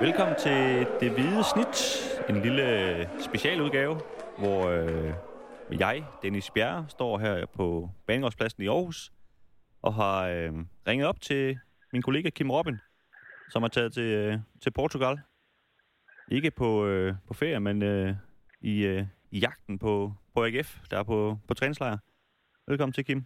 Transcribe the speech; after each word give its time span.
Velkommen 0.00 0.36
til 0.36 0.86
Det 1.00 1.12
Hvide 1.12 1.44
Snit, 1.44 1.76
en 2.28 2.42
lille 2.42 3.08
specialudgave, 3.24 4.00
hvor 4.38 4.68
øh, 4.68 5.14
jeg, 5.80 6.04
Dennis 6.22 6.50
Bjerre, 6.50 6.86
står 6.88 7.18
her 7.18 7.46
på 7.46 7.90
Banegårdspladsen 8.06 8.62
i 8.62 8.66
Aarhus 8.66 9.12
og 9.82 9.94
har 9.94 10.28
øh, 10.28 10.52
ringet 10.86 11.06
op 11.08 11.20
til 11.20 11.58
min 11.92 12.02
kollega 12.02 12.30
Kim 12.30 12.50
Robin, 12.50 12.78
som 13.48 13.62
er 13.62 13.68
taget 13.68 13.92
til, 13.92 14.02
øh, 14.02 14.38
til 14.62 14.70
Portugal. 14.70 15.20
Ikke 16.28 16.50
på, 16.50 16.86
øh, 16.86 17.14
på 17.26 17.34
ferie, 17.34 17.60
men 17.60 17.82
øh, 17.82 18.14
i, 18.60 18.84
øh, 18.84 19.06
i 19.30 19.38
jagten 19.38 19.78
på, 19.78 20.12
på 20.34 20.44
AGF, 20.44 20.78
der 20.90 20.98
er 20.98 21.02
på, 21.02 21.38
på 21.48 21.54
træningslejr. 21.54 21.98
Velkommen 22.66 22.92
til, 22.92 23.04
Kim. 23.04 23.24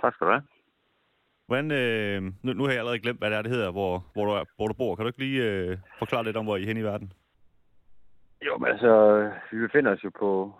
Tak 0.00 0.14
skal 0.14 0.26
du 0.26 0.32
have. 0.32 0.57
Hvordan, 1.48 1.70
øh, 1.70 2.22
nu, 2.44 2.52
nu 2.52 2.62
har 2.64 2.70
jeg 2.70 2.78
allerede 2.78 2.98
glemt, 2.98 3.18
hvad 3.18 3.30
det 3.30 3.38
er, 3.38 3.42
det 3.42 3.50
hedder, 3.50 3.70
hvor, 3.70 4.04
hvor, 4.12 4.24
du, 4.24 4.30
er, 4.30 4.44
hvor 4.56 4.66
du 4.66 4.74
bor. 4.74 4.94
Kan 4.94 5.02
du 5.04 5.08
ikke 5.08 5.24
lige 5.26 5.42
øh, 5.50 5.78
forklare 5.98 6.24
lidt 6.24 6.36
om, 6.36 6.44
hvor 6.44 6.56
I 6.56 6.62
er 6.62 6.66
henne 6.66 6.80
i 6.80 6.84
verden? 6.84 7.12
Jo, 8.46 8.58
men 8.58 8.68
altså, 8.68 8.92
vi 9.52 9.58
befinder 9.58 9.92
os 9.92 10.04
jo 10.04 10.10
på, 10.18 10.52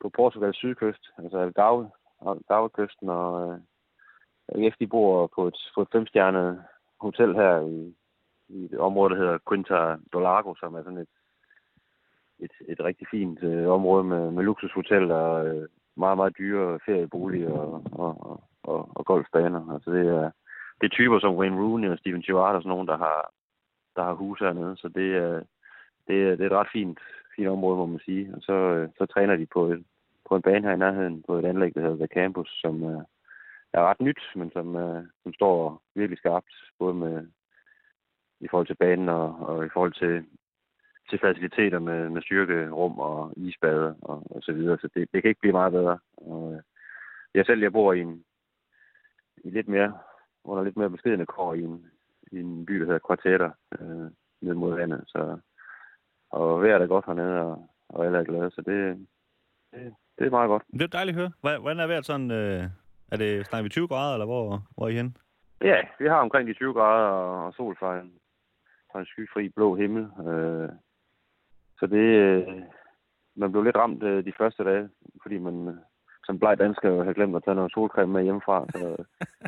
på 0.00 0.08
Portugals 0.08 0.56
sydkyst, 0.56 1.04
altså 1.18 1.38
Algarve, 1.38 1.90
Algarve-kysten, 2.26 3.08
og 3.08 3.52
øh, 3.52 3.58
AGF 4.48 4.76
de 4.80 4.86
bor 4.86 5.26
på 5.34 5.46
et, 5.48 5.58
på 5.74 5.82
et 5.82 5.88
femstjernet 5.92 6.64
hotel 7.00 7.34
her 7.34 7.60
i, 7.60 7.94
i 8.48 8.64
et 8.64 8.78
område, 8.78 9.10
der 9.10 9.20
hedder 9.20 9.38
Quinta 9.48 9.96
do 10.12 10.18
Lago, 10.18 10.54
som 10.54 10.74
er 10.74 10.82
sådan 10.82 10.98
et, 10.98 11.14
et, 12.38 12.52
et 12.68 12.80
rigtig 12.80 13.06
fint 13.10 13.42
øh, 13.42 13.68
område 13.68 14.04
med, 14.04 14.30
med 14.30 14.44
luksushoteller, 14.44 15.14
og 15.14 15.46
øh, 15.46 15.68
meget, 15.96 16.16
meget 16.16 16.38
dyre 16.38 16.78
ferieboliger 16.86 17.52
og, 17.52 17.82
og, 17.92 18.30
og, 18.30 18.44
og, 18.64 18.88
og 18.94 19.04
golfbaner. 19.04 19.72
Altså 19.74 19.90
det 19.90 20.08
er, 20.08 20.30
det 20.80 20.86
er 20.86 20.96
typer 20.96 21.18
som 21.20 21.36
Wayne 21.36 21.60
Rooney 21.60 21.88
og 21.88 21.98
Steven 21.98 22.22
Gerrard 22.22 22.56
og 22.56 22.62
sådan 22.62 22.70
nogen, 22.70 22.88
der 22.88 22.96
har, 22.96 23.30
der 23.96 24.02
har 24.02 24.12
hus 24.12 24.38
hernede. 24.40 24.76
Så 24.76 24.88
det 24.88 25.16
er, 25.16 25.42
det 26.06 26.16
er, 26.22 26.30
det 26.36 26.40
er 26.40 26.46
et 26.46 26.58
ret 26.60 26.72
fint, 26.72 26.98
fint 27.36 27.48
område, 27.48 27.76
må 27.76 27.86
man 27.86 28.00
sige. 28.04 28.34
Og 28.36 28.42
så, 28.42 28.52
øh, 28.52 28.88
så 28.98 29.06
træner 29.06 29.36
de 29.36 29.46
på, 29.46 29.66
et, 29.66 29.84
på 30.28 30.36
en 30.36 30.42
bane 30.42 30.66
her 30.66 30.74
i 30.74 30.78
nærheden, 30.78 31.22
på 31.26 31.38
et 31.38 31.44
anlæg, 31.44 31.74
der 31.74 31.80
hedder 31.80 31.96
The 31.96 32.14
Campus, 32.14 32.48
som 32.60 32.82
er, 32.82 33.04
er 33.72 33.80
ret 33.80 34.00
nyt, 34.00 34.22
men 34.36 34.50
som, 34.50 34.76
øh, 34.76 35.04
som 35.22 35.32
står 35.34 35.82
virkelig 35.94 36.18
skarpt, 36.18 36.54
både 36.78 36.94
med, 36.94 37.26
i 38.40 38.48
forhold 38.48 38.66
til 38.66 38.76
banen 38.76 39.08
og, 39.08 39.36
og 39.40 39.66
i 39.66 39.68
forhold 39.72 39.92
til, 39.92 40.24
til 41.10 41.18
faciliteter 41.18 41.78
med, 41.78 42.08
med 42.10 42.22
styrkerum 42.22 42.98
og 42.98 43.32
isbade 43.36 43.96
og, 44.02 44.22
og 44.30 44.42
så 44.42 44.52
videre. 44.52 44.78
Så 44.78 44.88
det, 44.94 45.08
det 45.12 45.22
kan 45.22 45.28
ikke 45.28 45.40
blive 45.40 45.52
meget 45.52 45.72
bedre. 45.72 45.98
Og, 46.16 46.62
jeg 47.34 47.46
selv, 47.46 47.62
jeg 47.62 47.72
bor 47.72 47.92
i 47.92 48.00
en, 48.00 48.24
i 49.44 49.50
lidt 49.50 49.68
mere, 49.68 49.98
under 50.44 50.64
lidt 50.64 50.76
mere 50.76 50.90
beskedende 50.90 51.26
kår 51.26 51.54
i 51.54 51.62
en, 51.62 51.86
i 52.32 52.40
en 52.40 52.66
by, 52.66 52.74
der 52.74 52.84
hedder 52.84 53.06
Kvartetter, 53.06 53.50
øh, 53.80 54.10
ned 54.40 54.54
mod 54.54 54.74
vandet. 54.74 55.04
Så, 55.06 55.38
og 56.30 56.62
vejret 56.62 56.82
er 56.82 56.86
godt 56.86 57.06
hernede, 57.06 57.40
og, 57.40 57.70
og 57.88 58.06
alle 58.06 58.18
er 58.18 58.24
glade, 58.24 58.50
så 58.50 58.60
det, 58.60 59.06
det, 59.72 59.94
det 60.18 60.26
er 60.26 60.30
meget 60.30 60.48
godt. 60.48 60.62
Det 60.72 60.82
er 60.82 60.86
dejligt 60.86 61.16
at 61.16 61.22
høre. 61.22 61.58
Hvordan 61.60 61.80
er 61.80 61.86
vejret 61.86 62.06
sådan? 62.06 62.30
Øh, 62.30 62.64
er 63.12 63.16
det, 63.16 63.46
snakker 63.46 63.62
vi 63.62 63.68
20 63.68 63.88
grader, 63.88 64.14
eller 64.14 64.26
hvor, 64.26 64.62
hvor 64.74 64.84
er 64.84 64.90
I 64.90 64.94
henne? 64.94 65.12
Ja, 65.60 65.80
vi 65.98 66.06
har 66.08 66.16
omkring 66.16 66.48
de 66.48 66.54
20 66.54 66.72
grader 66.72 67.08
og, 67.08 67.46
og 67.46 67.54
sol 67.54 67.76
fra 67.78 68.00
en, 68.00 68.12
fra 68.92 69.00
en 69.00 69.06
skyfri 69.06 69.48
blå 69.48 69.74
himmel. 69.74 70.02
Øh, 70.02 70.68
så 71.78 71.86
det, 71.86 72.06
øh, 72.24 72.62
man 73.36 73.52
blev 73.52 73.62
lidt 73.62 73.76
ramt 73.76 74.02
øh, 74.02 74.24
de 74.24 74.32
første 74.38 74.64
dage, 74.64 74.88
fordi 75.22 75.38
man 75.38 75.78
som 76.26 76.38
bleg 76.38 76.58
dansker 76.58 77.04
har 77.04 77.12
glemt 77.12 77.36
at 77.36 77.44
tage 77.44 77.54
noget 77.54 77.72
solcreme 77.72 78.12
med 78.12 78.22
hjemmefra. 78.22 78.66
Så 78.72 79.04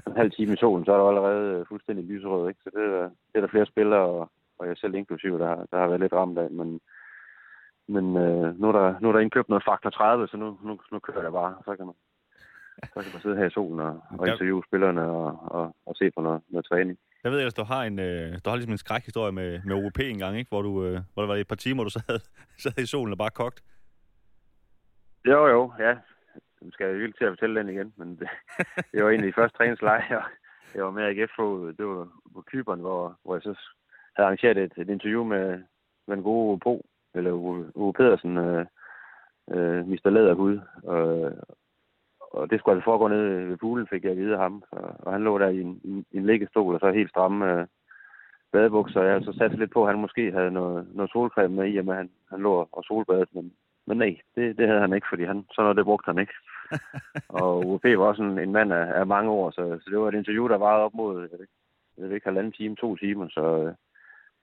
en 0.07 0.17
halv 0.17 0.31
time 0.31 0.53
i 0.53 0.57
solen, 0.57 0.85
så 0.85 0.93
er 0.93 0.99
der 0.99 1.09
allerede 1.09 1.45
øh, 1.55 1.67
fuldstændig 1.69 2.05
lyserød. 2.05 2.49
Ikke? 2.49 2.61
Så 2.65 2.71
det, 2.75 2.85
er, 3.01 3.09
det 3.29 3.37
er 3.37 3.41
der 3.41 3.55
flere 3.55 3.67
spillere, 3.67 4.01
og, 4.01 4.31
og 4.59 4.67
jeg 4.69 4.77
selv 4.77 4.95
inklusive, 4.95 5.39
der, 5.39 5.55
der 5.71 5.79
har 5.79 5.89
været 5.89 6.01
lidt 6.01 6.13
ramt 6.13 6.39
af. 6.39 6.51
Men, 6.51 6.81
men 7.89 8.17
øh, 8.17 8.61
nu, 8.61 8.69
er 8.69 8.73
der, 8.73 8.95
nu 9.01 9.09
er 9.09 9.13
der 9.13 9.21
indkøbt 9.21 9.49
noget 9.49 9.65
faktor 9.69 9.91
30, 9.91 10.29
så 10.29 10.37
nu, 10.37 10.59
nu, 10.63 10.81
nu 10.93 10.99
kører 10.99 11.23
jeg 11.23 11.33
bare. 11.33 11.55
Så 11.65 11.77
kan 11.77 11.87
man, 11.87 11.95
så 12.95 12.99
kan 13.03 13.13
man 13.15 13.23
sidde 13.23 13.37
her 13.37 13.47
i 13.47 13.57
solen 13.57 13.81
og, 13.81 14.01
og 14.19 14.29
interviewe 14.29 14.63
spillerne 14.69 15.03
og, 15.03 15.27
og, 15.57 15.77
og 15.87 15.97
se 15.97 16.11
på 16.11 16.21
noget, 16.21 16.41
noget 16.49 16.67
træning. 16.67 16.99
Jeg 17.25 17.33
ved 17.33 17.41
at 17.41 17.57
du 17.57 17.65
har 17.65 17.83
en, 17.83 17.99
øh, 17.99 18.33
du 18.45 18.51
har 18.51 18.57
ligesom 18.57 18.73
en 18.73 18.85
skrækhistorie 18.85 19.33
med, 19.33 19.61
med 19.65 19.75
OP 19.87 19.99
en 19.99 20.19
gang, 20.19 20.39
ikke? 20.39 20.49
Hvor, 20.49 20.63
du, 20.63 20.85
øh, 20.85 21.01
hvor 21.15 21.23
det 21.23 21.29
var 21.29 21.35
et 21.35 21.49
par 21.49 21.57
timer, 21.57 21.85
du 21.85 21.91
sad, 21.91 22.19
sad 22.63 22.79
i 22.79 22.87
solen 22.87 23.13
og 23.13 23.19
bare 23.19 23.31
kogt. 23.31 23.63
Jo, 25.27 25.47
jo, 25.47 25.73
ja. 25.79 25.95
Nu 26.63 26.71
skal 26.71 26.87
jeg 26.87 27.03
ikke 27.03 27.19
til 27.19 27.25
at 27.25 27.31
fortælle 27.31 27.61
den 27.61 27.69
igen, 27.69 27.93
men 27.97 28.17
det, 28.17 28.29
det 28.93 29.05
var 29.05 29.11
en 29.11 29.21
af 29.21 29.27
de 29.27 29.33
første 29.33 29.57
træningslejre, 29.57 30.23
jeg 30.75 30.85
var 30.85 30.91
med 30.91 31.05
AGF 31.05 31.31
på. 31.37 31.73
Det 31.79 31.87
var 31.87 32.09
på 32.35 32.43
Kyberen, 32.47 32.81
hvor, 32.81 33.19
hvor 33.25 33.35
jeg 33.35 33.43
så 33.43 33.55
havde 34.17 34.27
arrangeret 34.27 34.59
et, 34.59 34.73
et 34.77 34.89
interview 34.89 35.25
med, 35.25 35.63
med 36.07 36.17
en 36.17 36.23
god 36.23 36.59
Bo, 36.59 36.87
eller 37.15 37.33
Uwe 37.75 37.93
Pedersen, 37.93 38.37
øh, 38.37 38.67
øh, 39.51 39.89
Mr. 39.89 40.11
Læderhud. 40.11 40.61
Og, 40.83 41.33
og 42.21 42.51
det 42.51 42.59
skulle 42.59 42.75
altså 42.75 42.85
foregå 42.85 43.09
nede 43.09 43.49
ved 43.49 43.57
poolen, 43.57 43.87
fik 43.87 44.05
jeg 44.05 44.11
at 44.11 44.19
vide 44.19 44.35
af 44.35 44.39
ham. 44.39 44.65
Og, 44.71 44.95
og 44.99 45.13
han 45.13 45.23
lå 45.23 45.39
der 45.39 45.49
i 45.49 45.61
en, 45.61 46.05
i 46.11 46.17
en 46.17 46.27
liggestol, 46.27 46.75
og 46.75 46.81
så 46.81 46.91
helt 46.91 47.11
stramme 47.11 47.53
øh, 47.53 47.67
badebukser. 48.53 49.03
Jeg 49.03 49.23
så 49.23 49.33
satte 49.33 49.57
lidt 49.57 49.73
på, 49.73 49.85
at 49.85 49.93
han 49.93 50.01
måske 50.01 50.33
havde 50.33 50.51
noget, 50.51 50.89
noget 50.95 51.11
solcreme 51.11 51.57
med 51.57 51.67
i, 51.67 51.77
at 51.77 51.87
han, 51.87 52.11
han 52.31 52.41
lå 52.41 52.69
og 52.73 52.85
solbadede, 52.85 53.27
men 53.33 53.53
men 53.87 53.99
nej, 53.99 54.17
det, 54.35 54.59
det 54.59 54.69
havde 54.69 54.81
han 54.81 54.93
ikke, 54.93 55.07
fordi 55.11 55.25
han, 55.25 55.45
sådan 55.53 55.63
noget, 55.65 55.77
det 55.77 55.85
brugte 55.85 56.09
han 56.11 56.19
ikke. 56.19 56.33
og 57.41 57.67
UFP 57.67 57.85
var 57.85 58.07
også 58.07 58.23
en, 58.23 58.39
en 58.39 58.53
mand 58.53 58.73
af, 58.73 59.01
af 59.01 59.07
mange 59.07 59.31
år, 59.31 59.51
så, 59.51 59.79
så 59.83 59.91
det 59.91 59.99
var 59.99 60.09
et 60.09 60.15
interview, 60.15 60.49
der 60.49 60.59
varede 60.59 60.85
op 60.85 60.95
mod, 60.95 61.21
jeg 61.21 61.39
ved, 61.39 61.47
jeg 61.99 62.09
ved 62.09 62.15
ikke, 62.15 62.27
halvanden 62.27 62.53
time, 62.53 62.77
to 62.77 62.97
timer, 62.97 63.29
så 63.29 63.45
øh, 63.59 63.75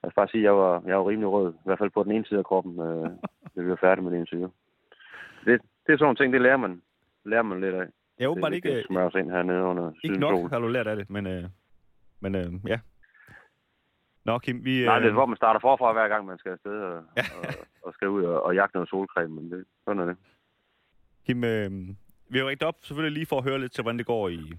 jeg 0.02 0.10
skal 0.10 0.20
bare 0.20 0.28
sige, 0.28 0.40
at 0.40 0.44
jeg 0.44 0.56
var, 0.56 0.82
jeg 0.86 0.98
var 0.98 1.08
rimelig 1.08 1.28
rød, 1.28 1.52
i 1.52 1.64
hvert 1.64 1.78
fald 1.78 1.90
på 1.90 2.02
den 2.02 2.12
ene 2.12 2.26
side 2.26 2.38
af 2.38 2.44
kroppen, 2.44 2.80
øh, 2.80 3.10
da 3.54 3.62
vi 3.62 3.70
var 3.70 3.78
færdige 3.80 4.04
med 4.04 4.12
det 4.12 4.18
interview. 4.18 4.50
Det, 5.44 5.60
det 5.86 5.92
er 5.92 5.96
sådan 5.96 6.04
nogle 6.04 6.16
ting, 6.16 6.32
det 6.32 6.40
lærer 6.40 6.56
man, 6.56 6.82
lærer 7.24 7.42
man 7.42 7.60
lidt 7.60 7.74
af. 7.74 7.86
Jeg 8.18 8.28
håber 8.28 8.48
ikke... 8.48 8.76
Det 8.76 8.86
smører 8.86 9.16
ind 9.16 9.30
hernede 9.30 9.62
under 9.62 9.92
Ikke 10.04 10.18
nok 10.18 10.50
har 10.50 10.58
du 10.58 10.68
lært 10.68 10.86
af 10.86 10.96
det, 10.96 11.10
men, 11.10 11.26
øh, 11.26 11.44
men 12.20 12.34
øh, 12.34 12.46
ja, 12.66 12.78
Nå, 14.24 14.38
Kim, 14.38 14.64
vi... 14.64 14.84
Nej, 14.84 14.98
det 14.98 15.08
er, 15.08 15.12
hvor 15.12 15.26
man 15.26 15.36
starter 15.36 15.60
forfra 15.60 15.92
hver 15.92 16.08
gang, 16.08 16.26
man 16.26 16.38
skal 16.38 16.52
afsted 16.52 16.80
og, 16.80 17.02
ja. 17.16 17.22
og, 17.38 17.54
og 17.82 17.94
skal 17.94 18.08
ud 18.08 18.24
og, 18.24 18.42
og 18.42 18.54
jagte 18.54 18.76
noget 18.76 18.88
solcreme, 18.88 19.34
men 19.34 19.50
det, 19.50 19.64
sådan 19.84 20.02
er 20.02 20.06
det. 20.06 20.16
Kim, 21.26 21.44
øh, 21.44 21.70
vi 22.28 22.38
har 22.38 22.46
ringt 22.46 22.62
op 22.62 22.76
selvfølgelig 22.80 23.14
lige 23.14 23.26
for 23.26 23.38
at 23.38 23.44
høre 23.44 23.60
lidt 23.60 23.72
til, 23.72 23.82
hvordan 23.82 23.98
det 23.98 24.06
går 24.06 24.28
i 24.28 24.52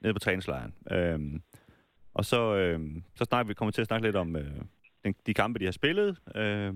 nede 0.00 0.14
på 0.14 0.18
træningslejren. 0.18 0.74
Øh, 0.90 1.40
og 2.14 2.24
så, 2.24 2.56
øh, 2.56 2.80
så 3.14 3.24
snakker 3.24 3.48
vi 3.48 3.54
kommer 3.54 3.72
til 3.72 3.80
at 3.80 3.86
snakke 3.86 4.06
lidt 4.06 4.16
om 4.16 4.36
øh, 4.36 4.60
den, 5.04 5.14
de 5.26 5.34
kampe, 5.34 5.58
de 5.58 5.64
har 5.64 5.72
spillet. 5.72 6.18
Øh, 6.34 6.74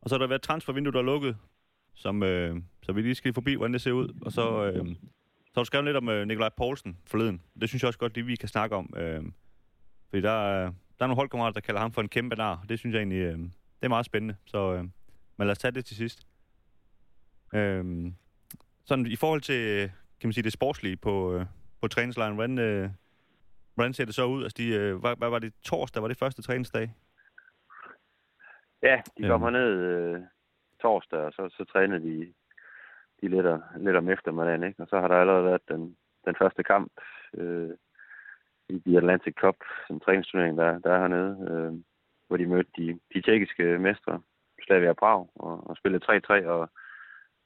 og 0.00 0.08
så 0.08 0.14
har 0.14 0.18
der 0.18 0.26
været 0.26 0.42
transfervindue, 0.42 0.92
der 0.92 0.98
er 0.98 1.02
lukket, 1.02 1.36
som, 1.94 2.22
øh, 2.22 2.56
så 2.82 2.92
vi 2.92 3.02
lige 3.02 3.14
skal 3.14 3.34
forbi, 3.34 3.54
hvordan 3.54 3.72
det 3.72 3.80
ser 3.80 3.92
ud. 3.92 4.08
Og 4.22 4.32
så, 4.32 4.64
øh, 4.64 4.86
så 5.46 5.52
har 5.54 5.62
du 5.62 5.64
skrevet 5.64 5.84
lidt 5.84 5.96
om 5.96 6.08
øh, 6.08 6.26
Nikolaj 6.26 6.50
Poulsen 6.56 6.98
forleden. 7.06 7.42
Det 7.60 7.68
synes 7.68 7.82
jeg 7.82 7.88
også 7.88 7.98
godt, 7.98 8.14
det 8.14 8.26
vi 8.26 8.36
kan 8.36 8.48
snakke 8.48 8.76
om. 8.76 8.94
Øh, 8.96 9.22
fordi 10.10 10.22
der, 10.22 10.72
der 10.98 11.04
er 11.04 11.06
nogle 11.06 11.16
holdkammerater, 11.16 11.52
der 11.52 11.66
kalder 11.66 11.80
ham 11.80 11.92
for 11.92 12.00
en 12.00 12.08
kæmpe 12.08 12.36
nar. 12.36 12.64
Det 12.68 12.78
synes 12.78 12.94
jeg 12.94 13.00
egentlig, 13.00 13.18
øh, 13.18 13.38
det 13.78 13.82
er 13.82 13.88
meget 13.88 14.06
spændende. 14.06 14.36
Så 14.44 14.74
øh, 14.74 14.84
men 15.36 15.46
lad 15.46 15.50
os 15.50 15.58
tage 15.58 15.72
det 15.72 15.84
til 15.84 15.96
sidst. 15.96 16.26
Øh, 17.54 18.12
sådan 18.84 19.06
i 19.06 19.16
forhold 19.16 19.40
til, 19.40 19.88
kan 20.20 20.28
man 20.28 20.32
sige, 20.32 20.44
det 20.44 20.52
sportslige 20.52 20.96
på, 20.96 21.34
øh, 21.34 21.46
på 21.80 21.88
træningslejren, 21.88 22.34
hvordan, 22.34 22.58
øh, 22.58 22.90
hvordan 23.74 23.92
ser 23.92 24.04
det 24.04 24.14
så 24.14 24.24
ud? 24.24 24.42
Altså, 24.42 24.56
de, 24.58 24.68
øh, 24.68 24.96
hvad, 24.96 25.16
hvad 25.16 25.28
var 25.28 25.38
det 25.38 25.54
torsdag? 25.64 26.02
Var 26.02 26.08
det 26.08 26.18
første 26.18 26.42
træningsdag? 26.42 26.94
Ja, 28.82 29.02
de 29.18 29.22
kom 29.22 29.42
øhm. 29.42 29.42
herned 29.42 29.70
øh, 29.70 30.20
torsdag, 30.82 31.18
og 31.18 31.32
så, 31.32 31.48
så 31.56 31.64
trænede 31.72 32.00
de, 32.00 32.34
de 33.20 33.28
lidt, 33.28 33.46
lidt 33.76 33.96
om 33.96 34.08
eftermiddagen, 34.08 34.62
ikke? 34.62 34.82
Og 34.82 34.88
så 34.88 35.00
har 35.00 35.08
der 35.08 35.16
allerede 35.16 35.44
været 35.44 35.68
den, 35.68 35.96
den 36.24 36.34
første 36.38 36.62
kamp 36.62 36.92
øh, 37.34 37.70
i 38.68 38.82
The 38.86 38.96
Atlantic 38.96 39.34
Cup, 39.34 39.56
en 39.90 40.00
træningsturnering, 40.00 40.58
der, 40.58 40.78
der 40.78 40.92
er 40.92 40.98
hernede, 40.98 41.32
øh, 41.50 41.72
hvor 42.28 42.36
de 42.36 42.46
mødte 42.46 42.70
de, 42.76 42.98
de 43.14 43.22
tjekkiske 43.22 43.78
mestre, 43.78 44.20
Slavia 44.64 44.92
Prag, 44.92 45.28
og, 45.34 45.70
og 45.70 45.76
spillede 45.76 46.04
3-3, 46.44 46.46
og, 46.46 46.70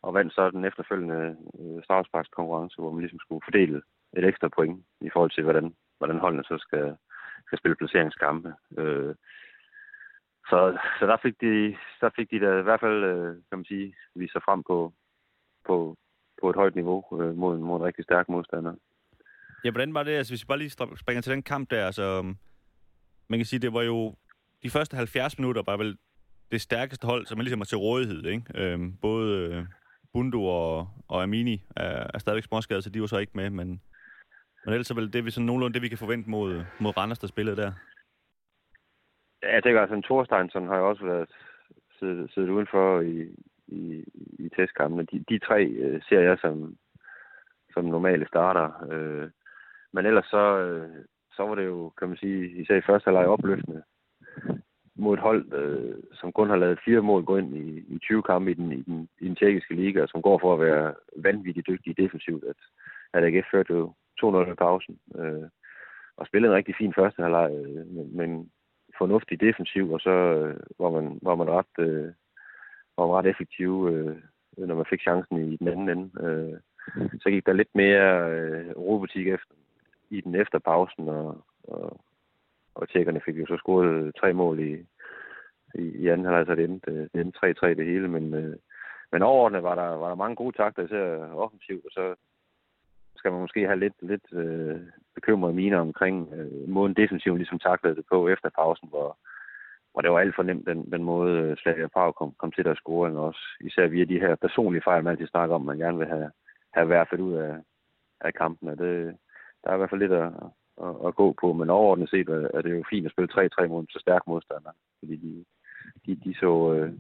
og 0.03 0.15
vandt 0.15 0.35
så 0.35 0.51
den 0.51 0.65
efterfølgende 0.65 1.37
øh, 1.61 1.85
straffesparkskonkurrence, 1.85 2.77
hvor 2.77 2.91
man 2.91 3.01
ligesom 3.01 3.19
skulle 3.19 3.43
fordele 3.45 3.83
et 4.17 4.25
ekstra 4.25 4.49
point 4.49 4.85
i 5.01 5.11
forhold 5.13 5.31
til, 5.31 5.43
hvordan, 5.43 5.75
hvordan 5.99 6.19
holdene 6.19 6.45
så 6.45 6.59
skal, 6.59 6.97
skal 7.47 7.59
spille 7.59 7.77
placeringskampe. 7.77 8.55
Øh, 8.79 9.15
så, 10.51 10.79
så 10.99 11.07
der 11.07 11.17
fik 11.23 11.41
de, 11.41 11.77
der 12.01 12.11
fik 12.17 12.31
de 12.31 12.41
da 12.41 12.59
i 12.59 12.63
hvert 12.63 12.81
fald, 12.81 13.05
øh, 13.05 13.35
kan 13.49 13.59
man 13.59 13.65
sige, 13.65 13.95
vist 14.15 14.33
sig 14.33 14.43
frem 14.43 14.63
på, 14.63 14.93
på, 15.67 15.97
på 16.41 16.51
et 16.51 16.57
højt 16.57 16.75
niveau 16.75 17.05
øh, 17.21 17.37
mod, 17.37 17.59
mod 17.59 17.77
en 17.77 17.85
rigtig 17.85 18.05
stærk 18.05 18.29
modstander. 18.29 18.75
Ja, 19.65 19.71
hvordan 19.71 19.95
var 19.95 20.03
det? 20.03 20.13
Altså, 20.13 20.33
hvis 20.33 20.43
vi 20.43 20.47
bare 20.49 20.59
lige 20.59 20.71
springer 20.97 21.21
til 21.23 21.33
den 21.33 21.43
kamp 21.43 21.71
der, 21.71 21.87
altså, 21.87 22.03
øhm, 22.03 22.37
man 23.29 23.39
kan 23.39 23.47
sige, 23.47 23.61
det 23.61 23.73
var 23.73 23.83
jo, 23.83 24.15
de 24.63 24.71
første 24.71 24.97
70 24.97 25.39
minutter 25.39 25.63
var 25.67 25.77
vel 25.77 25.99
det 26.51 26.61
stærkeste 26.61 27.07
hold, 27.07 27.27
som 27.27 27.39
man 27.39 27.45
ligesom 27.45 27.61
er 27.61 27.65
til 27.65 27.79
rådighed, 27.79 28.25
ikke? 28.25 28.43
Øhm, 28.55 28.97
både 28.97 29.55
øh, 29.55 29.65
Bundo 30.13 30.45
og, 30.45 30.89
og 31.09 31.23
Amini 31.23 31.63
er, 31.77 32.07
er 32.15 32.19
stadigvæk 32.19 32.45
småskadet, 32.45 32.85
så 32.85 32.91
de 32.91 33.01
var 33.01 33.07
så 33.07 33.19
ikke 33.19 33.33
med, 33.35 33.51
men, 33.51 33.69
men 34.65 34.75
ellers 34.75 34.91
er 34.91 34.95
vel 34.95 35.13
det, 35.13 35.25
vi 35.25 35.31
sådan 35.31 35.47
nogenlunde 35.47 35.75
det, 35.75 35.83
vi 35.83 35.89
kan 35.89 35.99
forvente 35.99 36.31
mod, 36.31 36.65
mod 36.81 36.97
Randers, 36.97 37.19
der 37.19 37.27
spillede 37.27 37.57
der. 37.57 37.73
Ja, 39.43 39.55
jeg 39.55 39.63
tænker, 39.63 39.81
altså, 39.81 40.01
Thorsteinsson 40.05 40.69
har 40.69 40.77
jo 40.77 40.89
også 40.89 41.05
været 41.05 41.31
siddet, 41.99 42.31
siddet 42.33 42.51
udenfor 42.51 43.01
i, 43.01 43.35
i, 43.67 44.05
i 44.39 44.49
testkampene. 44.57 45.07
De, 45.13 45.25
de 45.29 45.39
tre 45.39 45.65
øh, 45.65 46.03
ser 46.09 46.21
jeg 46.21 46.39
som, 46.41 46.77
som 47.73 47.85
normale 47.85 48.27
starter. 48.27 48.93
Øh, 48.93 49.31
men 49.93 50.07
ellers 50.07 50.27
så, 50.27 50.59
øh, 50.59 51.05
så 51.37 51.43
var 51.47 51.55
det 51.55 51.67
jo, 51.67 51.93
kan 51.99 52.09
man 52.09 52.17
sige, 52.17 52.63
især 52.63 52.77
i 52.77 52.87
første 52.87 53.07
halvleg 53.07 53.27
opløftende 53.27 53.83
mod 54.95 55.15
et 55.15 55.21
hold, 55.21 55.53
øh, 55.53 55.97
som 56.13 56.33
kun 56.33 56.51
har 56.51 56.57
lavet 56.57 56.81
fire 56.85 57.01
mål 57.01 57.25
gå 57.25 57.37
ind 57.37 57.57
i, 57.57 57.95
i 57.95 57.99
20 57.99 58.23
kampe 58.23 58.51
i 58.51 58.55
den, 58.55 58.73
i, 58.73 58.83
den, 58.83 59.09
i 59.21 59.29
den 59.29 59.37
tjekkiske 59.37 59.75
liga, 59.75 60.07
som 60.07 60.23
går 60.23 60.39
for 60.39 60.55
at 60.55 60.61
være 60.61 60.95
vanvittigt 61.17 61.67
dygtige 61.67 62.03
defensivt, 62.03 62.45
at, 62.45 62.57
at 63.13 63.25
AGF 63.25 63.47
førte 63.51 63.73
jo 63.73 63.95
2-0 64.25 64.53
i 64.53 64.55
pausen. 64.55 64.99
Øh, 65.19 65.49
og 66.17 66.27
spillede 66.27 66.53
en 66.53 66.57
rigtig 66.57 66.75
fin 66.79 66.95
første 66.95 67.23
halvleg, 67.23 67.51
øh, 67.53 67.87
men, 67.87 68.17
men 68.17 68.51
fornuftig 68.99 69.41
defensiv, 69.41 69.93
og 69.93 70.01
så 70.01 70.11
øh, 70.11 70.61
var, 70.79 70.91
man, 70.91 71.19
var 71.23 71.35
man 71.35 71.51
ret, 71.51 71.75
øh, 71.79 72.13
var 72.97 73.07
man 73.07 73.17
ret 73.17 73.27
effektiv, 73.27 73.89
øh, 73.93 74.17
når 74.57 74.75
man 74.75 74.91
fik 74.91 75.01
chancen 75.01 75.53
i 75.53 75.57
den 75.57 75.69
anden 75.69 75.89
ende. 75.89 76.07
Øh, 76.27 76.59
så 77.23 77.31
gik 77.31 77.47
der 77.47 77.53
lidt 77.53 77.75
mere 77.75 78.31
øh, 78.31 78.71
robutik 78.77 79.27
efter, 79.27 79.55
i 80.11 80.21
den 80.21 80.35
efter 80.35 80.59
pausen, 80.59 81.09
og, 81.09 81.45
og, 81.65 82.01
og 82.75 82.89
tjekkerne 82.89 83.21
fik 83.25 83.39
jo 83.39 83.47
så 83.47 83.57
scoret 83.57 84.15
tre 84.21 84.33
mål 84.33 84.61
i, 84.61 84.73
i, 85.75 85.83
i 85.83 86.09
anden 86.09 86.25
halvleg, 86.27 86.47
så 86.47 86.55
det 86.55 86.65
endte, 86.65 87.09
det 87.13 87.21
endte 87.21 87.67
3-3 87.67 87.67
det 87.67 87.87
hele, 87.87 88.09
men, 88.09 88.35
øh, 88.35 88.57
men 89.13 89.23
overordnet 89.23 89.63
var 89.63 89.75
der, 89.75 89.89
var 89.97 90.09
der 90.09 90.15
mange 90.15 90.37
gode 90.37 90.57
takter, 90.57 90.83
især 90.85 91.33
offensivt, 91.35 91.85
og 91.85 91.91
så 91.91 92.15
skal 93.17 93.33
man 93.33 93.41
måske 93.41 93.67
have 93.67 93.79
lidt, 93.79 93.99
lidt 94.03 94.33
øh, 94.33 94.81
bekymrede 95.15 95.55
mine 95.55 95.77
omkring 95.77 96.33
øh, 96.35 96.69
måden 96.69 96.95
defensiven 96.95 97.39
ligesom 97.39 97.59
taklede 97.59 97.97
det 97.97 98.05
på 98.13 98.29
efter 98.29 98.49
pausen, 98.59 98.89
hvor, 98.89 99.19
hvor 99.93 100.01
det 100.01 100.11
var 100.11 100.19
alt 100.19 100.35
for 100.35 100.43
nemt, 100.43 100.67
den, 100.67 100.93
den 100.93 101.03
måde 101.05 101.39
øh, 101.39 101.57
Slavia 101.57 101.89
Prag 101.89 102.15
kom, 102.15 102.33
kom 102.39 102.53
til 102.53 102.69
at 102.69 102.77
score, 102.77 103.11
og 103.11 103.25
også. 103.25 103.41
Især 103.61 103.87
via 103.87 104.05
de 104.05 104.21
her 104.21 104.35
personlige 104.35 104.83
fejl, 104.85 105.05
man 105.05 105.11
altid 105.11 105.27
snakker 105.27 105.55
om, 105.55 105.63
man 105.63 105.79
gerne 105.79 105.99
vil 105.99 106.07
have, 106.07 106.31
have 106.75 106.87
hvert 106.87 107.13
ud 107.13 107.35
af, 107.35 107.55
af 108.21 108.35
kampen. 108.35 108.69
Og 108.69 108.79
det, 108.79 109.17
der 109.65 109.71
er 109.71 109.75
i 109.75 109.79
hvert 109.79 109.91
fald 109.91 110.01
lidt 110.01 110.13
at, 110.13 110.33
at, 110.87 110.95
at 111.07 111.15
gå 111.15 111.35
på, 111.41 111.53
men 111.53 111.71
overordnet 111.71 112.11
set 112.11 112.29
er 112.29 112.63
det 112.63 112.71
jo 112.79 112.85
fint 112.91 113.07
at 113.07 113.13
spille 113.13 113.51
3-3 113.61 113.67
mod 113.67 113.85
så 113.91 113.99
stærk 114.01 114.23
modstander, 114.27 114.71
fordi 114.99 115.17
de, 115.17 115.45
de, 116.07 116.21
de, 116.25 116.35
så, 116.35 116.73
øh, 116.73 116.93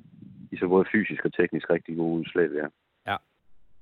de 0.51 0.59
så 0.59 0.69
både 0.69 0.85
fysisk 0.93 1.25
og 1.25 1.33
teknisk 1.33 1.71
rigtig 1.71 1.97
gode 1.97 2.21
udslag, 2.21 2.49
ja. 2.55 2.67
Ja, 3.13 3.17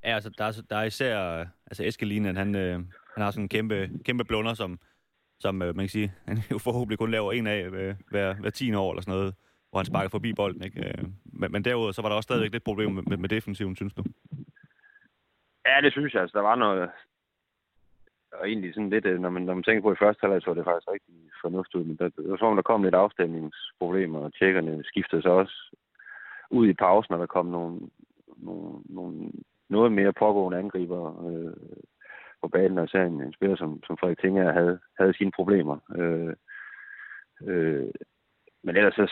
ja 0.04 0.14
altså, 0.14 0.30
der, 0.38 0.44
er, 0.44 0.62
der 0.70 0.76
er 0.76 0.84
især, 0.84 1.18
altså 1.66 1.84
Eskelinen, 1.84 2.36
han, 2.36 2.54
øh, 2.54 2.74
han 3.14 3.22
har 3.24 3.30
sådan 3.30 3.44
en 3.44 3.48
kæmpe, 3.48 3.90
kæmpe 4.04 4.24
blunder, 4.24 4.54
som, 4.54 4.78
som 5.40 5.62
øh, 5.62 5.76
man 5.76 5.84
kan 5.84 5.88
sige, 5.88 6.12
han 6.28 6.38
jo 6.50 6.58
forhåbentlig 6.58 6.98
kun 6.98 7.10
laver 7.10 7.32
en 7.32 7.46
af 7.46 7.68
hver, 8.10 8.34
hver 8.34 8.50
10 8.50 8.74
år 8.74 8.90
eller 8.92 9.02
sådan 9.02 9.18
noget, 9.18 9.34
hvor 9.70 9.78
han 9.78 9.86
sparker 9.86 10.08
forbi 10.08 10.32
bolden, 10.32 10.62
ikke? 10.64 10.94
Men, 11.24 11.52
men 11.52 11.64
derudover, 11.64 11.92
så 11.92 12.02
var 12.02 12.08
der 12.08 12.16
også 12.16 12.26
stadigvæk 12.26 12.52
lidt 12.52 12.64
problem 12.64 12.92
med, 12.92 13.02
med, 13.02 13.16
med 13.16 13.28
defensiven, 13.28 13.76
synes 13.76 13.94
du? 13.94 14.02
Ja, 15.66 15.80
det 15.82 15.92
synes 15.92 16.14
jeg. 16.14 16.22
Altså, 16.22 16.38
der 16.38 16.44
var 16.44 16.54
noget, 16.54 16.90
og 18.32 18.48
egentlig 18.48 18.74
sådan 18.74 18.90
lidt, 18.90 19.06
øh, 19.06 19.20
når 19.20 19.30
man, 19.30 19.42
når 19.42 19.54
man 19.54 19.62
tænker 19.62 19.82
på 19.82 19.92
i 19.92 20.02
første 20.02 20.20
halvleg, 20.22 20.42
så 20.42 20.50
var 20.50 20.54
det 20.54 20.64
faktisk 20.64 20.88
rigtig 20.92 21.14
fornuftigt. 21.40 21.86
Men 21.86 21.96
der, 21.96 22.08
der, 22.08 22.36
der, 22.36 22.54
der 22.54 22.62
kom 22.62 22.82
lidt 22.82 22.94
afstemningsproblemer, 22.94 24.18
og 24.18 24.34
tjekkerne 24.34 24.84
skiftede 24.84 25.22
sig 25.22 25.30
også 25.30 25.76
ud 26.50 26.68
i 26.68 26.72
pausen, 26.72 27.14
og 27.14 27.20
der 27.20 27.26
kom 27.26 27.46
nogle, 27.46 27.80
nogle, 28.36 28.80
nogle 28.84 29.30
noget 29.68 29.92
mere 29.92 30.12
pågående 30.12 30.58
angriber 30.58 31.26
øh, 31.28 31.52
på 32.42 32.48
banen, 32.48 32.78
og 32.78 32.88
så 32.88 32.98
en, 32.98 33.20
en 33.22 33.32
spiller 33.32 33.56
som, 33.56 33.82
som 33.86 33.96
Frederik 33.96 34.20
Tinger 34.20 34.52
havde, 34.52 34.78
havde 34.98 35.14
sine 35.14 35.30
problemer. 35.30 35.76
Øh, 35.96 36.34
øh, 37.48 37.90
men 38.62 38.76
ellers 38.76 38.94
så, 38.94 39.06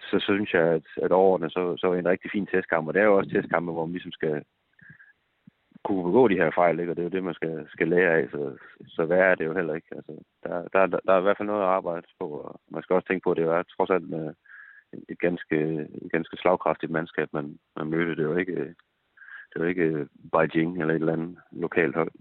så, 0.00 0.18
så 0.18 0.32
synes 0.34 0.54
jeg, 0.54 0.62
at, 0.62 0.86
at 1.02 1.12
overordnet, 1.12 1.52
så, 1.52 1.76
så 1.76 1.86
var 1.86 1.94
det 1.94 2.00
en 2.00 2.08
rigtig 2.08 2.30
fin 2.30 2.46
testkamp, 2.46 2.88
og 2.88 2.94
det 2.94 3.00
er 3.00 3.06
jo 3.06 3.16
også 3.16 3.30
testkampe, 3.30 3.72
hvor 3.72 3.86
man 3.86 3.92
ligesom 3.92 4.12
skal, 4.12 4.42
kunne 5.84 6.04
begå 6.04 6.28
de 6.28 6.40
her 6.42 6.50
fejl, 6.50 6.80
ikke? 6.80 6.92
og 6.92 6.96
det 6.96 7.02
er 7.02 7.08
jo 7.08 7.16
det, 7.16 7.24
man 7.24 7.34
skal, 7.34 7.66
skal 7.68 7.88
lære 7.88 8.12
af, 8.18 8.28
så, 8.30 8.56
så 8.88 9.04
værre 9.04 9.30
er 9.30 9.34
det 9.34 9.44
jo 9.44 9.54
heller 9.54 9.74
ikke. 9.74 9.90
Altså, 9.96 10.12
der, 10.44 10.68
der, 10.72 10.86
der, 10.86 11.12
er 11.12 11.18
i 11.18 11.22
hvert 11.22 11.36
fald 11.36 11.48
noget 11.48 11.62
at 11.62 11.74
arbejde 11.78 12.06
på, 12.20 12.26
og 12.28 12.60
man 12.70 12.82
skal 12.82 12.94
også 12.94 13.08
tænke 13.08 13.24
på, 13.24 13.30
at 13.30 13.36
det 13.36 13.44
er 13.44 13.62
trods 13.62 13.90
alt 13.90 14.08
med 14.08 14.34
et 15.08 15.18
ganske, 15.18 15.58
et 16.02 16.12
ganske 16.12 16.36
slagkraftigt 16.36 16.92
mandskab, 16.92 17.28
man, 17.32 17.58
man 17.76 17.86
mødte. 17.86 18.16
Det 18.16 18.28
var 18.28 18.38
ikke, 18.38 18.74
det 19.50 19.56
var 19.56 19.66
ikke 19.66 20.08
Beijing 20.32 20.80
eller 20.80 20.94
et 20.94 21.00
eller 21.00 21.12
andet 21.12 21.38
lokalt 21.52 21.94
hold. 21.94 22.12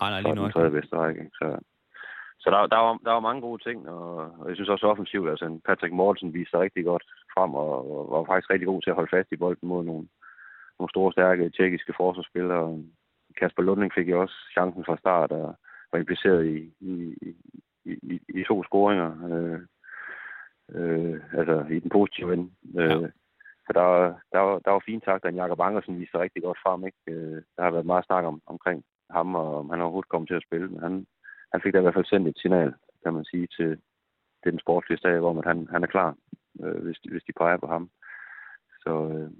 Ej, 0.00 0.10
nej, 0.10 0.20
lige 0.20 0.34
nu. 0.34 0.50
Tredje 0.50 0.82
Så, 0.82 1.58
så 2.40 2.50
der, 2.50 2.66
der, 2.66 2.76
var, 2.76 2.98
der 3.04 3.12
var 3.12 3.20
mange 3.20 3.40
gode 3.40 3.62
ting, 3.62 3.88
og, 3.88 4.16
og 4.38 4.48
jeg 4.48 4.56
synes 4.56 4.68
også 4.68 4.86
offensivt, 4.86 5.30
altså 5.30 5.60
Patrick 5.66 5.94
Mortensen 5.94 6.34
viste 6.34 6.50
sig 6.50 6.60
rigtig 6.60 6.84
godt 6.84 7.04
frem, 7.34 7.54
og, 7.54 7.70
og 8.12 8.18
var 8.18 8.24
faktisk 8.24 8.50
rigtig 8.50 8.66
god 8.66 8.82
til 8.82 8.90
at 8.90 8.96
holde 8.96 9.14
fast 9.16 9.28
i 9.32 9.36
bolden 9.36 9.68
mod 9.68 9.84
nogle, 9.84 10.08
nogle 10.78 10.90
store, 10.90 11.12
stærke 11.12 11.50
tjekkiske 11.50 11.94
forsvarsspillere. 11.96 12.82
Kasper 13.40 13.62
Lunding 13.62 13.92
fik 13.94 14.08
jo 14.08 14.20
også 14.20 14.36
chancen 14.52 14.84
fra 14.84 14.96
start 14.96 15.32
og 15.32 15.54
var 15.92 15.98
impliceret 15.98 16.46
i, 16.46 16.72
i, 16.80 17.14
i, 17.84 17.92
i, 18.12 18.20
i 18.28 18.44
to 18.44 18.64
scoringer. 18.64 19.10
Øh, 19.30 19.60
øh, 20.76 21.20
altså 21.32 21.66
i 21.70 21.78
den 21.78 21.90
positive 21.90 22.32
ende. 22.34 22.50
Øh, 22.78 23.02
ja. 23.02 23.08
Så 23.66 23.72
der, 23.74 24.14
der, 24.32 24.38
var, 24.38 24.58
der 24.58 24.70
var 24.70 24.82
fine 24.86 25.00
takter. 25.00 25.30
Jakob 25.30 25.60
Angersen 25.60 25.98
viste 25.98 26.10
sig 26.10 26.20
rigtig 26.20 26.42
godt 26.42 26.58
frem. 26.62 26.86
Ikke? 26.86 26.98
Øh, 27.06 27.42
der 27.56 27.62
har 27.62 27.70
været 27.70 27.86
meget 27.86 28.04
snak 28.04 28.24
om, 28.24 28.42
omkring 28.46 28.84
ham, 29.10 29.34
og 29.34 29.58
om 29.58 29.70
han 29.70 29.80
overhovedet 29.80 30.08
kom 30.08 30.26
til 30.26 30.34
at 30.34 30.46
spille. 30.48 30.68
Men 30.68 30.80
han, 30.80 31.06
han 31.52 31.60
fik 31.62 31.72
da 31.72 31.78
i 31.78 31.82
hvert 31.82 31.94
fald 31.94 32.04
sendt 32.04 32.28
et 32.28 32.38
signal, 32.38 32.74
kan 33.04 33.14
man 33.14 33.24
sige, 33.24 33.46
til, 33.46 33.70
til 34.42 34.52
den 34.52 34.60
sportslige 34.60 34.98
stab, 34.98 35.22
om 35.22 35.38
at 35.38 35.44
han, 35.44 35.68
han 35.70 35.82
er 35.82 35.86
klar, 35.86 36.16
øh, 36.62 36.82
hvis, 36.84 36.98
hvis 37.10 37.22
de 37.26 37.32
peger 37.32 37.56
på 37.56 37.66
ham. 37.66 37.90
Så, 38.80 38.92
øh, 39.14 39.30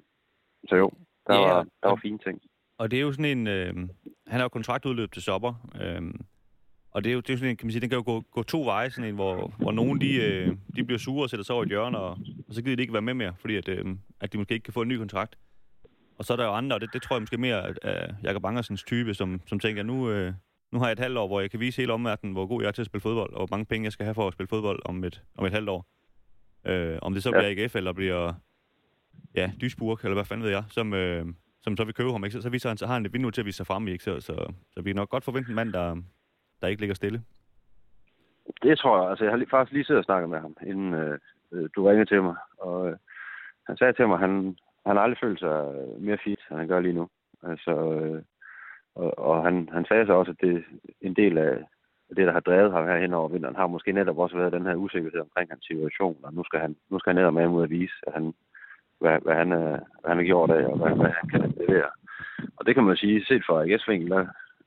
så 0.69 0.77
jo, 0.77 0.91
der, 1.27 1.35
yeah. 1.35 1.57
var, 1.57 1.67
der 1.83 1.89
var 1.89 2.01
fine 2.03 2.19
ting. 2.19 2.43
Og 2.79 2.91
det 2.91 2.97
er 2.97 3.01
jo 3.01 3.13
sådan 3.13 3.39
en... 3.39 3.47
Øh, 3.47 3.75
han 4.27 4.37
har 4.37 4.43
jo 4.43 4.49
kontraktudløb 4.49 5.13
til 5.13 5.23
Sopper. 5.23 5.69
Øh, 5.81 6.03
og 6.91 7.05
det 7.05 7.11
er 7.11 7.15
jo, 7.15 7.21
det 7.21 7.33
er 7.33 7.37
sådan 7.37 7.51
en, 7.51 7.57
kan 7.57 7.67
man 7.67 7.73
sige, 7.73 7.81
den 7.81 7.89
kan 7.89 7.97
jo 7.97 8.03
gå, 8.07 8.21
gå 8.21 8.43
to 8.43 8.65
veje, 8.65 8.91
sådan 8.91 9.09
en, 9.09 9.15
hvor, 9.15 9.55
hvor 9.59 9.73
nogen 9.73 10.01
de, 10.01 10.15
øh, 10.15 10.57
de 10.77 10.85
bliver 10.85 10.99
sure 10.99 11.25
og 11.25 11.31
sætter 11.31 11.45
sig 11.45 11.55
over 11.55 11.63
et 11.63 11.69
hjørne, 11.69 11.99
og, 11.99 12.11
og 12.49 12.55
så 12.55 12.63
gider 12.63 12.77
de 12.77 12.83
ikke 12.83 12.93
være 12.93 13.03
med 13.03 13.15
mere, 13.15 13.35
fordi 13.41 13.57
at, 13.57 13.69
øh, 13.69 13.85
at 14.21 14.33
de 14.33 14.39
måske 14.39 14.55
ikke 14.55 14.65
kan 14.65 14.73
få 14.73 14.83
en 14.83 14.89
ny 14.89 14.97
kontrakt. 14.97 15.39
Og 16.19 16.25
så 16.25 16.33
er 16.33 16.37
der 16.37 16.45
jo 16.45 16.53
andre, 16.53 16.77
og 16.77 16.81
det, 16.81 16.93
det 16.93 17.03
tror 17.03 17.17
jeg 17.17 17.23
måske 17.23 17.39
mere 17.39 17.85
af 17.85 18.15
Jakob 18.23 18.45
Angersens 18.45 18.83
type, 18.83 19.15
som, 19.15 19.41
som 19.47 19.61
tænker, 19.61 19.83
nu, 19.83 20.11
øh, 20.11 20.33
nu 20.73 20.79
har 20.79 20.87
jeg 20.87 20.93
et 20.93 20.99
halvt 20.99 21.19
år, 21.19 21.27
hvor 21.27 21.41
jeg 21.41 21.51
kan 21.51 21.61
vise 21.61 21.83
hele 21.83 21.93
omverdenen, 21.93 22.33
hvor 22.33 22.47
god 22.47 22.63
jeg 22.63 22.69
er 22.69 22.73
til 22.73 22.83
at 22.83 22.87
spille 22.87 23.03
fodbold, 23.03 23.33
og 23.33 23.47
hvor 23.47 23.57
mange 23.57 23.67
penge 23.67 23.85
jeg 23.85 23.93
skal 23.93 24.05
have 24.05 24.15
for 24.15 24.27
at 24.27 24.33
spille 24.33 24.49
fodbold 24.49 24.83
om 24.85 25.05
et, 25.05 25.23
om 25.37 25.47
et 25.47 25.53
halvt 25.53 25.69
år. 25.69 25.87
Øh, 26.65 26.99
om 27.03 27.15
det 27.15 27.23
så 27.23 27.31
bliver 27.31 27.65
AGF, 27.65 27.77
eller 27.77 27.93
bliver 27.93 28.35
ja, 29.35 29.51
Duisburg, 29.61 29.99
eller 30.03 30.15
hvad 30.15 30.25
fanden 30.25 30.45
ved 30.45 30.51
jeg, 30.51 30.65
som, 30.69 30.95
øh, 30.95 31.27
som 31.69 31.77
så 31.77 31.85
vil 31.85 31.95
købe 31.95 32.13
ham, 32.13 32.25
ikke? 32.25 32.37
Så, 32.37 32.43
så, 32.43 32.51
viser 32.51 32.69
han, 32.69 32.79
så 32.79 32.87
har 32.87 32.95
han 32.95 33.07
et 33.07 33.13
vindue 33.13 33.33
til 33.33 33.43
at 33.43 33.47
vise 33.47 33.57
sig 33.57 33.67
frem 33.67 33.89
i, 33.89 33.91
ikke? 33.93 34.05
Så, 34.05 34.21
så, 34.21 34.53
så 34.73 34.83
vi 34.83 34.91
kan 34.91 34.97
nok 34.97 35.09
godt 35.09 35.25
forvente 35.25 35.49
en 35.51 35.55
mand, 35.55 35.73
der, 35.73 35.97
der 36.61 36.67
ikke 36.69 36.83
ligger 36.83 36.95
stille. 36.95 37.23
Det 38.63 38.79
tror 38.79 39.01
jeg. 39.01 39.11
Altså, 39.11 39.25
jeg 39.25 39.33
har 39.33 39.37
lige, 39.39 39.51
faktisk 39.51 39.73
lige 39.73 39.85
siddet 39.85 39.99
og 39.99 40.05
snakket 40.05 40.31
med 40.31 40.41
ham, 40.41 40.57
inden 40.67 40.95
øh, 40.95 41.19
øh 41.53 41.69
du 41.77 41.87
ringede 41.87 42.11
til 42.11 42.23
mig. 42.23 42.37
Og 42.59 42.89
øh, 42.89 42.97
han 43.67 43.77
sagde 43.77 43.93
til 43.93 44.09
mig, 44.09 44.15
at 44.15 44.21
han, 44.21 44.57
han 44.87 44.97
har 44.97 45.03
aldrig 45.03 45.19
følt 45.23 45.39
sig 45.39 45.57
øh, 45.75 46.03
mere 46.03 46.19
fit, 46.25 46.41
end 46.51 46.59
han 46.59 46.69
gør 46.69 46.81
lige 46.81 46.99
nu. 47.01 47.09
Altså, 47.43 47.73
øh, 47.95 48.23
og, 48.95 49.19
og 49.19 49.45
han, 49.45 49.69
han 49.73 49.85
sagde 49.85 50.07
så 50.07 50.13
også, 50.13 50.31
at 50.31 50.41
det 50.41 50.65
en 51.01 51.15
del 51.15 51.39
af 51.39 51.53
det, 52.17 52.27
der 52.27 52.33
har 52.33 52.41
drevet 52.41 52.73
ham 52.73 52.87
her 52.87 52.99
hen 52.99 53.15
over 53.15 53.29
vinteren, 53.29 53.57
har 53.57 53.67
måske 53.67 53.93
netop 53.93 54.19
også 54.19 54.37
været 54.37 54.53
den 54.53 54.67
her 54.67 54.75
usikkerhed 54.75 55.21
omkring 55.21 55.51
hans 55.51 55.65
situation. 55.65 56.17
Og 56.23 56.35
nu 56.35 56.45
skal 56.45 56.61
han, 56.61 56.77
nu 56.91 56.99
skal 56.99 57.11
han 57.11 57.17
netop 57.17 57.35
med 57.35 57.47
ud 57.47 57.63
at 57.63 57.71
vise, 57.71 57.95
at 58.07 58.13
han, 58.13 58.35
hvad, 59.01 59.19
hvad, 59.25 59.35
han, 59.35 59.53
øh, 59.53 59.79
hvad 60.01 60.09
han 60.09 60.17
har 60.17 60.25
gjort 60.25 60.51
af, 60.51 60.65
og 60.67 60.79
hvad, 60.79 60.97
hvad 60.97 61.11
han 61.11 61.29
kan 61.29 61.55
levere. 61.61 61.91
Og 62.57 62.67
det 62.67 62.75
kan 62.75 62.85
man 62.85 62.97
sige, 62.97 63.25
set 63.25 63.45
fra 63.47 63.63
AGS 63.63 63.89
vinkel, 63.89 64.11
der, 64.11 64.27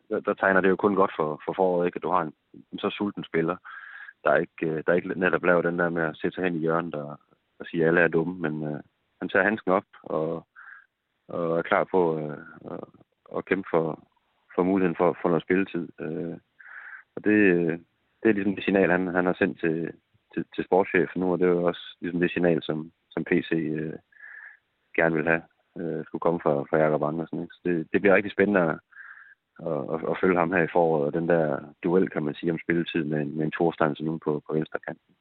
der, 0.10 0.20
der 0.20 0.34
tegner 0.34 0.62
det 0.62 0.70
jo 0.70 0.76
kun 0.76 0.96
godt 0.96 1.14
for, 1.16 1.42
for 1.46 1.54
foråret, 1.54 1.86
ikke? 1.86 1.98
at 1.98 2.04
du 2.04 2.10
har 2.10 2.22
en, 2.22 2.34
en 2.72 2.80
så 2.80 2.90
sulten 2.90 3.24
spiller, 3.24 3.58
der 4.24 4.36
ikke, 4.36 4.76
der 4.76 4.82
der 4.82 4.94
ikke 4.94 5.20
netop 5.20 5.46
laver 5.46 5.62
den 5.62 5.80
der 5.80 5.90
med 5.90 6.04
at 6.04 6.18
sætte 6.18 6.36
sig 6.36 6.44
hen 6.44 6.56
i 6.56 6.60
hjørnet 6.60 6.96
og, 6.96 7.20
og 7.60 7.66
sige, 7.66 7.84
at 7.84 7.88
alle 7.88 8.02
er 8.02 8.08
dumme, 8.08 8.50
men 8.50 8.74
øh, 8.74 8.80
han 9.20 9.30
tager 9.30 9.44
handsken 9.44 9.72
op 9.72 9.90
og, 10.04 10.48
og 11.28 11.58
er 11.58 11.62
klar 11.62 11.84
på 11.84 12.20
øh, 12.20 12.38
at, 12.72 12.80
at 13.38 13.46
kæmpe 13.46 13.68
for, 13.72 14.08
for 14.56 14.64
muligheden 14.64 14.96
for, 14.96 15.18
for 15.22 15.30
noget 15.30 15.44
spilletid. 15.44 15.88
Øh, 16.00 16.38
og 17.16 17.24
det, 17.24 17.40
øh, 17.58 17.80
det 18.24 18.30
er 18.30 18.34
ligesom 18.34 18.56
det 18.56 18.64
signal, 18.64 18.92
han, 18.92 19.08
han 19.08 19.26
har 19.26 19.34
sendt 19.34 19.60
til, 19.60 19.92
til, 20.34 20.46
til 20.56 20.64
sportschefen 20.64 21.22
nu, 21.22 21.32
og 21.32 21.40
det 21.40 21.46
er 21.46 21.52
jo 21.52 21.64
også 21.64 21.98
ligesom 22.02 22.20
det 22.20 22.32
signal, 22.32 22.64
som, 22.64 22.92
som 23.10 23.24
PC 23.24 23.52
øh, 23.52 23.94
gerne 24.96 25.16
vil 25.16 25.28
have, 25.28 25.44
øh, 25.80 26.06
skulle 26.06 26.26
komme 26.26 26.40
fra, 26.44 26.54
fra 26.70 26.78
Jakob 26.78 27.04
Andersen. 27.04 27.42
Ikke? 27.42 27.54
Så 27.54 27.62
det, 27.66 27.88
det 27.92 28.02
bliver 28.02 28.16
rigtig 28.16 28.32
spændende 28.32 28.62
at, 28.70 28.76
at, 29.68 29.82
at, 29.94 30.00
at 30.12 30.18
følge 30.22 30.38
ham 30.40 30.52
her 30.52 30.64
i 30.64 30.74
foråret, 30.76 31.06
og 31.06 31.14
den 31.14 31.30
der 31.30 31.60
duel, 31.84 32.10
kan 32.10 32.24
man 32.24 32.36
sige, 32.36 32.52
om 32.52 32.60
spilletid 32.64 33.04
med, 33.04 33.26
med 33.26 33.46
en 33.46 33.52
Thorstensen 33.52 34.06
nu 34.06 34.20
på, 34.26 34.44
på 34.48 34.54
venstre 34.54 34.80
kanten. 34.88 35.16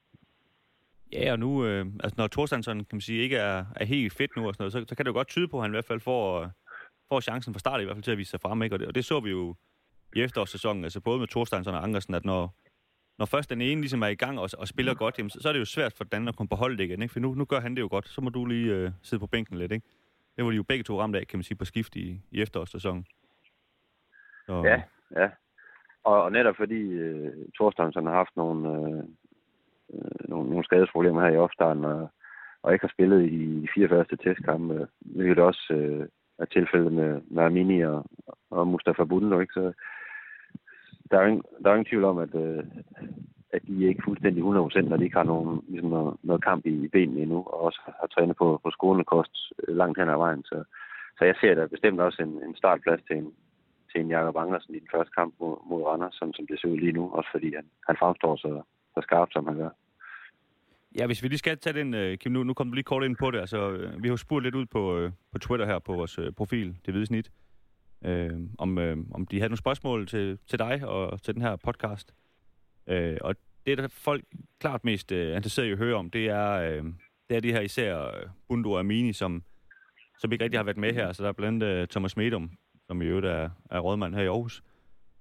Ja, 1.13 1.31
og 1.31 1.39
nu, 1.39 1.65
øh, 1.65 1.85
altså 2.03 2.15
når 2.17 2.27
Thorstensen, 2.27 2.77
kan 2.77 2.95
man 2.97 3.01
sige, 3.01 3.23
ikke 3.23 3.37
er, 3.37 3.65
er 3.75 3.85
helt 3.85 4.13
fedt 4.13 4.35
nu 4.35 4.47
og 4.47 4.53
sådan 4.53 4.63
noget, 4.63 4.73
så, 4.73 4.85
så 4.89 4.95
kan 4.95 5.05
det 5.05 5.11
jo 5.11 5.19
godt 5.19 5.27
tyde 5.27 5.47
på, 5.47 5.57
at 5.57 5.63
han 5.63 5.71
i 5.71 5.75
hvert 5.77 5.85
fald 5.91 5.99
får, 5.99 6.41
øh, 6.41 6.47
får 7.09 7.19
chancen 7.19 7.53
fra 7.53 7.59
start 7.59 7.81
i 7.81 7.83
hvert 7.83 7.95
fald 7.95 8.03
til 8.03 8.11
at 8.11 8.17
vise 8.17 8.31
sig 8.31 8.41
frem, 8.41 8.61
ikke? 8.61 8.75
Og 8.75 8.79
det, 8.79 8.87
og 8.87 8.95
det 8.95 9.05
så 9.05 9.19
vi 9.19 9.29
jo 9.29 9.55
i 10.15 10.21
efterårssæsonen, 10.21 10.83
altså 10.83 11.01
både 11.01 11.19
med 11.19 11.27
Thorstensen 11.27 11.75
og 11.75 11.83
Angersen, 11.83 12.13
at 12.13 12.25
når, 12.25 12.55
når 13.21 13.25
først 13.25 13.49
den 13.49 13.61
ene 13.61 13.81
ligesom 13.81 14.01
er 14.01 14.07
i 14.07 14.15
gang 14.23 14.39
og, 14.39 14.49
og 14.57 14.67
spiller 14.67 14.93
godt, 14.93 15.17
jamen, 15.17 15.29
så, 15.29 15.39
så 15.41 15.49
er 15.49 15.53
det 15.53 15.59
jo 15.59 15.65
svært 15.65 15.93
for 15.97 16.03
den 16.03 16.15
anden 16.15 16.27
at 16.27 16.35
komme 16.35 16.49
på 16.49 16.55
holdet 16.55 16.79
igen, 16.79 17.01
ikke? 17.01 17.13
For 17.13 17.19
nu, 17.19 17.33
nu 17.33 17.45
gør 17.45 17.59
han 17.59 17.75
det 17.75 17.81
jo 17.81 17.87
godt, 17.91 18.07
så 18.07 18.21
må 18.21 18.29
du 18.29 18.45
lige 18.45 18.75
øh, 18.75 18.91
sidde 19.01 19.19
på 19.19 19.27
bænken 19.27 19.57
lidt, 19.57 19.71
ikke? 19.71 19.85
Det 20.35 20.45
var 20.45 20.51
de 20.51 20.55
jo 20.55 20.63
begge 20.63 20.83
to 20.83 21.01
ramt 21.01 21.15
af, 21.15 21.27
kan 21.27 21.37
man 21.37 21.43
sige, 21.43 21.57
på 21.57 21.65
skift 21.65 21.95
i, 21.95 22.21
i 22.31 22.41
efterårssæsonen. 22.41 23.05
Så... 24.45 24.53
Ja, 24.65 24.81
ja. 25.21 25.29
Og, 26.03 26.23
og 26.23 26.31
netop 26.31 26.55
fordi 26.57 26.81
øh, 26.81 27.33
Thorstensen 27.55 28.05
har 28.05 28.13
haft 28.13 28.35
nogle, 28.35 28.69
øh, 28.69 29.03
øh, 29.93 30.29
nogle, 30.29 30.49
nogle 30.49 30.63
skadesproblemer 30.63 31.21
her 31.21 31.33
i 31.33 31.43
opstarten, 31.45 31.85
og, 31.85 32.09
og 32.63 32.73
ikke 32.73 32.85
har 32.85 32.93
spillet 32.93 33.21
i 33.31 33.61
de 33.61 33.67
fire 33.75 33.89
første 33.89 34.15
testkampe, 34.15 34.87
hvilket 34.99 35.39
også 35.39 35.73
øh, 35.73 36.07
er 36.39 36.45
tilfældet 36.45 36.93
med, 36.93 37.21
med 37.31 37.43
Armini 37.43 37.81
og, 37.81 38.05
og 38.51 38.67
Mustafa 38.67 39.03
Bundo, 39.03 39.39
ikke? 39.39 39.53
Så 39.53 39.73
der 41.11 41.17
er, 41.19 41.25
ingen, 41.27 41.43
der 41.63 41.69
er 41.69 41.75
ingen 41.75 41.91
tvivl 41.91 42.03
om, 42.03 42.17
at, 42.17 42.35
øh, 42.35 42.63
at 43.55 43.61
de 43.67 43.85
er 43.85 43.89
ikke 43.89 44.03
fuldstændig 44.05 44.43
100%, 44.43 44.81
når 44.81 44.97
de 44.97 45.03
ikke 45.03 45.17
har 45.17 45.23
nogen, 45.23 45.61
ligesom 45.67 45.89
noget, 45.89 46.17
noget 46.23 46.43
kamp 46.43 46.65
i 46.65 46.87
benene 46.87 47.21
endnu, 47.21 47.37
og 47.37 47.61
også 47.61 47.79
har, 47.85 48.07
trænet 48.07 48.35
på, 48.37 48.59
på 48.63 48.69
skolekost 48.71 49.35
øh, 49.59 49.75
langt 49.75 49.99
hen 49.99 50.09
ad 50.09 50.17
vejen. 50.17 50.43
Så, 50.43 50.63
så 51.17 51.25
jeg 51.25 51.35
ser 51.41 51.55
der 51.55 51.67
bestemt 51.67 51.99
også 51.99 52.21
en, 52.23 52.33
en 52.47 52.55
startplads 52.55 53.01
til 53.07 53.17
en, 53.17 53.33
til 53.91 54.01
en 54.01 54.09
Jakob 54.09 54.35
Andersen 54.37 54.75
i 54.75 54.79
den 54.79 54.87
første 54.91 55.11
kamp 55.17 55.33
mod, 55.39 55.55
mod 55.69 55.83
Randers, 55.83 56.15
som, 56.15 56.33
som 56.33 56.47
det 56.47 56.59
ser 56.59 56.67
ud 56.67 56.77
lige 56.77 56.97
nu, 56.99 57.11
også 57.11 57.29
fordi 57.31 57.55
han, 57.55 57.65
han 57.87 57.95
fremstår 57.99 58.35
så, 58.35 58.61
så 58.93 58.99
skarpt, 59.01 59.33
som 59.33 59.47
han 59.47 59.57
gør. 59.57 59.69
Ja, 60.99 61.05
hvis 61.05 61.23
vi 61.23 61.27
lige 61.27 61.37
skal 61.37 61.57
tage 61.57 61.79
den, 61.79 61.93
øh, 61.93 62.17
Kim, 62.17 62.31
nu, 62.31 62.43
nu 62.43 62.53
kom 62.53 62.67
du 62.67 62.73
lige 62.73 62.91
kort 62.91 63.03
ind 63.03 63.17
på 63.17 63.31
det. 63.31 63.39
Altså, 63.39 63.71
øh, 63.71 64.03
vi 64.03 64.07
har 64.07 64.13
jo 64.13 64.17
spurgt 64.17 64.43
lidt 64.43 64.55
ud 64.55 64.65
på, 64.65 65.09
på 65.31 65.39
Twitter 65.39 65.65
her 65.65 65.79
på 65.79 65.93
vores 65.93 66.19
profil, 66.37 66.67
det 66.85 66.93
hvide 66.93 67.05
snit, 67.05 67.31
øh, 68.05 68.39
om, 68.57 68.77
øh, 68.77 68.97
om 69.11 69.25
de 69.25 69.37
havde 69.37 69.49
nogle 69.49 69.57
spørgsmål 69.57 70.07
til, 70.07 70.39
til 70.47 70.59
dig 70.59 70.87
og 70.87 71.21
til 71.21 71.33
den 71.33 71.41
her 71.41 71.55
podcast. 71.55 72.13
Øh, 72.87 73.17
og 73.21 73.35
det, 73.65 73.77
der 73.77 73.87
folk 73.87 74.23
klart 74.59 74.85
mest 74.85 75.11
øh, 75.11 75.35
interesseret 75.35 75.67
i 75.67 75.71
at 75.71 75.77
høre 75.77 75.95
om, 75.95 76.09
det 76.09 76.29
er, 76.29 76.51
øh, 76.51 76.83
det 77.29 77.37
er 77.37 77.39
de 77.39 77.51
her 77.51 77.61
især 77.61 78.01
øh, 78.01 78.29
Bundo 78.47 78.71
og 78.71 78.79
Amini, 78.79 79.13
som, 79.13 79.43
som 80.19 80.31
ikke 80.31 80.43
rigtig 80.43 80.59
har 80.59 80.63
været 80.63 80.77
med 80.77 80.93
her. 80.93 81.11
Så 81.11 81.23
der 81.23 81.29
er 81.29 81.33
blandt 81.33 81.63
andet 81.63 81.81
øh, 81.81 81.87
Thomas 81.87 82.17
Medum, 82.17 82.51
som 82.87 83.01
i 83.01 83.05
øvrigt 83.05 83.27
er, 83.27 83.49
er 83.71 83.79
rådmand 83.79 84.15
her 84.15 84.21
i 84.21 84.27
Aarhus, 84.27 84.63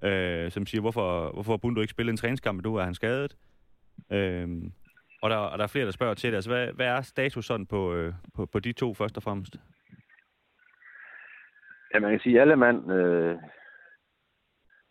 øh, 0.02 0.50
som 0.50 0.66
siger, 0.66 0.80
hvorfor, 0.80 1.32
hvorfor 1.32 1.56
Bundo 1.56 1.80
ikke 1.80 1.90
spillet 1.90 2.10
en 2.10 2.16
træningskamp, 2.16 2.64
nu 2.64 2.76
er 2.76 2.84
han 2.84 2.94
skadet. 2.94 3.36
Øh, 4.12 4.48
og 5.22 5.30
der, 5.30 5.36
og 5.36 5.58
der 5.58 5.64
er 5.64 5.68
flere, 5.68 5.84
der 5.84 5.90
spørger 5.90 6.14
til 6.14 6.30
det. 6.30 6.36
Altså, 6.36 6.50
hvad, 6.50 6.72
hvad 6.72 6.86
er 6.86 7.02
status 7.02 7.46
sådan 7.46 7.66
på, 7.66 7.94
øh, 7.94 8.14
på, 8.34 8.46
på 8.46 8.58
de 8.58 8.72
to 8.72 8.94
først 8.94 9.16
og 9.16 9.22
fremmest? 9.22 9.56
Ja, 11.94 12.00
man 12.00 12.10
kan 12.10 12.20
sige, 12.20 12.36
at 12.36 12.40
alle 12.40 12.56
mand, 12.56 12.92
øh, 12.92 13.38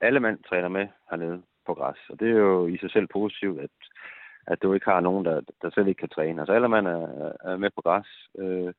alle 0.02 0.20
mand 0.20 0.44
træner 0.44 0.68
med 0.68 0.88
hernede 1.10 1.42
på 1.66 1.74
græs. 1.74 2.10
Og 2.10 2.20
det 2.20 2.28
er 2.30 2.38
jo 2.38 2.68
i 2.68 2.78
sig 2.78 2.92
selv 2.92 3.08
positivt, 3.08 3.60
at, 3.60 3.70
at 4.48 4.62
du 4.62 4.74
ikke 4.74 4.90
har 4.90 5.00
nogen, 5.00 5.26
der, 5.26 5.42
der 5.62 5.70
selv 5.70 5.88
ikke 5.88 6.00
kan 6.00 6.10
træne. 6.10 6.42
Altså 6.42 6.54
alle 6.54 6.68
mand 6.68 6.88
er, 6.88 7.32
er 7.44 7.58
med 7.58 7.70
på 7.76 7.82
græs. 7.82 8.08
Øh, 8.40 8.74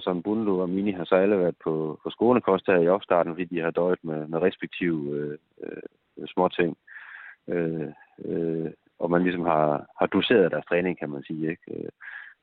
som 0.00 0.22
Bundu 0.22 0.60
og 0.60 0.70
Mini 0.70 0.92
har 0.92 1.04
så 1.04 1.14
alle 1.14 1.38
været 1.38 1.56
på, 1.64 2.00
på 2.02 2.10
skånekost 2.10 2.66
her 2.66 2.78
i 2.78 2.88
opstarten, 2.88 3.32
fordi 3.32 3.44
de 3.44 3.60
har 3.60 3.70
døjet 3.70 4.04
med, 4.04 4.26
med 4.26 4.38
respektive 4.38 5.16
øh, 5.16 5.38
øh, 5.62 6.26
småting. 6.28 6.76
Øh, 7.48 7.88
øh, 8.24 8.70
og 8.98 9.10
man 9.10 9.22
ligesom 9.22 9.44
har, 9.44 9.86
har 10.00 10.06
doseret 10.06 10.50
deres 10.50 10.66
træning, 10.66 10.98
kan 10.98 11.10
man 11.10 11.22
sige. 11.22 11.50
Ikke? 11.50 11.62
Øh, 11.74 11.90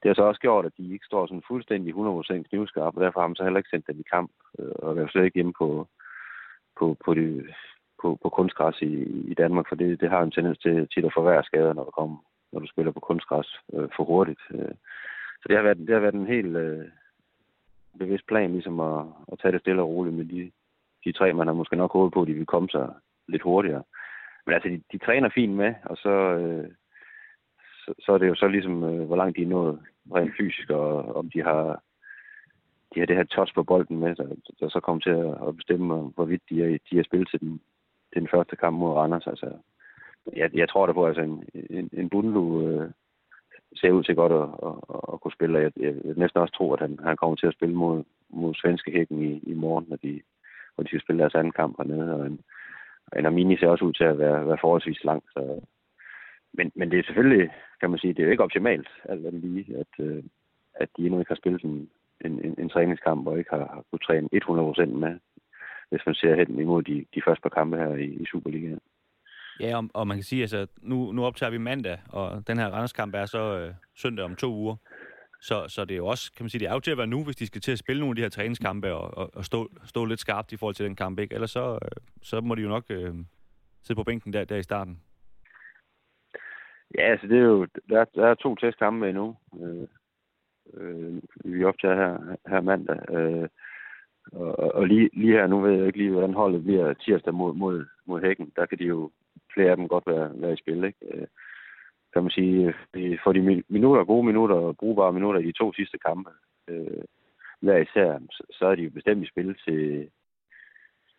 det 0.05 0.09
har 0.09 0.15
så 0.15 0.23
også 0.23 0.41
gjort, 0.41 0.65
at 0.65 0.77
de 0.77 0.93
ikke 0.93 1.05
står 1.05 1.25
sådan 1.25 1.47
fuldstændig 1.47 1.93
100% 1.93 2.43
knivskarpe, 2.49 2.97
og 2.97 3.03
derfor 3.03 3.19
har 3.19 3.27
man 3.27 3.35
så 3.35 3.43
heller 3.43 3.57
ikke 3.57 3.69
sendt 3.69 3.87
dem 3.87 3.99
i 3.99 4.09
kamp, 4.13 4.31
øh, 4.59 4.71
og 4.75 4.97
er 4.97 5.07
slet 5.07 5.25
ikke 5.25 5.35
hjemme 5.35 5.53
på, 5.53 5.87
på, 6.79 6.97
på, 7.05 7.13
de, 7.13 7.43
på, 8.01 8.17
på 8.23 8.29
kunstgræs 8.29 8.81
i, 8.81 8.93
i 9.31 9.33
Danmark, 9.33 9.65
for 9.69 9.75
det, 9.75 10.01
det 10.01 10.09
har 10.09 10.21
en 10.23 10.31
tendens 10.31 10.57
til 10.57 10.87
tit 10.87 11.05
at 11.05 11.13
forværre 11.13 11.43
skader, 11.43 11.73
når 11.73 11.83
du, 11.83 11.91
kommer, 11.91 12.17
når 12.51 12.59
du 12.59 12.67
spiller 12.67 12.91
på 12.91 12.99
kunstgræs 12.99 13.49
øh, 13.73 13.89
for 13.95 14.03
hurtigt. 14.03 14.41
Øh. 14.51 14.75
Så 15.41 15.45
det 15.47 15.55
har 15.55 15.63
været, 15.63 15.77
det 15.77 15.93
har 15.93 15.99
været 15.99 16.15
en 16.15 16.33
helt 16.35 16.55
øh, 16.55 16.85
bevidst 17.99 18.27
plan, 18.27 18.51
ligesom 18.51 18.79
at, 18.79 19.05
at 19.31 19.39
tage 19.39 19.51
det 19.51 19.61
stille 19.61 19.81
og 19.81 19.89
roligt 19.89 20.15
med 20.15 20.25
de, 20.25 20.51
de 21.05 21.11
tre, 21.11 21.33
man 21.33 21.47
har 21.47 21.53
måske 21.53 21.75
nok 21.75 21.93
håbet 21.93 22.13
på, 22.13 22.21
at 22.21 22.27
de 22.27 22.33
vil 22.33 22.45
komme 22.45 22.69
sig 22.69 22.93
lidt 23.27 23.41
hurtigere. 23.41 23.83
Men 24.45 24.53
altså, 24.53 24.69
de, 24.69 24.81
de 24.91 24.97
træner 25.05 25.29
fint 25.29 25.53
med, 25.53 25.73
og 25.83 25.97
så, 25.97 26.09
øh, 26.09 26.69
så, 27.85 27.93
så 27.99 28.11
er 28.11 28.17
det 28.17 28.27
jo 28.27 28.35
så 28.35 28.47
ligesom, 28.47 28.83
øh, 28.83 29.05
hvor 29.07 29.15
langt 29.15 29.37
de 29.37 29.43
er 29.43 29.47
nået 29.47 29.79
rent 30.15 30.33
fysisk, 30.37 30.69
og 30.69 31.15
om 31.15 31.29
de 31.29 31.41
har, 31.41 31.83
de 32.93 32.99
har 32.99 33.05
det 33.05 33.15
her 33.15 33.23
touch 33.23 33.53
på 33.55 33.63
bolden 33.63 33.99
med, 33.99 34.15
der, 34.15 34.27
der 34.59 34.69
så 34.69 34.79
kommer 34.79 35.01
til 35.01 35.17
at, 35.47 35.55
bestemme, 35.55 35.95
hvorvidt 36.15 36.43
de 36.49 36.63
er, 36.63 36.77
de 36.91 36.99
er 36.99 37.03
spillet 37.03 37.29
til 37.29 37.39
den, 37.39 37.61
til 38.13 38.21
den 38.21 38.29
første 38.33 38.55
kamp 38.55 38.77
mod 38.77 38.93
Randers. 38.93 39.27
Altså, 39.27 39.49
jeg, 40.35 40.49
jeg 40.53 40.69
tror 40.69 40.85
da 40.85 40.93
på, 40.93 41.05
at 41.05 41.09
altså 41.09 41.21
en, 41.21 41.43
en, 41.69 41.89
en 41.93 42.09
Bundlu 42.09 42.67
øh, 42.67 42.91
ser 43.75 43.91
ud 43.91 44.03
til 44.03 44.15
godt 44.15 44.31
at, 44.31 44.49
at, 44.67 44.75
at, 44.95 45.01
at 45.13 45.21
kunne 45.21 45.37
spille, 45.37 45.59
jeg, 45.59 45.71
jeg, 45.79 45.93
jeg 46.05 46.13
næsten 46.17 46.41
også 46.41 46.53
tro, 46.53 46.73
at 46.73 46.79
han, 46.79 46.99
han 47.03 47.17
kommer 47.17 47.35
til 47.35 47.47
at 47.47 47.53
spille 47.53 47.75
mod, 47.75 48.03
mod 48.29 48.53
svenske 48.53 48.91
hækken 48.91 49.21
i, 49.21 49.39
i 49.51 49.53
morgen, 49.53 49.85
når 49.89 49.97
de, 49.97 50.21
hvor 50.75 50.83
de 50.83 50.87
skal 50.87 51.01
spille 51.01 51.19
deres 51.19 51.35
anden 51.35 51.51
kamp 51.51 51.77
hernede, 51.77 52.13
og 52.13 52.25
en, 52.25 52.39
en 53.17 53.25
Armini 53.25 53.57
ser 53.57 53.67
også 53.67 53.85
ud 53.85 53.93
til 53.93 54.03
at 54.03 54.17
være, 54.17 54.47
være 54.47 54.57
forholdsvis 54.61 55.03
lang, 55.03 55.23
så 55.33 55.61
men, 56.57 56.71
men 56.75 56.91
det 56.91 56.99
er 56.99 57.03
selvfølgelig, 57.03 57.49
kan 57.79 57.89
man 57.89 57.99
sige, 57.99 58.13
det 58.13 58.19
er 58.19 58.25
jo 58.25 58.31
ikke 58.31 58.43
optimalt, 58.43 58.87
alt 59.09 59.25
andet 59.25 59.41
lige, 59.41 59.77
at, 59.77 60.05
øh, 60.05 60.23
at 60.75 60.89
de 60.97 61.05
endnu 61.05 61.19
ikke 61.19 61.33
har 61.33 61.41
spillet 61.41 61.63
en, 61.63 61.89
en, 62.25 62.45
en, 62.45 62.55
en 62.59 62.69
træningskamp, 62.69 63.27
og 63.27 63.37
ikke 63.37 63.49
har, 63.49 63.57
har 63.57 63.83
kunnet 63.89 64.01
træne 64.01 64.29
100% 64.33 64.85
med, 64.85 65.19
hvis 65.89 66.01
man 66.05 66.15
ser 66.15 66.35
hen 66.35 66.59
imod 66.59 66.83
de, 66.83 67.05
de 67.15 67.21
første 67.25 67.41
par 67.41 67.49
kampe 67.49 67.77
her 67.77 67.95
i, 67.95 68.05
i 68.05 68.25
Superligaen. 68.31 68.79
Ja, 69.59 69.77
og, 69.77 69.89
og 69.93 70.07
man 70.07 70.17
kan 70.17 70.23
sige, 70.23 70.41
altså, 70.41 70.67
nu, 70.81 71.11
nu 71.11 71.25
optager 71.25 71.49
vi 71.49 71.57
mandag, 71.57 71.97
og 72.09 72.47
den 72.47 72.57
her 72.57 72.67
Randerskamp 72.67 73.15
er 73.15 73.25
så 73.25 73.59
øh, 73.59 73.73
søndag 73.95 74.25
om 74.25 74.35
to 74.35 74.53
uger. 74.53 74.75
Så, 75.41 75.65
så 75.67 75.85
det 75.85 75.91
er 75.91 75.97
jo 75.97 76.07
også, 76.07 76.31
kan 76.37 76.43
man 76.43 76.49
sige, 76.49 76.59
det 76.59 76.67
er 76.67 76.73
jo 76.73 76.79
til 76.79 76.91
at 76.91 76.97
være 76.97 77.07
nu, 77.07 77.23
hvis 77.23 77.35
de 77.35 77.47
skal 77.47 77.61
til 77.61 77.71
at 77.71 77.79
spille 77.79 77.99
nogle 77.99 78.11
af 78.11 78.15
de 78.15 78.21
her 78.21 78.29
træningskampe 78.29 78.93
og, 78.93 79.17
og, 79.17 79.35
og 79.35 79.45
stå, 79.45 79.69
stå 79.83 80.05
lidt 80.05 80.19
skarpt 80.19 80.51
i 80.51 80.57
forhold 80.57 80.75
til 80.75 80.85
den 80.85 80.95
kamp, 80.95 81.19
ikke? 81.19 81.33
Ellers 81.33 81.51
så, 81.51 81.73
øh, 81.73 81.91
så 82.21 82.41
må 82.41 82.55
de 82.55 82.61
jo 82.61 82.69
nok 82.69 82.83
øh, 82.89 83.13
sidde 83.83 83.99
på 83.99 84.03
bænken 84.03 84.33
der, 84.33 84.45
der 84.45 84.55
i 84.55 84.63
starten. 84.63 84.99
Ja, 86.93 87.01
altså 87.01 87.27
det 87.27 87.37
er 87.37 87.43
jo, 87.43 87.67
der, 87.89 88.05
der 88.15 88.27
er 88.27 88.35
to 88.35 88.55
testkampe 88.55 89.09
endnu. 89.09 89.35
Øh, 89.61 89.87
øh, 90.73 91.21
vi 91.45 91.63
optager 91.63 91.95
her, 91.95 92.35
her 92.47 92.61
mandag. 92.61 93.15
Øh, 93.15 93.49
og, 94.31 94.75
og 94.75 94.87
lige, 94.87 95.09
lige 95.13 95.31
her, 95.31 95.47
nu 95.47 95.61
ved 95.61 95.71
jeg 95.71 95.87
ikke 95.87 95.97
lige, 95.97 96.11
hvordan 96.11 96.33
holdet 96.33 96.63
bliver 96.63 96.93
tirsdag 96.93 97.33
mod, 97.33 97.53
mod, 97.53 97.85
mod 98.05 98.21
hækken. 98.21 98.51
Der 98.55 98.65
kan 98.65 98.77
de 98.77 98.83
jo, 98.83 99.11
flere 99.53 99.69
af 99.69 99.77
dem 99.77 99.87
godt 99.87 100.07
være, 100.07 100.31
være 100.41 100.53
i 100.53 100.57
spil, 100.57 100.83
ikke? 100.83 100.99
Øh, 101.11 101.27
kan 102.13 102.23
man 102.23 102.31
sige, 102.31 102.73
øh, 102.93 103.17
for 103.23 103.33
de 103.33 103.63
minutter, 103.67 104.03
gode 104.03 104.25
minutter 104.25 104.55
og 104.55 104.77
brugbare 104.77 105.13
minutter 105.13 105.39
i 105.39 105.45
de 105.45 105.51
to 105.51 105.73
sidste 105.73 105.97
kampe, 105.97 106.29
øh, 106.67 107.03
hver 107.59 107.77
især, 107.77 108.19
så 108.51 108.65
er 108.65 108.75
de 108.75 108.81
jo 108.81 108.89
bestemt 108.89 109.23
i 109.23 109.29
spil 109.29 109.55
til, 109.65 110.09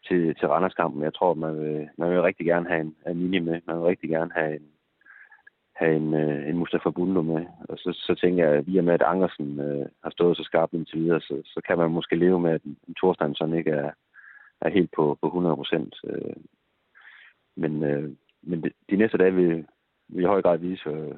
til, 0.07 0.35
til 0.35 0.49
Randerskampen. 0.49 1.03
Jeg 1.03 1.15
tror, 1.15 1.35
man 1.35 1.61
vil, 1.61 1.89
man 1.99 2.11
vil 2.11 2.23
rigtig 2.23 2.47
gerne 2.47 2.69
have 2.69 2.81
en, 2.81 2.97
en 3.07 3.19
mini 3.19 3.39
med. 3.39 3.61
Man 3.67 3.77
vil 3.77 3.85
rigtig 3.85 4.11
gerne 4.11 4.31
have 4.35 4.57
en, 4.57 4.69
have 5.79 5.97
en, 5.97 6.15
øh, 6.15 6.49
en 6.49 6.59
Mustafa 6.59 6.91
Bundo 6.91 7.23
med. 7.23 7.47
Og 7.69 7.79
så, 7.79 7.93
så 7.93 8.15
tænker 8.15 8.45
jeg, 8.49 8.55
at 8.55 8.67
via 8.67 8.83
med, 8.83 8.95
at 8.95 9.03
Angersen 9.03 9.61
øh, 9.61 9.87
har 10.05 10.11
stået 10.11 10.37
så 10.37 10.43
skarpt 10.43 10.73
indtil 10.73 10.99
videre, 10.99 11.21
så, 11.21 11.43
så 11.45 11.61
kan 11.67 11.79
man 11.79 11.91
måske 11.91 12.17
leve 12.17 12.41
med, 12.41 12.51
at 12.51 12.63
en 12.63 12.95
Thorstein 12.97 13.35
sådan 13.35 13.55
ikke 13.55 13.71
er, 13.71 13.91
er 14.61 14.69
helt 14.71 14.91
på, 14.97 15.19
på 15.21 15.27
100 15.27 15.57
procent. 15.57 15.95
Øh, 16.05 16.37
men 17.57 17.83
øh, 17.83 18.11
men 18.47 18.63
de, 18.63 18.71
de 18.91 18.97
næste 18.97 19.19
dage 19.19 19.35
vil, 19.35 19.67
vil 20.09 20.23
i 20.23 20.27
høj 20.27 20.43
grad 20.43 20.59
vise, 20.59 20.89
øh, 20.89 21.15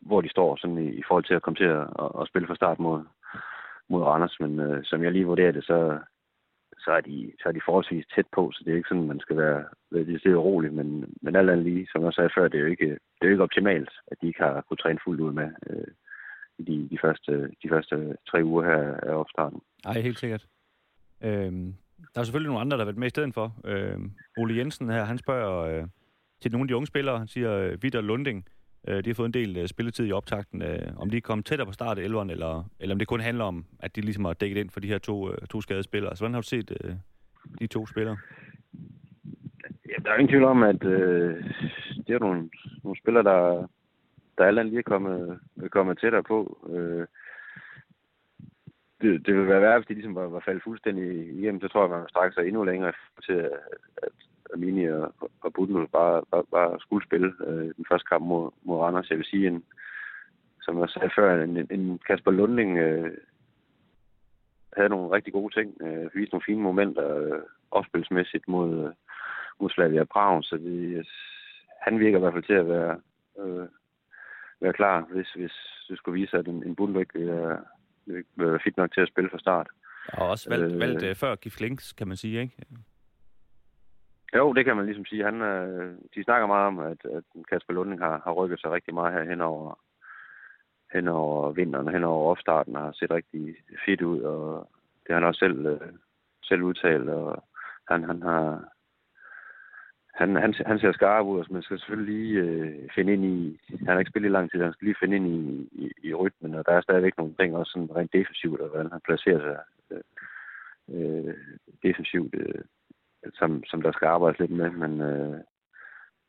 hvor 0.00 0.20
de 0.20 0.28
står 0.28 0.56
sådan 0.56 0.78
i, 0.78 0.88
i 0.88 1.02
forhold 1.08 1.24
til 1.24 1.34
at 1.34 1.42
komme 1.42 1.56
til 1.56 1.64
at, 1.64 1.86
at, 2.02 2.10
at 2.20 2.28
spille 2.28 2.48
fra 2.48 2.56
start 2.56 2.78
mod, 2.78 3.00
mod 3.88 4.02
Randers. 4.02 4.36
Men 4.40 4.60
øh, 4.60 4.84
som 4.84 5.02
jeg 5.02 5.12
lige 5.12 5.26
vurderer 5.26 5.52
det, 5.52 5.64
så, 5.64 5.98
så 6.88 6.92
er, 6.98 7.00
de, 7.10 7.32
så 7.40 7.44
er 7.48 7.54
de 7.56 7.66
forholdsvis 7.68 8.06
tæt 8.14 8.28
på, 8.36 8.42
så 8.54 8.60
det 8.64 8.70
er 8.70 8.76
ikke 8.76 8.88
sådan, 8.92 9.12
man 9.12 9.20
skal 9.20 9.36
være, 9.36 9.60
det 9.92 10.32
er 10.32 10.46
roligt, 10.50 10.74
men, 10.74 10.88
men 11.22 11.36
alt 11.36 11.50
andet 11.50 11.66
lige, 11.66 11.88
som 11.92 12.04
jeg 12.04 12.12
sagde 12.12 12.34
før, 12.36 12.48
det 12.48 12.58
er 12.58 12.64
jo 12.66 12.72
ikke, 12.76 12.90
det 13.16 13.22
er 13.22 13.28
jo 13.28 13.34
ikke 13.34 13.48
optimalt, 13.48 13.92
at 14.10 14.16
de 14.20 14.26
ikke 14.26 14.42
har 14.42 14.54
kunnet 14.60 14.80
træne 14.80 15.04
fuldt 15.04 15.20
ud 15.20 15.32
med 15.32 15.48
øh, 15.70 15.90
de, 16.68 16.88
de, 16.92 16.98
første, 17.04 17.32
de 17.62 17.68
første 17.72 18.16
tre 18.30 18.44
uger 18.44 18.62
her 18.70 18.82
af 19.08 19.14
opstarten. 19.22 19.60
Nej, 19.84 20.00
helt 20.00 20.18
sikkert. 20.18 20.46
Øhm, 21.24 21.74
der 22.12 22.20
er 22.20 22.24
selvfølgelig 22.24 22.50
nogle 22.50 22.64
andre, 22.64 22.76
der 22.76 22.82
har 22.84 22.90
været 22.90 23.02
med 23.02 23.06
i 23.06 23.16
stedet 23.16 23.34
for. 23.34 23.46
Øhm, 23.64 24.12
Ole 24.38 24.56
Jensen 24.56 24.90
her, 24.90 25.04
han 25.04 25.18
spørger 25.18 25.58
øh, 25.70 25.84
til 26.40 26.52
nogle 26.52 26.64
af 26.64 26.68
de 26.68 26.76
unge 26.76 26.86
spillere, 26.86 27.18
han 27.18 27.28
siger, 27.28 27.52
øh, 27.52 27.70
Vitter 27.70 27.78
Vidar 27.82 28.00
Lunding, 28.00 28.44
Øh, 28.88 29.04
de 29.04 29.10
har 29.10 29.14
fået 29.14 29.26
en 29.26 29.34
del 29.34 29.56
øh, 29.56 29.68
spilletid 29.68 30.06
i 30.06 30.12
optakten. 30.12 30.62
Øh, 30.62 30.92
om 30.96 31.10
de 31.10 31.16
er 31.16 31.20
kommet 31.20 31.46
tættere 31.46 31.66
på 31.66 31.72
start 31.72 31.98
af 31.98 32.08
11'eren, 32.08 32.30
eller, 32.30 32.64
eller 32.80 32.94
om 32.94 32.98
det 32.98 33.08
kun 33.08 33.20
handler 33.20 33.44
om, 33.44 33.64
at 33.80 33.96
de 33.96 34.00
ligesom 34.00 34.24
har 34.24 34.32
dækket 34.32 34.60
ind 34.60 34.70
for 34.70 34.80
de 34.80 34.88
her 34.88 34.98
to, 34.98 35.30
øh, 35.32 35.38
to 35.50 35.60
skadede 35.60 35.82
spillere. 35.82 36.16
Så 36.16 36.20
hvordan 36.22 36.34
har 36.34 36.40
du 36.40 36.46
set 36.46 36.76
øh, 36.84 36.94
de 37.60 37.66
to 37.66 37.86
spillere? 37.86 38.16
Ja, 39.88 39.94
der 40.04 40.10
er 40.10 40.14
ingen 40.14 40.28
tvivl 40.28 40.44
om, 40.44 40.62
at 40.62 40.84
øh, 40.84 41.44
det 42.06 42.14
er 42.14 42.18
nogle, 42.18 42.50
nogle 42.82 42.98
spillere, 42.98 43.24
der, 43.24 43.66
der 44.38 44.44
alle 44.44 44.64
lige 44.64 44.78
er 44.78 44.82
kommet, 44.82 45.40
er 45.62 45.68
kommet 45.68 45.98
tættere 45.98 46.22
på. 46.22 46.68
Øh, 46.72 47.06
det, 49.00 49.26
det 49.26 49.34
vil 49.34 49.48
være 49.48 49.60
værd, 49.60 49.78
hvis 49.78 49.86
de 49.86 49.94
ligesom 49.94 50.14
var, 50.14 50.28
var 50.28 50.42
faldet 50.44 50.62
fuldstændig 50.62 51.38
igennem. 51.38 51.60
Så 51.60 51.68
tror 51.68 51.82
jeg, 51.82 51.90
man 51.90 52.00
vil 52.00 52.08
strække 52.08 52.34
sig 52.34 52.46
endnu 52.46 52.64
længere 52.64 52.92
til, 53.26 53.32
at, 53.32 53.60
at, 54.02 54.08
Amini 54.54 54.84
og, 54.84 55.14
og 55.40 55.52
Budnul 55.52 55.88
bare, 55.88 56.22
bare, 56.30 56.44
bare 56.50 56.80
skulle 56.80 57.06
spille 57.06 57.34
øh, 57.46 57.74
den 57.76 57.84
første 57.88 58.06
kamp 58.08 58.24
mod, 58.24 58.50
mod 58.62 58.78
Randers. 58.78 59.10
Jeg 59.10 59.18
vil 59.18 59.26
sige, 59.26 59.46
en, 59.48 59.64
som 60.62 60.80
jeg 60.80 60.88
sagde 60.88 61.10
før, 61.16 61.42
en, 61.42 61.56
en 61.70 62.00
Kasper 62.06 62.30
Lunding 62.30 62.78
øh, 62.78 63.10
havde 64.76 64.88
nogle 64.88 65.12
rigtig 65.16 65.32
gode 65.32 65.54
ting, 65.54 65.82
øh, 65.82 66.14
viste 66.14 66.32
nogle 66.32 66.46
fine 66.46 66.62
momenter 66.62 67.16
øh, 67.16 67.40
opspilsmæssigt 67.70 68.48
mod, 68.48 68.84
øh, 68.84 68.90
mod 69.60 69.70
Slavia 69.70 70.04
Prag, 70.04 70.44
så 70.44 70.56
det, 70.56 71.06
han 71.82 71.98
virker 72.00 72.18
i 72.18 72.20
hvert 72.20 72.32
fald 72.32 72.44
til 72.44 72.52
at 72.62 72.68
være, 72.68 73.00
øh, 73.38 73.66
være 74.60 74.72
klar, 74.72 75.06
hvis, 75.12 75.32
hvis 75.32 75.52
det 75.88 75.98
skulle 75.98 76.20
vise, 76.20 76.36
at 76.36 76.48
en, 76.48 76.62
en 76.66 76.76
Budnul 76.76 77.00
ikke 77.00 77.18
vil, 77.18 78.22
vil 78.36 78.50
være 78.50 78.60
fit 78.64 78.76
nok 78.76 78.92
til 78.92 79.00
at 79.00 79.08
spille 79.08 79.30
fra 79.30 79.38
start. 79.38 79.68
Og 80.12 80.28
også 80.28 80.50
valgt, 80.50 80.74
øh, 80.74 80.80
valgt 80.80 81.02
øh, 81.02 81.14
før 81.14 81.34
Gif 81.34 81.60
Links, 81.60 81.92
kan 81.92 82.08
man 82.08 82.16
sige, 82.16 82.40
ikke? 82.40 82.56
Jo, 84.36 84.52
det 84.52 84.64
kan 84.64 84.76
man 84.76 84.86
ligesom 84.86 85.04
sige. 85.04 85.24
Han, 85.24 85.42
øh, 85.42 85.96
de 86.14 86.24
snakker 86.24 86.46
meget 86.46 86.66
om, 86.66 86.78
at, 86.78 87.04
at 87.04 87.24
Kasper 87.48 87.72
Lunding 87.72 88.00
har, 88.00 88.20
har 88.24 88.32
rykket 88.32 88.60
sig 88.60 88.70
rigtig 88.70 88.94
meget 88.94 89.12
her 89.12 89.30
hen 89.30 89.40
over, 89.40 89.78
hen 90.92 91.08
over 91.08 91.52
vinteren 91.52 91.86
og 91.86 91.92
hen 91.92 92.04
over 92.04 92.30
opstarten 92.30 92.76
og 92.76 92.82
har 92.82 92.92
set 92.92 93.10
rigtig 93.10 93.56
fedt 93.86 94.02
ud, 94.02 94.20
og 94.20 94.68
det 95.02 95.08
har 95.08 95.14
han 95.14 95.24
også 95.24 95.38
selv, 95.38 95.66
øh, 95.66 95.92
selv 96.42 96.62
udtalt, 96.62 97.08
og 97.08 97.44
han, 97.88 98.04
han 98.04 98.22
har 98.22 98.68
han, 100.14 100.36
han, 100.36 100.54
han 100.66 100.78
ser 100.78 100.92
skarp 100.92 101.26
ud, 101.26 101.38
men 101.38 101.52
man 101.54 101.62
skal 101.62 101.78
selvfølgelig 101.78 102.14
lige 102.14 102.40
øh, 102.40 102.88
finde 102.94 103.12
ind 103.12 103.24
i, 103.24 103.60
han 103.78 103.88
har 103.88 103.98
ikke 103.98 104.10
spillet 104.10 104.28
i 104.28 104.32
lang 104.32 104.50
tid, 104.50 104.62
han 104.62 104.72
skal 104.72 104.86
lige 104.86 105.00
finde 105.00 105.16
ind 105.16 105.26
i, 105.28 105.68
i, 105.72 105.92
i 106.08 106.14
rytmen, 106.14 106.54
og 106.54 106.66
der 106.66 106.72
er 106.72 106.80
stadigvæk 106.80 107.18
nogle 107.18 107.34
ting, 107.34 107.56
også 107.56 107.72
sådan 107.72 107.96
rent 107.96 108.12
defensivt, 108.12 108.60
og 108.60 108.68
hvordan 108.68 108.92
han 108.92 109.00
placerer 109.04 109.40
sig 109.40 109.58
øh, 109.90 110.04
øh, 110.94 111.34
defensivt, 111.82 112.34
øh, 112.34 112.64
som, 113.34 113.64
som 113.64 113.82
der 113.82 113.92
skal 113.92 114.06
arbejdes 114.06 114.38
lidt 114.38 114.50
med, 114.50 114.70
men 114.70 115.00
øh, 115.00 115.40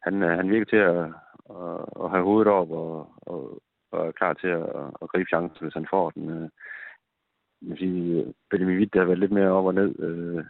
han, 0.04 0.24
øh, 0.24 0.38
han 0.38 0.50
virker 0.50 0.66
til 0.66 0.82
at, 0.92 1.06
at, 1.50 2.04
at 2.04 2.12
have 2.12 2.24
hovedet 2.24 2.48
op 2.48 2.72
og, 2.72 3.14
og, 3.22 3.62
og 3.92 4.08
er 4.08 4.12
klar 4.12 4.34
til 4.34 4.48
at, 4.48 4.66
at 5.02 5.10
gribe 5.10 5.30
chancen, 5.30 5.66
hvis 5.66 5.74
han 5.74 5.88
får 5.90 6.10
den. 6.10 6.30
Øh, 6.30 6.50
man 7.62 7.78
sige, 7.78 8.34
Benjamin 8.50 8.78
Witt, 8.78 8.94
der 8.94 9.00
har 9.00 9.06
været 9.06 9.20
lidt 9.20 9.32
mere 9.32 9.52
op 9.52 9.66
og 9.66 9.74
ned. 9.74 10.00
Øh, 10.00 10.44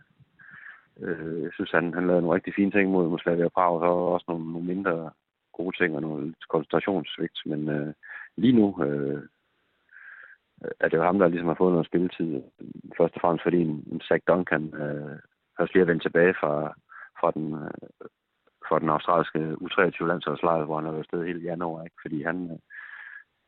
øh, 0.99 1.43
jeg 1.43 1.51
synes, 1.53 1.71
han, 1.71 1.93
han 1.93 2.07
lavede 2.07 2.21
nogle 2.21 2.35
rigtig 2.35 2.53
fine 2.55 2.71
ting 2.71 2.91
mod 2.91 3.19
Slavia 3.19 3.49
Prag, 3.49 3.81
og 3.81 4.13
også 4.13 4.25
nogle, 4.27 4.51
nogle 4.51 4.67
mindre 4.67 5.11
gode 5.53 5.77
ting 5.77 5.95
og 5.95 6.01
nogle 6.01 6.33
koncentrationssvigt. 6.49 7.39
Men 7.45 7.69
øh, 7.69 7.93
lige 8.37 8.53
nu 8.53 8.83
øh, 8.83 9.23
er 10.79 10.87
det 10.87 10.97
jo 10.97 11.03
ham, 11.03 11.19
der 11.19 11.27
ligesom 11.27 11.47
har 11.47 11.59
fået 11.59 11.73
noget 11.73 11.87
spilletid. 11.87 12.41
Først 12.97 13.15
og 13.15 13.21
fremmest 13.21 13.43
fordi 13.43 13.61
en, 13.61 13.83
en 13.91 14.01
Zach 14.01 14.23
Duncan 14.27 14.65
øh, 14.83 15.19
først 15.59 15.73
lige 15.73 15.81
at 15.81 15.87
vende 15.87 16.03
tilbage 16.03 16.33
fra, 16.41 16.53
fra 17.19 17.31
den, 17.31 17.53
øh, 17.53 17.71
fra 18.67 18.79
den 18.79 18.89
australske 18.89 19.39
U23 19.63 20.05
landsholdslejr, 20.07 20.65
hvor 20.65 20.75
han 20.75 20.85
har 20.85 20.91
været 20.91 21.05
sted 21.05 21.25
hele 21.25 21.47
januar, 21.49 21.83
ikke? 21.83 21.95
fordi 22.01 22.23
han, 22.23 22.37
øh, 22.51 22.59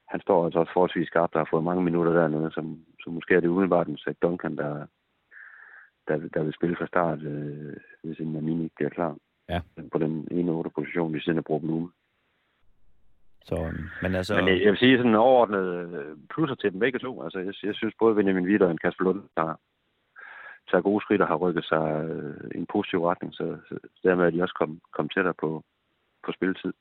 han 0.08 0.22
står 0.22 0.46
altså 0.46 0.60
også 0.60 0.74
forholdsvis 0.74 1.08
skarpt, 1.08 1.34
der 1.34 1.39
har 1.39 1.48
fået 1.51 1.63
mange 1.63 1.84
minutter 1.84 2.13
dernede, 2.13 2.51
som, 2.51 2.65
som 3.03 3.13
måske 3.13 3.36
er 3.36 3.39
det 3.39 3.48
umiddelbart 3.48 3.88
en 3.88 3.98
Zach 3.98 4.18
Duncan, 4.22 4.56
der, 4.58 4.86
der, 6.08 6.15
der 6.34 6.44
vil 6.44 6.53
spille 6.53 6.75
fra 6.75 6.88
start, 6.88 7.22
øh, 7.22 7.75
hvis 8.03 8.20
en 8.20 8.38
Amini 8.38 8.63
ikke 8.63 8.75
bliver 8.75 8.89
klar. 8.89 9.15
Ja. 9.50 9.62
På 9.91 9.98
den 9.98 10.27
ene 10.32 10.51
otte 10.51 10.72
position, 10.75 11.13
vi 11.13 11.20
siden 11.20 11.38
har 11.38 11.50
brugt 11.50 11.63
nu. 11.63 11.91
Så, 13.44 13.74
men 14.01 14.15
altså... 14.15 14.36
Men 14.36 14.48
jeg, 14.48 14.62
jeg 14.62 14.72
vil 14.72 14.80
sige 14.80 14.98
sådan 14.98 15.15
overordnet 15.15 15.65
øh, 16.00 16.18
plusser 16.30 16.56
til 16.56 16.72
dem 16.72 16.80
begge 16.80 17.00
to. 17.00 17.24
Altså, 17.24 17.39
jeg, 17.39 17.53
jeg 17.63 17.75
synes 17.75 17.94
både 18.00 18.15
Benjamin 18.15 18.46
Witt 18.46 18.63
og 18.63 18.72
en 18.72 18.77
Kasper 18.77 19.03
Lund, 19.03 19.24
der, 19.38 19.56
tager 20.72 20.82
gode 20.82 21.04
skridt 21.04 21.22
og 21.22 21.28
har 21.28 21.36
rykket 21.36 21.66
sig 21.66 21.86
øh, 22.10 22.51
i 22.56 22.58
en 22.58 22.68
positiv 22.74 23.00
retning, 23.06 23.34
så, 23.34 23.58
så 23.68 23.75
dermed 24.04 24.25
er 24.25 24.30
de 24.30 24.42
også 24.42 24.56
kommet 24.60 24.80
kom 24.92 25.10
tættere 25.10 25.34
på, 25.40 25.64
på 26.25 26.31
spilletid. 26.31 26.74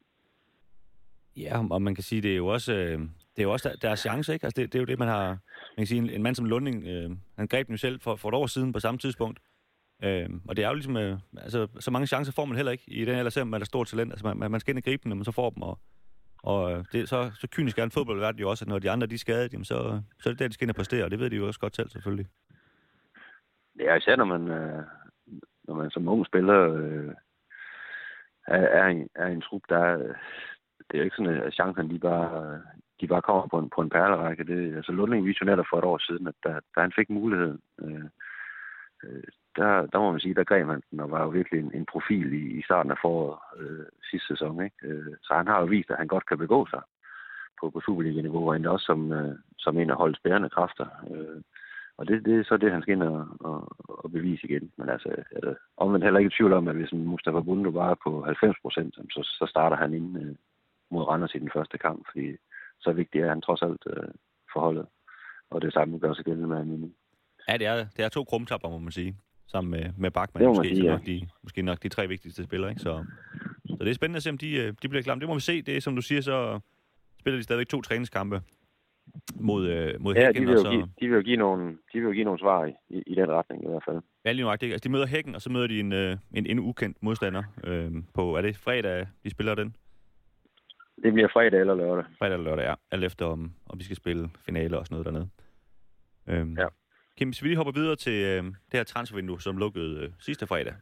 Ja, 1.36 1.62
og 1.70 1.82
man 1.82 1.94
kan 1.94 2.04
sige, 2.04 2.22
det 2.22 2.32
er 2.32 2.36
jo 2.36 2.46
også, 2.46 2.72
øh, 2.72 2.98
det 3.34 3.38
er 3.38 3.42
jo 3.42 3.52
også 3.52 3.68
der, 3.68 3.76
deres 3.76 4.00
chance, 4.00 4.32
ikke? 4.32 4.46
Altså 4.46 4.60
det, 4.60 4.72
det 4.72 4.78
er 4.78 4.82
jo 4.82 4.86
det, 4.86 4.98
man 4.98 5.08
har... 5.08 5.28
Man 5.28 5.78
kan 5.78 5.86
sige, 5.86 5.98
en, 5.98 6.10
en 6.10 6.22
mand 6.22 6.34
som 6.34 6.44
Lunding, 6.44 6.84
øh, 6.86 7.10
han 7.38 7.46
greb 7.46 7.66
den 7.66 7.74
jo 7.74 7.78
selv 7.78 8.00
for, 8.00 8.16
for 8.16 8.28
et 8.28 8.34
år 8.34 8.46
siden 8.46 8.72
på 8.72 8.80
samme 8.80 8.98
tidspunkt. 8.98 9.38
Øh, 10.04 10.28
og 10.48 10.56
det 10.56 10.64
er 10.64 10.68
jo 10.68 10.74
ligesom... 10.74 10.96
Øh, 10.96 11.18
altså, 11.36 11.66
så 11.80 11.90
mange 11.90 12.06
chancer 12.06 12.32
får 12.32 12.44
man 12.44 12.56
heller 12.56 12.72
ikke 12.72 12.84
i 12.86 13.04
den 13.04 13.14
her, 13.14 13.28
selvom 13.28 13.48
man 13.48 13.60
er 13.60 13.64
stort 13.64 13.86
talent. 13.86 14.12
Altså, 14.12 14.34
man, 14.34 14.50
man 14.50 14.60
skal 14.60 14.72
ind 14.72 14.78
og 14.78 14.84
gribe 14.84 15.02
dem, 15.04 15.16
men 15.16 15.24
så 15.24 15.32
får 15.32 15.50
dem, 15.50 15.62
og, 15.62 15.78
og 16.42 16.72
øh, 16.72 16.84
det, 16.92 17.08
så, 17.08 17.30
så 17.34 17.48
kynisk 17.48 17.78
er 17.78 17.84
en 17.84 17.90
fodboldverden 17.90 18.40
jo 18.40 18.50
også, 18.50 18.64
at 18.64 18.68
når 18.68 18.78
de 18.78 18.90
andre 18.90 19.06
de 19.06 19.14
er 19.14 19.18
skadet, 19.18 19.52
jamen, 19.52 19.64
så, 19.64 20.00
så 20.20 20.28
er 20.28 20.32
det 20.32 20.38
der, 20.38 20.48
de 20.48 20.54
skal 20.54 20.64
ind 20.64 20.70
og 20.70 20.76
præstere, 20.76 21.04
og 21.04 21.10
det 21.10 21.18
ved 21.18 21.30
de 21.30 21.36
jo 21.36 21.46
også 21.46 21.60
godt 21.60 21.76
selv, 21.76 21.90
selvfølgelig. 21.90 22.26
Ja, 23.80 23.94
især 23.94 24.16
når 24.16 24.24
man, 24.24 24.48
øh, 24.48 24.84
når 25.64 25.74
man 25.74 25.90
som 25.90 26.08
ung 26.08 26.26
spiller 26.26 26.74
øh, 26.74 27.14
er, 28.46 28.66
er, 28.80 28.86
en, 28.86 29.08
er 29.14 29.26
en 29.26 29.40
trup, 29.40 29.62
der 29.68 30.14
det 30.90 30.94
er 30.94 30.98
jo 30.98 31.04
ikke 31.04 31.16
sådan, 31.16 31.42
at 31.42 31.54
chancen 31.54 31.88
lige 31.88 31.98
bare, 31.98 32.60
de 33.00 33.06
bare 33.06 33.22
kommer 33.22 33.46
på 33.46 33.58
en, 33.58 33.70
på 33.70 33.80
en 33.80 33.90
perlerække. 33.90 34.44
Det, 34.44 34.76
altså 34.76 34.92
Lunding 34.92 35.26
visionerede 35.26 35.64
for 35.70 35.78
et 35.78 35.84
år 35.84 35.98
siden, 35.98 36.26
at 36.26 36.34
da, 36.44 36.50
da 36.74 36.80
han 36.80 36.92
fik 36.96 37.10
muligheden, 37.10 37.60
øh, 37.82 38.04
øh, 39.04 39.22
der, 39.56 39.86
der 39.86 39.98
må 39.98 40.10
man 40.10 40.20
sige, 40.20 40.34
der 40.34 40.44
greb 40.44 40.66
han 40.66 40.82
den, 40.90 41.00
og 41.00 41.10
var 41.10 41.22
jo 41.22 41.28
virkelig 41.28 41.60
en, 41.60 41.70
en 41.74 41.86
profil 41.86 42.32
i, 42.32 42.58
i 42.58 42.62
starten 42.62 42.92
af 42.92 42.98
foråret 43.02 43.38
øh, 43.60 43.86
sidste 44.10 44.26
sæson. 44.28 44.64
Ikke? 44.64 44.76
Øh, 44.82 45.14
så 45.22 45.34
han 45.34 45.46
har 45.46 45.60
jo 45.60 45.66
vist, 45.66 45.90
at 45.90 45.96
han 45.96 46.08
godt 46.08 46.26
kan 46.26 46.38
begå 46.38 46.66
sig 46.66 46.82
på, 47.60 47.70
på 47.70 47.80
Superliga-niveau, 47.80 48.48
og 48.48 48.56
endda 48.56 48.70
også 48.70 48.86
som, 48.86 49.12
øh, 49.12 49.34
som 49.58 49.78
en 49.78 49.90
af 49.90 49.96
holdets 49.96 50.20
bærende 50.24 50.50
kræfter. 50.50 50.86
Øh, 51.10 51.42
og 52.00 52.08
det, 52.08 52.24
det 52.24 52.34
er 52.38 52.44
så 52.44 52.56
det, 52.56 52.72
han 52.72 52.82
skal 52.82 52.94
ind 52.94 53.02
og, 53.02 53.26
og, 53.40 53.58
og 53.88 54.12
bevise 54.12 54.46
igen. 54.46 54.72
Men 54.78 54.88
altså, 54.88 55.08
altså 55.36 55.54
omvendt 55.76 56.04
heller 56.04 56.20
ikke 56.20 56.32
i 56.32 56.36
tvivl 56.36 56.52
om, 56.52 56.68
at 56.68 56.76
hvis 56.76 56.92
Mustafa 56.92 57.40
Bundu 57.40 57.70
bare 57.70 57.90
er 57.90 58.00
på 58.04 58.22
90 58.22 58.56
procent, 58.62 58.94
så, 58.94 59.20
så 59.38 59.46
starter 59.50 59.76
han 59.76 59.94
ind 59.94 60.18
øh, 60.22 60.34
mod 60.90 61.04
Randers 61.04 61.34
i 61.34 61.38
den 61.38 61.50
første 61.54 61.78
kamp, 61.78 62.00
fordi 62.10 62.26
så 62.80 62.92
vigtigt 62.92 63.24
er 63.24 63.28
han 63.28 63.40
trods 63.40 63.62
alt 63.62 63.82
øh, 63.86 64.08
forholdet. 64.52 64.86
Og 65.50 65.62
det 65.62 65.72
samme 65.72 65.98
gør 65.98 66.14
sig 66.14 66.24
gældende 66.24 66.48
med 66.48 66.58
Amini. 66.58 66.94
Ja, 67.48 67.56
det 67.56 67.66
er, 67.66 67.76
det 67.96 68.04
er 68.04 68.08
to 68.08 68.24
krumtapper, 68.24 68.68
må 68.68 68.78
man 68.78 68.92
sige. 68.92 69.16
Sammen 69.46 69.70
med, 69.70 69.84
med 69.98 70.10
Bachmann, 70.10 70.46
måske, 70.46 70.68
sige, 70.68 70.84
ja. 70.84 70.90
nok 70.92 71.06
de, 71.06 71.28
måske 71.42 71.62
nok 71.62 71.82
de 71.82 71.88
tre 71.88 72.08
vigtigste 72.08 72.44
spillere. 72.44 72.70
Ikke? 72.70 72.82
Så, 72.82 73.04
så 73.66 73.76
det 73.80 73.90
er 73.90 73.94
spændende 73.94 74.16
at 74.16 74.22
se, 74.22 74.30
om 74.30 74.38
de, 74.38 74.52
øh, 74.52 74.74
de 74.82 74.88
bliver 74.88 75.02
klar. 75.02 75.14
Det 75.14 75.28
må 75.28 75.34
vi 75.34 75.40
se. 75.40 75.62
Det 75.62 75.76
er, 75.76 75.80
som 75.80 75.96
du 75.96 76.02
siger, 76.02 76.20
så 76.20 76.60
spiller 77.18 77.38
de 77.38 77.42
stadigvæk 77.42 77.68
to 77.68 77.82
træningskampe 77.82 78.40
mod, 79.34 79.68
øh, 79.68 80.00
mod 80.00 80.14
ja, 80.14 80.26
Hækken. 80.26 80.42
de 80.42 80.46
vil, 80.46 80.56
jo 80.56 80.62
så... 80.62 80.70
give, 80.70 80.82
de 81.00 81.08
vil 81.08 81.16
jo 81.16 81.22
give 81.22 81.36
nogle, 81.36 81.70
de 81.70 81.98
vil 81.98 82.02
jo 82.02 82.10
give 82.10 82.24
nogle 82.24 82.40
svar 82.40 82.64
i, 82.64 82.72
i, 82.88 83.02
i 83.06 83.14
den 83.14 83.30
retning 83.30 83.64
i 83.64 83.68
hvert 83.68 83.82
fald. 83.88 84.00
Ja, 84.24 84.32
lige 84.32 84.44
nok. 84.44 84.62
Altså, 84.62 84.84
de 84.84 84.92
møder 84.92 85.06
Hækken, 85.06 85.34
og 85.34 85.40
så 85.40 85.50
møder 85.50 85.66
de 85.66 85.80
en, 85.80 85.92
øh, 85.92 86.16
en 86.34 86.46
endnu 86.46 86.64
ukendt 86.64 87.02
modstander 87.02 87.42
øh, 87.64 87.92
på, 88.14 88.36
er 88.36 88.42
det 88.42 88.56
fredag, 88.56 89.06
de 89.24 89.30
spiller 89.30 89.54
den? 89.54 89.76
Det 91.02 91.12
bliver 91.12 91.28
fredag 91.32 91.60
eller 91.60 91.74
lørdag. 91.74 92.04
Fredag 92.18 92.34
eller 92.34 92.50
lørdag, 92.50 92.64
ja. 92.64 92.74
Alt 92.90 93.04
efter, 93.04 93.26
om, 93.26 93.52
om 93.66 93.78
vi 93.78 93.84
skal 93.84 93.96
spille 93.96 94.30
finale 94.46 94.78
og 94.78 94.86
sådan 94.86 94.94
noget 94.94 95.06
dernede. 95.06 95.28
Øhm, 96.26 96.56
ja. 96.58 96.66
Kim, 97.18 97.28
hvis 97.28 97.42
vi 97.42 97.48
lige 97.48 97.56
hopper 97.56 97.72
videre 97.72 97.96
til 97.96 98.24
øh, 98.24 98.44
det 98.44 98.54
her 98.72 98.84
transfervindue, 98.84 99.40
som 99.40 99.56
lukkede 99.56 100.04
øh, 100.04 100.10
sidste 100.18 100.46
fredag, 100.46 100.74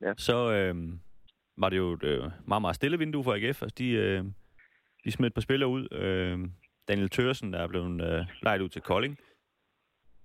ja. 0.00 0.12
så 0.16 0.52
øh, 0.52 0.74
var 1.56 1.68
det 1.68 1.76
jo 1.76 1.92
et 1.92 2.04
øh, 2.04 2.24
meget, 2.46 2.60
meget 2.60 2.76
stille 2.76 2.98
vindue 2.98 3.24
for 3.24 3.34
AGF. 3.34 3.62
Altså, 3.62 3.74
de, 3.78 3.90
øh, 3.90 4.24
de 5.04 5.10
smed 5.10 5.26
et 5.26 5.34
par 5.34 5.40
spillere 5.40 5.68
ud. 5.68 5.88
Øh, 5.92 6.38
Daniel 6.88 7.08
Tørsen, 7.08 7.52
der 7.52 7.58
er 7.58 7.66
blevet 7.66 8.02
øh, 8.02 8.26
lejet 8.42 8.60
ud 8.60 8.68
til 8.68 8.82
Kolding. 8.82 9.18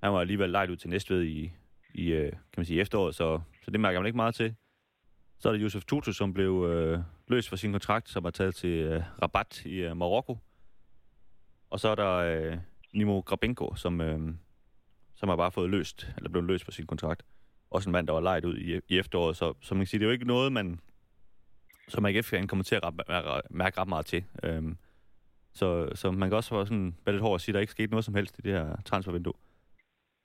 Han 0.04 0.14
var 0.14 0.20
alligevel 0.20 0.50
lejet 0.50 0.70
ud 0.70 0.76
til 0.76 0.90
Næstved 0.90 1.24
i, 1.24 1.52
i 1.94 2.08
øh, 2.08 2.32
kan 2.32 2.40
man 2.58 2.66
sige, 2.66 2.82
efteråret, 2.82 3.16
så, 3.16 3.40
så 3.64 3.72
det 3.72 3.80
mærker 3.80 4.00
man 4.00 4.06
ikke 4.06 4.16
meget 4.16 4.36
til. 4.36 4.56
Så 5.40 5.50
er 5.50 5.54
det 5.54 5.62
Josef 5.62 5.86
Tutu, 5.86 6.12
som 6.14 6.34
blev 6.34 6.66
øh, 6.70 7.00
løst 7.28 7.50
fra 7.50 7.58
sin 7.58 7.72
kontrakt, 7.72 8.10
som 8.10 8.26
er 8.26 8.30
taget 8.30 8.56
til 8.56 8.70
øh, 8.70 9.04
Rabat 9.22 9.66
i 9.66 9.76
øh, 9.76 9.98
Marokko. 9.98 10.38
Og 11.70 11.80
så 11.80 11.90
er 11.90 11.96
der 11.96 12.16
øh, 12.16 12.58
Nimo 12.94 13.20
Grabenko, 13.20 13.76
som, 13.76 14.02
øh, 14.02 14.20
som 15.16 15.30
har 15.30 15.36
bare 15.36 15.52
fået 15.52 15.70
løst, 15.70 16.08
eller 16.18 16.30
blevet 16.30 16.48
løst 16.48 16.66
fra 16.66 16.72
sin 16.72 16.86
kontrakt. 16.86 17.24
Også 17.70 17.90
en 17.90 17.92
mand, 17.92 18.08
der 18.08 18.14
var 18.14 18.22
lejet 18.22 18.46
ud 18.46 18.58
i, 18.58 18.80
i 18.88 18.98
efteråret, 19.00 19.38
så, 19.38 19.54
så 19.62 19.76
man 19.76 19.82
kan 19.82 19.88
sige, 19.88 20.00
det 20.00 20.06
er 20.06 20.08
jo 20.10 20.14
ikke 20.14 20.28
noget, 20.28 20.52
man 20.52 20.80
som 21.88 22.06
AGF-fan 22.06 22.48
kommer 22.48 22.64
til 22.64 22.76
at 22.76 22.94
mærke 23.50 23.82
ret 23.82 23.88
meget 23.88 24.06
til. 24.06 24.24
Øhm, 24.44 24.78
så, 25.54 25.90
så 25.96 26.12
man 26.12 26.30
kan 26.30 26.36
også 26.36 26.56
være 26.56 26.66
sådan 26.66 26.96
være 27.06 27.16
lidt 27.16 27.24
hård 27.24 27.36
at 27.36 27.42
sige, 27.42 27.54
at 27.54 27.54
der 27.54 27.60
ikke 27.60 27.72
skete 27.72 27.92
noget 27.92 28.06
som 28.06 28.16
helst 28.16 28.40
i 28.40 28.42
det 28.42 28.52
her 28.52 28.76
transfervindue. 28.86 29.34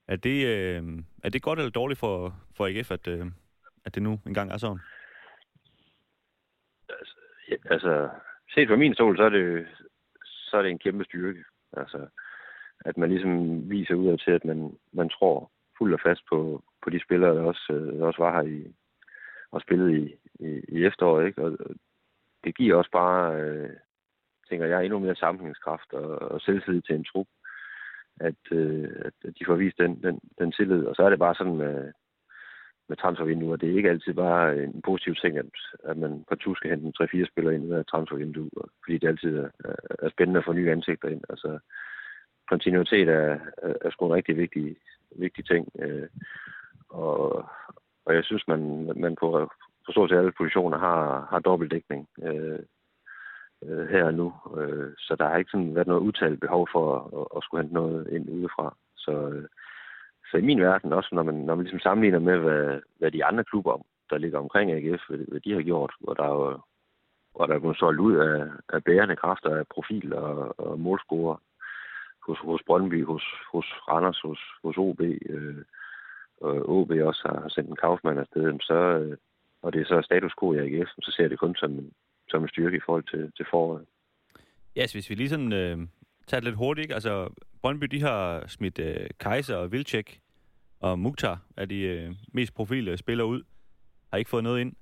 Er 0.09 0.17
det, 0.17 0.47
øh, 0.47 0.83
er 1.25 1.29
det 1.29 1.43
godt 1.43 1.59
eller 1.59 1.71
dårligt 1.71 2.01
for, 2.01 2.35
for 2.57 2.67
AGF, 2.67 2.91
at, 2.91 3.09
øh, 3.09 3.27
at 3.85 3.95
det 3.95 4.03
nu 4.03 4.21
engang 4.27 4.53
er 4.53 4.57
sådan? 4.57 4.79
Altså, 6.89 7.17
ja, 7.51 7.57
altså 7.71 8.09
set 8.55 8.69
fra 8.69 8.77
min 8.77 8.95
stol, 8.95 9.17
så 9.17 9.23
er 9.23 9.29
det, 9.29 9.67
så 10.25 10.57
er 10.57 10.63
det 10.63 10.71
en 10.71 10.79
kæmpe 10.79 11.05
styrke. 11.05 11.45
Altså, 11.73 12.07
at 12.81 12.97
man 12.97 13.11
ligesom 13.11 13.71
viser 13.71 13.95
ud 13.95 14.09
af 14.09 14.19
til, 14.19 14.31
at 14.31 14.45
man, 14.45 14.79
man 14.93 15.09
tror 15.09 15.51
fuldt 15.79 15.95
og 15.95 16.01
fast 16.05 16.23
på, 16.31 16.65
på 16.83 16.91
de 16.91 17.01
spillere, 17.03 17.37
der 17.37 17.43
også, 17.43 17.73
øh, 17.73 17.99
der 17.99 18.07
også 18.07 18.23
var 18.23 18.33
her 18.33 18.49
i, 18.49 18.75
og 19.51 19.61
spillet 19.61 19.91
i, 19.99 20.15
i, 20.45 20.61
i 20.69 20.85
efteråret. 20.85 21.27
Ikke? 21.27 21.43
Og 21.43 21.59
det 22.45 22.57
giver 22.57 22.77
også 22.77 22.91
bare, 22.91 23.41
øh, 23.41 23.71
tænker 24.49 24.67
jeg, 24.67 24.85
endnu 24.85 24.99
mere 24.99 25.17
sammenhængskraft 25.17 25.93
og, 25.93 26.09
og 26.33 26.41
selvtillid 26.41 26.83
til 26.83 26.95
en 26.95 27.05
trup, 27.05 27.27
at, 28.21 28.43
øh, 28.51 28.89
at 29.05 29.33
de 29.39 29.45
får 29.47 29.55
vist 29.55 29.79
den, 29.79 30.03
den, 30.03 30.21
den 30.39 30.53
tillid. 30.53 30.85
Og 30.85 30.95
så 30.95 31.03
er 31.03 31.11
det 31.11 31.19
bare 31.19 31.35
sådan 31.35 31.57
med, 31.57 31.93
med 32.89 32.97
transfervinduer. 32.97 33.57
Det 33.57 33.71
er 33.71 33.77
ikke 33.77 33.91
altid 33.91 34.15
bare 34.15 34.65
en 34.65 34.83
positiv 34.83 35.15
ting, 35.15 35.39
at, 35.39 35.47
at 35.85 35.97
man 35.97 36.25
partout 36.29 36.57
skal 36.57 36.71
hente 36.71 37.05
3-4 37.05 37.27
spillere 37.33 37.55
ind 37.55 37.65
i 37.81 37.85
transfervindue, 37.91 38.51
fordi 38.85 38.99
det 38.99 39.09
altid 39.09 39.37
er, 39.39 39.49
er 39.99 40.09
spændende 40.11 40.39
at 40.39 40.45
få 40.45 40.53
nye 40.53 40.71
ansigter 40.71 41.09
ind. 41.09 41.23
Altså, 41.29 41.59
kontinuitet 42.49 43.09
er, 43.09 43.39
er, 43.63 43.75
er 43.81 43.91
sgu 43.91 44.07
en 44.07 44.15
rigtig 44.15 44.37
vigtig, 44.37 44.77
vigtig 45.17 45.47
ting. 45.47 45.69
Øh, 45.79 46.09
og, 46.89 47.45
og 48.07 48.15
jeg 48.15 48.25
synes, 48.25 48.49
man, 48.49 48.91
man 48.97 49.17
på, 49.21 49.51
på 49.87 49.93
stort 49.93 50.11
set 50.11 50.17
alle 50.17 50.33
positioner 50.33 50.79
har, 50.79 51.27
har 51.31 51.39
dobbeltdækning 51.39 52.09
øh, 52.23 52.59
øh, 53.65 53.89
her 53.89 54.05
og 54.05 54.15
nu. 54.15 54.33
Øh, 54.57 54.93
så 54.99 55.17
der 55.19 55.29
har 55.29 55.37
ikke 55.37 55.51
sådan 55.51 55.75
været 55.75 55.87
noget 55.87 56.01
udtalt 56.01 56.41
behov 56.41 56.69
for 56.73 56.85
at, 57.21 57.27
at 57.37 57.43
skulle 57.43 57.63
hente 57.63 57.75
noget 57.75 58.09
ind 58.11 58.31
udefra. 58.31 58.77
Så, 58.97 59.13
øh, 59.29 59.49
så 60.31 60.37
i 60.37 60.41
min 60.41 60.61
verden, 60.61 60.93
også 60.93 61.09
når 61.13 61.23
man, 61.23 61.35
når 61.35 61.55
man 61.55 61.65
ligesom 61.65 61.81
sammenligner 61.81 62.19
med, 62.19 62.37
hvad, 62.39 62.81
hvad 62.99 63.11
de 63.11 63.25
andre 63.25 63.45
klubber, 63.45 63.87
der 64.11 64.19
ligger 64.19 64.39
omkring 64.39 64.73
AGF, 64.73 65.03
hvad, 65.09 65.19
hvad 65.19 65.41
de 65.41 65.53
har 65.53 65.63
gjort, 65.63 65.93
hvor 66.01 66.15
der 66.15 66.27
jo 66.27 66.61
og 67.39 67.49
der 67.49 67.55
er 67.55 67.59
blevet 67.59 67.79
solgt 67.79 68.01
ud 68.01 68.17
af, 68.17 68.47
af 68.69 68.85
bærende 68.85 69.17
kræfter 69.17 69.57
af 69.57 69.67
profil 69.75 70.15
og, 70.15 70.61
og 70.61 70.81
målscorer 70.81 71.37
hos, 72.27 72.39
hos 72.39 72.63
Brøndby, 72.67 73.05
hos, 73.05 73.25
hos 73.53 73.67
Randers, 73.89 74.21
hos, 74.21 74.41
hos 74.65 74.77
OB, 74.79 75.01
øh, 75.01 75.65
og 76.41 76.69
OB 76.69 76.91
også 76.91 77.23
har, 77.27 77.41
har 77.41 77.49
sendt 77.49 77.71
en 77.71 77.77
Kaufmann 77.77 78.19
afsted, 78.19 78.59
så, 78.61 78.75
øh, 78.75 79.17
og 79.63 79.73
det 79.73 79.81
er 79.81 79.85
så 79.85 80.03
status 80.03 80.33
quo 80.41 80.53
i 80.53 80.59
AGF, 80.59 80.91
så 81.01 81.11
ser 81.17 81.29
det 81.29 81.39
kun 81.39 81.55
som, 81.55 81.91
som 82.37 82.43
en 82.43 82.49
styrke 82.49 82.77
i 82.77 82.81
forhold 82.87 83.05
til, 83.05 83.33
til 83.37 83.47
foråret. 83.51 83.85
Ja, 84.77 84.87
så 84.87 84.95
hvis 84.95 85.11
vi 85.11 85.15
lige 85.15 85.29
sådan 85.29 85.53
øh, 85.53 85.79
tager 86.27 86.41
det 86.41 86.45
lidt 86.45 86.57
hurtigt, 86.57 86.85
ikke? 86.85 86.95
altså 86.95 87.29
Brøndby, 87.63 87.87
de 87.87 88.01
har 88.01 88.47
smidt 88.47 88.79
øh, 88.79 89.07
Kaiser 89.21 89.57
og 89.57 89.73
Vilcek 89.73 90.21
og 90.81 90.99
Mukhtar 90.99 91.43
er 91.57 91.65
de 91.65 91.81
øh, 91.81 92.15
mest 92.33 92.55
profile 92.55 92.97
spillere 92.97 93.27
ud. 93.27 93.43
Har 94.11 94.19
ikke 94.19 94.31
fået 94.31 94.45
noget 94.45 94.61
ind. 94.61 94.77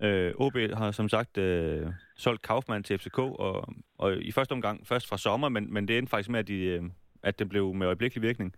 Øh, 0.00 0.32
OB 0.36 0.56
har 0.74 0.90
som 0.90 1.08
sagt 1.08 1.38
øh, 1.38 1.86
solgt 2.16 2.42
Kaufmann 2.42 2.84
til 2.84 2.98
FCK, 2.98 3.18
og, 3.18 3.74
og 3.98 4.16
i 4.16 4.32
første 4.32 4.52
omgang 4.52 4.86
først 4.86 5.08
fra 5.08 5.18
sommer, 5.18 5.48
men, 5.48 5.72
men 5.72 5.88
det 5.88 5.98
endte 5.98 6.10
faktisk 6.10 6.30
med, 6.30 6.38
at, 6.38 6.48
de, 6.48 6.54
øh, 6.54 6.82
at 7.22 7.38
det 7.38 7.48
blev 7.48 7.74
med 7.74 7.86
øjeblikkelig 7.86 8.22
virkning. 8.22 8.54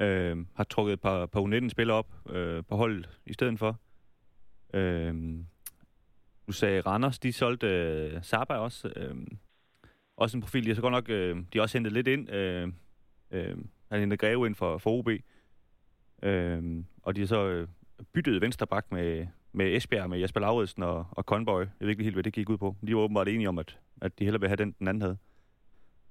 Øh, 0.00 0.36
har 0.56 0.64
trukket 0.64 0.92
et 0.92 1.00
par, 1.00 1.26
par 1.26 1.40
U19-spillere 1.40 1.96
op 1.96 2.12
øh, 2.30 2.64
på 2.68 2.76
holdet 2.76 3.08
i 3.26 3.32
stedet 3.32 3.58
for. 3.58 3.76
Øh, 4.74 5.14
du 6.48 6.52
sagde 6.52 6.80
Randers, 6.80 7.18
de 7.18 7.32
solgte 7.32 7.66
øh, 7.66 8.22
Saba 8.22 8.54
også. 8.54 8.92
Øh, 8.96 9.16
også 10.16 10.36
en 10.36 10.40
profil, 10.40 10.64
de 10.64 10.68
har 10.68 10.74
så 10.74 10.80
godt 10.80 10.92
nok, 10.92 11.08
øh, 11.08 11.36
de 11.36 11.44
har 11.54 11.60
også 11.60 11.78
hentet 11.78 11.92
lidt 11.92 12.08
ind. 12.08 12.30
Øh, 12.30 12.68
øh, 13.30 13.56
han 13.90 14.00
hentede 14.00 14.16
Greve 14.16 14.46
ind 14.46 14.54
for, 14.54 14.78
for 14.78 14.90
OB. 14.90 15.08
Øh, 16.22 16.84
og 17.02 17.16
de 17.16 17.20
har 17.20 17.26
så 17.26 17.48
øh, 17.48 17.68
byttet 18.12 18.40
vensterbak 18.40 18.92
med, 18.92 19.26
med 19.52 19.76
Esbjerg, 19.76 20.10
med 20.10 20.18
Jesper 20.18 20.40
Lauridsen 20.40 20.82
og, 20.82 21.06
og 21.10 21.24
Conboy. 21.24 21.60
Jeg 21.60 21.68
ved 21.80 21.88
ikke 21.88 22.02
helt, 22.02 22.14
hvad 22.14 22.24
det 22.24 22.32
gik 22.32 22.48
ud 22.48 22.58
på. 22.58 22.76
De 22.86 22.96
var 22.96 23.02
åbenbart 23.02 23.28
enige 23.28 23.48
om, 23.48 23.58
at, 23.58 23.78
at 24.00 24.18
de 24.18 24.24
hellere 24.24 24.40
vil 24.40 24.48
have 24.48 24.56
den, 24.56 24.74
den 24.78 24.88
anden 24.88 25.02
havde. 25.02 25.18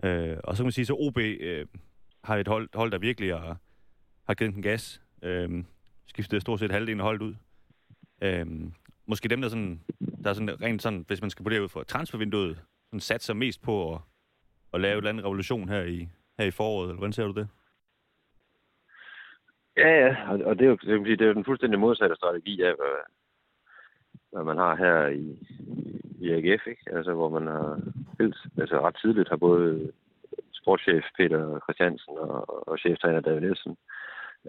Øh, 0.04 0.38
og 0.43 0.58
så 0.58 0.62
kan 0.62 0.65
man 0.65 0.71
sige, 0.71 0.86
så 0.86 0.93
OB 0.93 1.17
øh, 1.17 1.65
har 2.23 2.38
et 2.38 2.47
hold, 2.47 2.69
hold, 2.73 2.91
der 2.91 2.97
virkelig 2.97 3.38
har, 3.38 3.58
har 4.23 4.34
givet 4.34 4.54
den 4.54 4.62
gas. 4.62 5.02
Øh, 5.21 5.63
skiftede 6.06 6.41
stort 6.41 6.60
set 6.60 6.71
halvdelen 6.71 7.00
af 7.00 7.06
holdet 7.06 7.21
ud. 7.21 7.36
Øh, 8.21 8.45
måske 9.07 9.29
dem, 9.29 9.41
der, 9.41 9.49
sådan, 9.49 9.81
der 10.23 10.29
er 10.29 10.33
sådan 10.33 10.61
rent 10.61 10.81
sådan, 10.81 11.05
hvis 11.07 11.21
man 11.21 11.29
skal 11.29 11.43
på 11.43 11.49
det 11.49 11.59
ud 11.59 11.69
for 11.69 11.83
transfervinduet, 11.83 12.61
sådan 12.87 12.99
satser 12.99 13.33
mest 13.33 13.61
på 13.61 13.93
at, 13.93 13.99
at 14.73 14.81
lave 14.81 14.93
et 14.93 14.97
eller 14.97 15.09
andet 15.09 15.25
revolution 15.25 15.69
her 15.69 15.83
i, 15.83 16.07
her 16.37 16.45
i 16.45 16.51
foråret, 16.51 16.87
eller 16.87 16.97
hvordan 16.97 17.13
ser 17.13 17.25
du 17.25 17.39
det? 17.39 17.47
Ja, 19.77 19.89
ja, 20.05 20.33
og 20.45 20.59
det 20.59 20.65
er 20.65 20.69
jo, 20.69 20.77
det 21.03 21.21
er 21.21 21.25
jo 21.25 21.33
den 21.33 21.45
fuldstændig 21.45 21.79
modsatte 21.79 22.15
strategi 22.15 22.61
af, 22.61 22.73
hvad, 22.75 22.95
hvad 24.31 24.43
man 24.43 24.57
har 24.57 24.75
her 24.75 25.07
i, 25.07 25.47
i 26.19 26.31
AGF, 26.31 26.67
ikke? 26.67 26.83
Altså, 26.91 27.13
hvor 27.13 27.29
man 27.29 27.47
har 27.47 27.79
helt, 28.19 28.37
altså 28.57 28.81
ret 28.81 28.97
tidligt 29.01 29.29
har 29.29 29.37
både 29.37 29.91
sportschef 30.53 31.03
Peter 31.17 31.59
Christiansen 31.63 32.17
og, 32.17 32.67
og 32.67 32.79
cheftræner 32.79 33.19
David 33.19 33.39
Nielsen, 33.39 33.77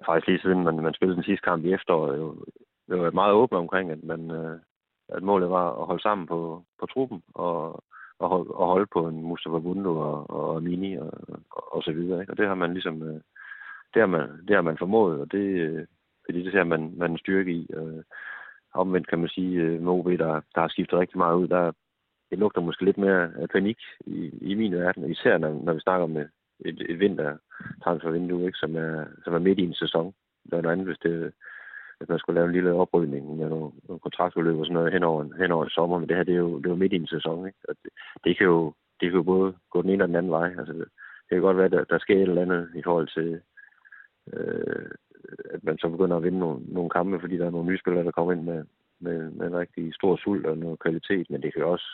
faktisk 0.07 0.27
lige 0.27 0.41
siden 0.41 0.65
man, 0.65 0.83
man 0.83 0.95
spillede 0.95 1.17
den 1.17 1.25
sidste 1.25 1.45
kamp 1.45 1.65
i 1.65 1.73
efteråret, 1.73 2.19
jo, 2.19 2.45
jo 2.97 3.03
været 3.03 3.15
meget 3.15 3.33
åbne 3.33 3.59
omkring, 3.59 3.91
at, 3.91 4.05
man, 4.05 4.31
øh, 4.31 4.59
at 5.09 5.23
målet 5.23 5.51
var 5.51 5.81
at 5.81 5.87
holde 5.87 6.03
sammen 6.03 6.27
på, 6.27 6.65
på 6.81 6.87
truppen 6.87 7.23
og, 7.35 7.85
og, 8.19 8.29
holde, 8.29 8.51
og 8.51 8.67
holde 8.67 8.87
på 8.93 9.09
en 9.09 9.23
Mustafa 9.23 9.59
Bundu 9.59 9.99
og, 9.99 10.31
og 10.31 10.63
Mini 10.63 10.97
og, 10.97 11.11
og, 11.51 11.75
og 11.75 11.83
så 11.83 11.93
videre. 11.93 12.21
Ikke? 12.21 12.33
Og 12.33 12.37
det 12.37 12.47
har 12.47 12.55
man 12.55 12.73
ligesom 12.73 13.03
øh, 13.03 13.21
det 13.95 14.01
har 14.03 14.07
man, 14.07 14.29
det 14.49 14.55
har 14.57 14.63
man 14.63 14.79
formået, 14.79 15.21
og 15.21 15.33
det, 15.33 15.47
øh, 15.65 15.87
fordi 16.25 16.45
det 16.45 16.53
ser 16.53 16.65
man, 16.65 16.95
man 16.97 17.11
en 17.11 17.19
styrke 17.19 17.53
i. 17.53 17.67
Øh, 17.75 18.03
omvendt 18.75 19.09
kan 19.09 19.19
man 19.19 19.29
sige, 19.29 19.61
øh, 19.61 19.83
med 19.83 19.93
OB, 19.93 20.07
der, 20.07 20.41
der 20.55 20.61
har 20.61 20.69
skiftet 20.69 20.99
rigtig 20.99 21.19
meget 21.19 21.37
ud, 21.37 21.49
der 21.49 21.73
det 22.31 22.39
lugter 22.39 22.61
måske 22.61 22.85
lidt 22.85 22.99
mere 22.99 23.31
af 23.37 23.49
panik 23.49 23.79
i, 24.07 24.31
i 24.41 24.55
min 24.55 24.75
verden, 24.75 25.11
især 25.11 25.39
når, 25.39 25.63
når 25.65 25.73
vi 25.73 25.81
snakker 25.81 26.05
om 26.05 26.17
et, 26.17 26.31
et 26.61 27.01
vintertransfervindue, 27.01 28.47
ikke, 28.47 28.59
som, 28.59 28.77
er, 28.77 29.05
som 29.25 29.35
er 29.35 29.39
midt 29.39 29.59
i 29.59 29.63
en 29.63 29.75
sæson. 29.75 30.15
Der 30.51 30.57
er 30.57 30.63
noget 30.63 30.73
andet, 30.73 30.87
hvis 30.87 30.99
det, 30.99 31.33
at 32.01 32.09
man 32.09 32.19
skulle 32.19 32.39
lave 32.39 32.47
en 32.47 32.53
lille 32.53 32.73
oprydning 32.73 33.37
med 33.37 33.49
nogle, 33.49 33.71
nogle 33.89 34.01
kontraktudløb 34.01 34.59
og 34.59 34.67
sådan 34.67 34.75
noget 34.75 34.93
hen 34.93 35.03
over, 35.03 35.37
hen 35.39 35.53
over 35.53 35.69
sommer, 35.69 35.99
men 35.99 36.09
det 36.09 36.17
her, 36.17 36.25
det 36.25 36.35
er 36.35 36.39
jo, 36.39 36.59
det 36.59 36.67
er 36.67 36.71
jo 36.71 36.83
midt 36.83 36.93
i 36.93 36.97
en 36.97 37.07
sæson, 37.07 37.47
ikke? 37.47 37.59
Og 37.69 37.75
det, 37.83 37.93
det, 38.25 38.39
kan 38.39 38.47
jo, 38.47 38.73
det 39.01 39.11
kan 39.11 39.19
jo 39.19 39.23
både 39.23 39.55
gå 39.71 39.83
den 39.83 39.91
ene 39.91 40.05
og 40.05 40.09
den 40.09 40.17
anden 40.17 40.33
vej. 40.33 40.55
Altså, 40.59 40.73
det, 40.73 40.89
det 41.27 41.33
kan 41.37 41.41
godt 41.41 41.57
være, 41.57 41.67
at 41.67 41.73
der, 41.73 41.85
der 41.85 41.99
sker 41.99 42.17
et 42.17 42.29
eller 42.29 42.43
andet 42.43 42.71
i 42.75 42.83
forhold 42.83 43.09
til, 43.09 43.41
øh, 44.33 44.91
at 45.55 45.65
man 45.65 45.79
så 45.79 45.89
begynder 45.89 46.17
at 46.17 46.23
vinde 46.23 46.39
nogle, 46.39 46.61
nogle 46.69 46.91
kampe, 46.91 47.21
fordi 47.21 47.39
der 47.39 47.47
er 47.47 47.51
nogle 47.51 47.69
nye 47.69 47.79
spillere, 47.79 48.05
der 48.05 48.11
kommer 48.11 48.33
ind 48.33 48.43
med, 48.43 48.65
med, 49.01 49.31
med 49.31 49.47
en 49.47 49.57
rigtig 49.57 49.95
stor 49.95 50.17
sult 50.17 50.47
og 50.47 50.59
noget 50.59 50.79
kvalitet, 50.79 51.31
men 51.31 51.43
det 51.43 51.53
kan 51.53 51.63
jo 51.63 51.73
også, 51.73 51.89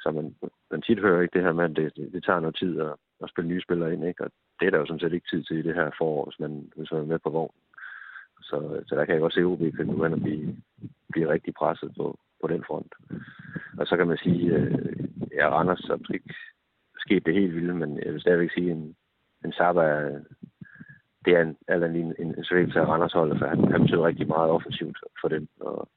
som 0.00 0.14
man, 0.14 0.34
man 0.70 0.82
tit 0.82 1.00
hører, 1.00 1.22
ikke, 1.22 1.32
det 1.32 1.42
her 1.42 1.52
med, 1.52 1.64
at 1.64 1.76
det, 1.76 1.96
det, 1.96 2.12
det 2.12 2.24
tager 2.24 2.40
noget 2.40 2.56
tid 2.56 2.80
at, 2.80 2.94
at 3.22 3.30
spille 3.30 3.48
nye 3.48 3.62
spillere 3.62 3.92
ind, 3.92 4.04
ikke? 4.04 4.24
og 4.24 4.30
det 4.60 4.66
er 4.66 4.70
der 4.70 4.78
jo 4.78 4.86
sådan 4.86 5.00
set 5.00 5.12
ikke 5.12 5.30
tid 5.30 5.42
til 5.44 5.58
i 5.58 5.62
det 5.62 5.74
her 5.74 5.90
forår, 5.98 6.24
hvis 6.24 6.40
man, 6.40 6.72
hvis 6.76 6.92
man 6.92 7.00
er 7.00 7.04
med 7.04 7.18
på 7.18 7.30
vognen. 7.30 7.60
Så, 8.48 8.82
så 8.86 8.94
der 8.96 9.04
kan 9.04 9.14
jeg 9.14 9.20
godt 9.20 9.34
se, 9.34 9.40
at 9.40 9.46
OB 9.46 9.62
kan 9.76 9.86
nu 9.86 10.04
at 10.04 10.22
blive, 10.22 10.56
blive 11.12 11.32
rigtig 11.32 11.54
presset 11.54 11.92
på, 11.96 12.18
på 12.40 12.46
den 12.46 12.64
front. 12.66 12.92
Og 13.78 13.86
så 13.86 13.96
kan 13.96 14.08
man 14.08 14.18
sige, 14.24 14.54
øh, 14.54 14.98
ja, 15.32 15.48
Randers 15.48 15.78
så 15.78 15.98
ikke 16.14 16.34
sket 16.98 17.26
det 17.26 17.34
helt 17.34 17.54
vilde, 17.54 17.74
men 17.74 17.98
jeg 18.04 18.12
vil 18.12 18.20
stadigvæk 18.20 18.52
sige, 18.52 18.70
at 18.70 18.76
en, 18.76 18.96
en 19.44 19.52
Saba 19.52 19.84
det 21.24 21.32
er 21.36 21.42
en, 21.42 21.56
eller 21.68 21.86
en, 21.86 22.14
en, 22.18 22.34
en 22.38 22.44
svækkelse 22.44 22.80
af 22.80 22.86
Randers 22.86 23.12
holdet, 23.12 23.38
for 23.38 23.46
han, 23.46 23.72
han 23.72 23.80
betyder 23.80 24.06
rigtig 24.06 24.26
meget 24.26 24.50
offensivt 24.50 24.98
for 25.20 25.28
den. 25.28 25.48
Og, 25.60 25.88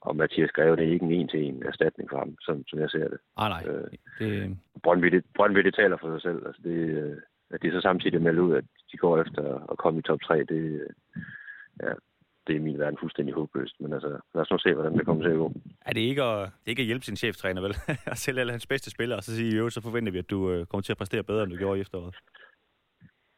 og 0.00 0.16
Mathias 0.16 0.50
Greve, 0.50 0.76
det 0.76 0.86
er 0.86 0.92
ikke 0.92 1.04
en 1.04 1.12
en-til-en 1.12 1.62
erstatning 1.66 2.10
for 2.10 2.18
ham, 2.18 2.36
som, 2.40 2.64
som 2.68 2.78
jeg 2.78 2.90
ser 2.90 3.08
det. 3.08 3.18
Ah, 3.36 3.48
nej. 3.50 3.62
Øh, 3.66 3.90
det... 4.18 4.58
Brøndby, 4.82 5.06
det, 5.06 5.24
Brøndby, 5.34 5.58
det 5.58 5.74
taler 5.74 5.96
for 5.96 6.08
sig 6.12 6.22
selv. 6.22 6.46
Altså, 6.46 6.62
det, 6.64 6.76
øh, 7.02 7.16
at 7.50 7.62
de 7.62 7.72
så 7.72 7.80
samtidig 7.80 8.22
melder 8.22 8.42
ud, 8.42 8.54
at 8.54 8.64
de 8.92 8.96
går 8.96 9.20
efter 9.20 9.70
at 9.72 9.78
komme 9.78 9.98
i 9.98 10.02
top 10.02 10.20
3, 10.20 10.44
det, 10.44 10.86
ja, 11.82 11.92
det 12.46 12.56
er 12.56 12.60
min 12.60 12.78
verden 12.78 12.98
fuldstændig 13.00 13.34
håbløst. 13.34 13.80
Men 13.80 13.92
altså, 13.92 14.08
lad 14.34 14.42
os 14.42 14.50
nu 14.50 14.58
se, 14.58 14.74
hvordan 14.74 14.98
det 14.98 15.06
kommer 15.06 15.22
til 15.22 15.30
at 15.30 15.36
gå. 15.36 15.52
Er 15.86 15.92
det 15.92 16.00
ikke 16.00 16.22
at, 16.22 16.38
det 16.38 16.66
er 16.66 16.70
ikke 16.70 16.82
at 16.82 16.86
hjælpe 16.86 17.04
sin 17.04 17.16
cheftræner, 17.16 17.62
vel? 17.62 17.74
at 18.12 18.18
sælge 18.18 18.40
alle 18.40 18.52
hans 18.52 18.66
bedste 18.66 18.90
spillere, 18.90 19.18
og 19.18 19.22
så 19.22 19.36
sige, 19.36 19.56
jo, 19.56 19.70
så 19.70 19.80
forventer 19.82 20.12
vi, 20.12 20.18
at 20.18 20.30
du 20.30 20.50
øh, 20.50 20.66
kommer 20.66 20.82
til 20.82 20.92
at 20.92 20.98
præstere 20.98 21.22
bedre, 21.22 21.42
end 21.42 21.50
du 21.50 21.56
gjorde 21.56 21.78
i 21.78 21.80
efteråret. 21.80 22.16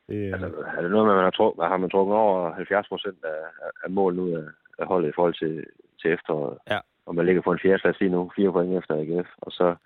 Det, 0.08 0.32
altså, 0.32 0.46
er 0.76 0.82
det 0.82 0.90
noget 0.90 1.06
med, 1.06 1.14
at 1.14 1.18
man 1.18 1.24
har, 1.24 1.30
truk, 1.30 1.54
har 1.62 1.76
man 1.76 1.90
trukket 1.90 2.16
over 2.16 2.54
70 2.54 2.88
procent 2.88 3.24
af, 3.24 3.42
af 3.84 3.90
mål 3.90 4.18
ud 4.18 4.32
af, 4.32 4.44
af 4.78 4.86
holdet 4.86 5.08
i 5.08 5.12
forhold 5.14 5.34
til, 5.34 5.64
til 6.00 6.12
efteråret? 6.12 6.58
Ja. 6.70 6.78
Og 7.06 7.14
man 7.14 7.26
ligger 7.26 7.42
på 7.42 7.52
en 7.52 7.58
fjerdeplads 7.62 8.00
lige 8.00 8.10
nu, 8.10 8.30
fire 8.36 8.52
point 8.52 8.78
efter 8.78 8.94
AGF, 8.94 9.28
og 9.38 9.52
så, 9.52 9.76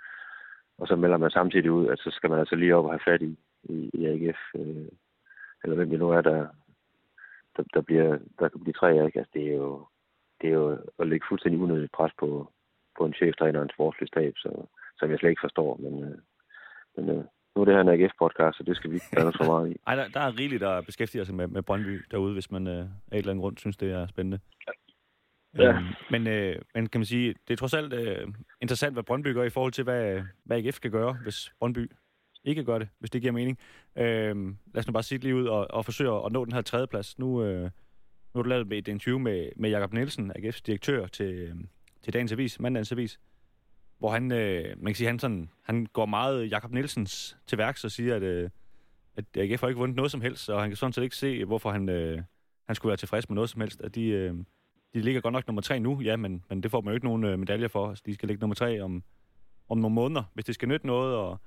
og 0.79 0.89
så 0.89 0.97
melder 0.97 1.17
man 1.17 1.31
samtidig 1.31 1.71
ud, 1.71 1.89
at 1.89 1.99
så 1.99 2.11
skal 2.11 2.31
man 2.31 2.39
altså 2.39 2.55
lige 2.57 2.77
op 2.77 2.85
og 2.85 2.91
have 2.91 3.07
fat 3.11 3.23
i, 3.23 3.39
i, 3.65 3.91
i 3.95 4.07
AGF, 4.07 4.41
øh, 4.55 4.89
eller 5.63 5.77
hvem 5.77 5.91
det 5.91 5.99
nu 5.99 6.11
er, 6.11 6.21
der, 6.21 6.47
der, 7.57 7.63
der, 7.75 7.81
bliver, 7.81 8.19
der 8.39 8.49
kan 8.49 8.61
blive 8.61 8.79
tre, 8.81 9.07
ikke? 9.07 9.19
Altså, 9.19 9.33
det 9.35 9.45
er 9.53 9.57
jo, 9.57 9.87
det 10.41 10.49
er 10.49 10.55
jo 10.55 10.79
at 10.99 11.07
lægge 11.07 11.27
fuldstændig 11.29 11.61
unødigt 11.61 11.93
pres 11.93 12.13
på, 12.19 12.53
på 12.99 13.05
en 13.05 13.15
cheftræner 13.15 13.59
og 13.59 13.63
en 13.63 13.75
sportslig 13.75 14.09
stab, 14.09 14.33
så, 14.37 14.67
som 14.99 15.11
jeg 15.11 15.19
slet 15.19 15.31
ikke 15.31 15.47
forstår, 15.47 15.77
men, 15.77 16.05
øh, 16.05 16.19
men 16.97 17.05
øh, 17.11 17.25
nu 17.55 17.61
er 17.61 17.65
det 17.65 17.75
her 17.75 17.81
en 17.81 17.95
AGF-podcast, 17.95 18.57
så 18.57 18.63
det 18.67 18.77
skal 18.77 18.91
vi 18.91 18.97
ikke 18.97 19.17
gøre 19.17 19.33
så 19.33 19.45
meget 19.47 19.71
i. 19.71 19.77
Ej, 19.87 19.95
der, 19.95 20.09
der 20.09 20.21
er 20.21 20.39
rigeligt, 20.39 20.61
der 20.61 20.81
beskæftiger 20.81 21.25
sig 21.25 21.35
med, 21.35 21.47
med 21.47 21.63
Brøndby 21.63 22.05
derude, 22.11 22.33
hvis 22.33 22.51
man 22.51 22.67
øh, 22.67 22.79
af 22.79 22.83
et 22.83 23.19
eller 23.19 23.31
andet 23.31 23.43
grund 23.43 23.57
synes, 23.59 23.77
det 23.77 23.93
er 23.93 24.07
spændende. 24.07 24.39
Ja. 25.59 25.69
Øhm, 25.69 25.85
men, 26.11 26.27
øh, 26.27 26.57
men 26.75 26.89
kan 26.89 26.99
man 26.99 27.07
sige, 27.07 27.35
det 27.49 27.53
er 27.53 27.57
trods 27.57 27.75
alt 27.75 27.93
øh, 27.93 28.29
interessant, 28.61 28.95
hvad 28.95 29.03
Brøndby 29.03 29.35
gør 29.35 29.43
i 29.43 29.51
forhold 29.51 29.73
til, 29.73 29.85
hvad, 29.85 30.23
hvad 30.45 30.57
AGF 30.57 30.75
skal 30.75 30.91
gøre, 30.91 31.13
hvis 31.23 31.53
Brøndby 31.59 31.91
ikke 32.45 32.65
gør 32.65 32.79
det, 32.79 32.89
hvis 32.99 33.11
det 33.11 33.21
giver 33.21 33.33
mening. 33.33 33.59
Øh, 33.97 34.37
lad 34.47 34.79
os 34.79 34.87
nu 34.87 34.93
bare 34.93 35.03
sige 35.03 35.19
lige 35.19 35.37
ud 35.37 35.47
og, 35.47 35.71
og 35.71 35.85
forsøge 35.85 36.25
at 36.27 36.33
nå 36.33 36.45
den 36.45 36.53
her 36.53 36.63
tredje 36.63 36.87
plads. 36.87 37.19
Nu, 37.19 37.45
øh, 37.45 37.63
nu 37.63 37.71
har 38.35 38.43
du 38.43 38.49
lavet 38.49 38.73
et 38.73 38.89
interview 38.89 39.19
med, 39.19 39.49
med 39.57 39.71
Jakob 39.71 39.93
Nielsen, 39.93 40.33
AGF's 40.39 40.61
direktør, 40.67 41.07
til, 41.07 41.35
øhm, 41.35 41.69
til 42.03 42.13
dagens 42.13 42.33
avis, 42.33 42.61
mandagens 42.61 42.93
avis, 42.93 43.21
hvor 43.99 44.11
han, 44.11 44.33
øh, 44.33 44.65
man 44.65 44.87
kan 44.93 44.95
sige, 44.95 45.07
han, 45.07 45.19
sådan, 45.19 45.51
han 45.63 45.87
går 45.87 46.07
meget 46.07 46.51
Jakob 46.51 46.73
Nielsens 46.73 47.37
til 47.47 47.59
værks 47.59 47.85
og 47.85 47.91
siger, 47.91 48.17
at, 48.17 48.23
øh, 48.23 48.51
at 49.17 49.25
AGF 49.37 49.61
har 49.61 49.69
ikke 49.69 49.79
vundet 49.79 49.97
noget 49.97 50.11
som 50.11 50.21
helst, 50.21 50.51
og 50.51 50.61
han 50.61 50.71
kan 50.71 50.77
sådan 50.77 50.93
set 50.93 51.03
ikke 51.03 51.17
se, 51.17 51.45
hvorfor 51.45 51.71
han, 51.71 51.89
øh, 51.89 52.23
han 52.67 52.77
skulle 52.77 52.91
være 52.91 52.97
tilfreds 52.97 53.29
med 53.29 53.35
noget 53.35 53.51
som 53.51 53.61
helst. 53.61 53.81
At 53.81 53.95
de, 53.95 54.05
øh, 54.05 54.35
de 54.95 55.01
ligger 55.01 55.21
godt 55.21 55.33
nok 55.33 55.47
nummer 55.47 55.63
tre 55.63 55.81
nu, 55.81 56.01
ja, 56.01 56.17
men, 56.17 56.45
men 56.49 56.63
det 56.63 56.71
får 56.71 56.81
man 56.81 56.93
jo 56.93 56.95
ikke 56.95 57.07
nogen 57.07 57.25
øh, 57.25 57.39
medaljer 57.39 57.69
for. 57.69 57.89
Altså, 57.89 58.03
de 58.07 58.15
skal 58.15 58.29
ligge 58.29 58.41
nummer 58.41 58.55
tre 58.55 58.81
om, 58.81 59.03
om 59.69 59.79
nogle 59.79 59.95
måneder, 59.95 60.23
hvis 60.35 60.45
det 60.45 60.55
skal 60.55 60.69
nytte 60.69 60.87
noget, 60.87 61.17
og, 61.17 61.41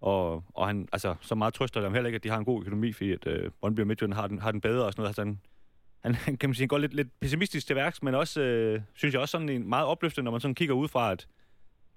og, 0.00 0.44
og 0.54 0.66
han, 0.66 0.88
altså, 0.92 1.14
så 1.20 1.34
meget 1.34 1.54
trøster 1.54 1.80
dem 1.80 1.92
heller 1.94 2.06
ikke, 2.08 2.16
at 2.16 2.24
de 2.24 2.28
har 2.28 2.38
en 2.38 2.44
god 2.44 2.60
økonomi, 2.60 2.92
fordi 2.92 3.12
at 3.12 3.26
øh, 3.26 3.50
Brøndby 3.60 3.80
og 3.80 3.86
Midtjylland 3.86 4.14
har 4.14 4.26
den, 4.26 4.38
har 4.38 4.50
den 4.50 4.60
bedre 4.60 4.84
og 4.84 4.92
sådan 4.92 5.00
noget. 5.02 5.08
Altså, 5.08 5.22
han, 5.22 6.14
han, 6.14 6.36
kan 6.36 6.48
man 6.48 6.54
sige, 6.54 6.68
går 6.68 6.78
lidt, 6.78 6.94
lidt 6.94 7.20
pessimistisk 7.20 7.66
til 7.66 7.76
værks, 7.76 8.02
men 8.02 8.14
også, 8.14 8.40
øh, 8.40 8.80
synes 8.94 9.12
jeg 9.12 9.20
også 9.20 9.32
sådan 9.32 9.48
en 9.48 9.68
meget 9.68 9.86
opløftende, 9.86 10.24
når 10.24 10.30
man 10.30 10.40
sådan 10.40 10.54
kigger 10.54 10.74
ud 10.74 10.88
fra, 10.88 11.12
at, 11.12 11.26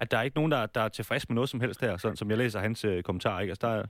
at 0.00 0.10
der 0.10 0.18
er 0.18 0.22
ikke 0.22 0.36
nogen, 0.36 0.52
der, 0.52 0.66
der 0.66 0.80
er 0.80 0.88
tilfreds 0.88 1.28
med 1.28 1.34
noget 1.34 1.50
som 1.50 1.60
helst 1.60 1.80
her, 1.80 1.96
sådan 1.96 2.16
som 2.16 2.30
jeg 2.30 2.38
læser 2.38 2.60
hans 2.60 2.84
øh, 2.84 3.02
kommentar. 3.02 3.40
Ikke? 3.40 3.50
Altså, 3.50 3.66
der, 3.66 3.76
det 3.76 3.88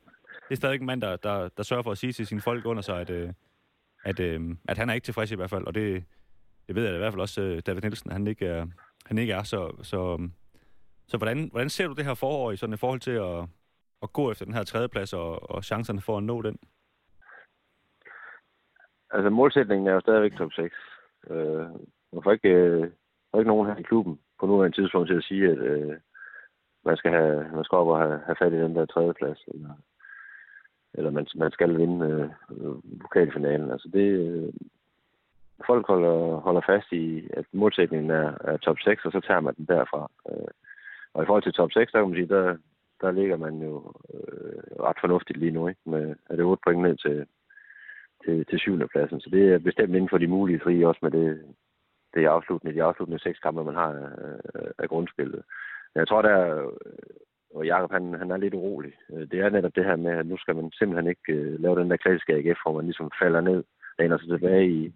er 0.51 0.57
stadig 0.57 0.81
en 0.81 0.87
mand, 0.87 1.01
der, 1.01 1.17
der, 1.17 1.49
der 1.49 1.63
sørger 1.63 1.83
for 1.83 1.93
at 1.93 1.99
sige 1.99 2.13
til 2.13 2.27
sine 2.27 2.41
folk 2.41 2.67
under 2.67 2.83
sig, 2.83 3.01
at, 3.01 3.11
øh, 3.11 3.33
at, 4.05 4.21
øh, 4.21 4.41
at 4.69 4.79
han 4.79 4.91
er 4.91 4.95
ikke 4.95 5.05
tilfreds 5.05 5.31
i 5.31 5.35
hvert 5.35 5.51
fald, 5.51 5.65
og 5.65 5.75
det, 5.75 6.05
det 6.67 6.77
ved 6.77 6.85
jeg 6.85 6.95
i 6.95 6.99
hvert 6.99 7.13
fald 7.13 7.21
også, 7.21 7.43
øh, 7.43 7.63
David 7.67 7.81
Nielsen, 7.83 8.13
han 8.13 8.27
ikke 8.27 8.47
er. 8.47 8.67
Han 9.07 9.19
ikke 9.19 9.33
er 9.33 9.43
så, 9.43 9.73
så, 9.83 10.29
så 11.09 11.17
hvordan, 11.17 11.49
hvordan 11.53 11.71
ser 11.71 11.87
du 11.87 11.93
det 11.93 12.05
her 12.05 12.15
forår 12.15 12.53
i, 12.53 12.57
sådan, 12.57 12.73
et 12.73 12.81
forhold 12.81 13.01
til 13.01 13.11
at, 13.11 13.45
at 14.03 14.13
gå 14.13 14.31
efter 14.31 14.45
den 14.45 14.55
her 14.55 14.65
tredjeplads 14.65 15.13
og, 15.13 15.51
og 15.51 15.65
chancerne 15.65 16.01
for 16.01 16.17
at 16.17 16.23
nå 16.23 16.43
den? 16.43 16.59
Altså 19.11 19.31
målsætningen 19.31 19.87
er 19.87 19.93
jo 19.93 20.01
stadigvæk 20.01 20.33
top 20.37 20.53
6. 20.53 20.75
Øh, 21.31 21.67
man 22.13 22.23
får 22.25 22.33
ikke, 22.33 22.49
øh, 22.49 22.91
får 23.31 23.39
ikke 23.39 23.49
nogen 23.49 23.67
her 23.69 23.77
i 23.77 23.83
klubben 23.83 24.21
på 24.41 24.47
nuværende 24.47 24.77
tidspunkt 24.77 25.09
til 25.09 25.17
at 25.17 25.25
sige, 25.25 25.51
at 25.51 25.59
øh, 25.59 25.97
man 26.85 26.97
skal 26.97 27.11
have, 27.11 27.49
man 27.55 27.65
skal 27.65 27.77
op 27.77 27.87
og 27.87 27.99
have, 27.99 28.21
have 28.27 28.37
fat 28.39 28.53
i 28.53 28.57
den 28.57 28.77
der 28.77 28.87
tredjeplads, 28.87 29.45
eller, 29.55 29.75
eller 30.95 31.11
man, 31.11 31.27
man 31.35 31.51
skal 31.51 31.79
vinde 31.79 32.07
øh, 32.51 32.75
pokalfinalen. 33.01 33.71
Altså 33.71 33.89
det, 33.93 34.09
øh, 34.09 34.53
folk 35.67 35.87
holder, 35.87 36.37
holder 36.37 36.61
fast 36.67 36.93
i, 36.93 37.29
at 37.33 37.45
målsætningen 37.53 38.11
er, 38.11 38.35
er 38.41 38.57
top 38.57 38.77
6, 38.81 39.05
og 39.05 39.13
så 39.13 39.21
tager 39.21 39.41
man 39.41 39.55
den 39.55 39.65
derfra. 39.65 40.11
Øh, 40.31 40.51
og 41.15 41.23
i 41.23 41.27
forhold 41.27 41.43
til 41.43 41.53
top 41.53 41.73
6, 41.73 41.93
der 41.93 41.99
kan 41.99 42.09
man 42.09 42.19
sige, 42.19 42.35
der, 42.35 42.57
der 43.01 43.11
ligger 43.11 43.37
man 43.37 43.63
jo 43.63 43.93
øh, 44.15 44.63
ret 44.87 44.97
fornuftigt 45.01 45.39
lige 45.39 45.53
nu, 45.53 45.69
ikke? 45.69 45.81
Med, 45.87 46.15
er 46.31 46.37
det 46.37 46.45
8 46.45 46.61
point 46.65 46.83
ned 46.83 46.97
til, 46.97 47.27
til, 48.25 48.47
til 48.47 48.59
syvende 48.59 48.89
pladsen. 48.89 49.21
Så 49.21 49.31
det 49.31 49.53
er 49.53 49.59
bestemt 49.59 49.95
inden 49.95 50.09
for 50.11 50.19
de 50.19 50.27
mulige 50.27 50.61
frie, 50.61 50.89
også 50.89 51.01
med 51.03 51.11
det, 51.11 51.45
det 52.15 52.27
afsluttende, 52.27 52.75
de 52.75 52.83
afsluttende 52.83 53.23
seks 53.23 53.39
kampe, 53.39 53.65
man 53.65 53.75
har 53.75 53.93
af, 53.93 54.73
af 54.79 54.89
grundspillet. 54.89 55.43
Jeg 55.95 56.09
tror, 56.09 56.23
der 56.23 56.71
og 57.55 57.67
Jacob 57.67 57.93
han, 57.93 58.15
han 58.15 58.31
er 58.31 58.37
lidt 58.37 58.55
urolig. 58.55 58.93
Øh, 59.13 59.31
det 59.31 59.41
er 59.41 59.51
netop 59.51 59.77
det 59.77 59.85
her 59.85 59.97
med, 59.97 60.11
at 60.11 60.27
nu 60.27 60.37
skal 60.37 60.57
man 60.57 60.71
simpelthen 60.73 61.07
ikke 61.07 61.55
uh, 61.55 61.61
lave 61.63 61.81
den 61.81 61.91
der 61.91 61.97
klassiske 61.97 62.35
AGF, 62.35 62.59
hvor 62.63 62.77
man 62.77 62.85
ligesom 62.85 63.11
falder 63.23 63.41
ned, 63.41 63.65
læner 63.99 64.19
sig 64.19 64.29
tilbage 64.29 64.71
i, 64.71 64.93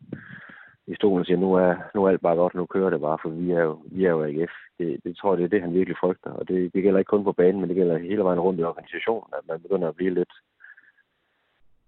i 0.86 0.94
stolen 0.94 1.20
og 1.20 1.26
siger, 1.26 1.38
nu 1.38 1.54
er, 1.54 1.74
nu 1.94 2.04
er 2.04 2.10
alt 2.10 2.20
bare 2.20 2.36
godt, 2.36 2.54
nu 2.54 2.66
kører 2.66 2.90
det 2.90 3.00
bare, 3.00 3.18
for 3.22 3.28
vi 3.28 3.50
er 3.50 3.62
jo, 3.62 3.82
vi 3.84 4.04
er 4.04 4.10
jo 4.10 4.24
AGF. 4.24 4.52
Det, 4.78 5.00
det 5.04 5.16
tror 5.16 5.32
jeg, 5.32 5.38
det 5.38 5.44
er 5.44 5.48
det, 5.48 5.62
han 5.62 5.74
virkelig 5.74 5.96
frygter. 6.00 6.30
Og 6.30 6.48
det, 6.48 6.74
det 6.74 6.82
gælder 6.82 6.98
ikke 6.98 7.08
kun 7.08 7.24
på 7.24 7.32
banen, 7.32 7.60
men 7.60 7.68
det 7.68 7.76
gælder 7.76 7.98
hele 7.98 8.24
vejen 8.24 8.40
rundt 8.40 8.60
i 8.60 8.64
organisationen, 8.64 9.30
at 9.38 9.48
man 9.48 9.60
begynder 9.62 9.88
at 9.88 9.96
blive 9.96 10.14
lidt, 10.14 10.32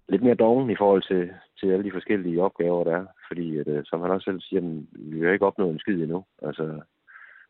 lidt 0.08 0.22
mere 0.22 0.34
doven 0.34 0.70
i 0.70 0.76
forhold 0.76 1.02
til, 1.02 1.30
til 1.60 1.72
alle 1.72 1.84
de 1.84 1.92
forskellige 1.92 2.42
opgaver, 2.42 2.84
der 2.84 2.96
er. 2.96 3.06
Fordi, 3.28 3.58
at, 3.58 3.68
øh, 3.68 3.84
som 3.84 4.00
han 4.00 4.10
også 4.10 4.24
selv 4.24 4.40
siger, 4.40 4.82
vi 4.92 5.20
har 5.20 5.32
ikke 5.32 5.46
opnået 5.46 5.72
en 5.72 5.78
skid 5.78 6.02
endnu. 6.02 6.24
Altså, 6.42 6.80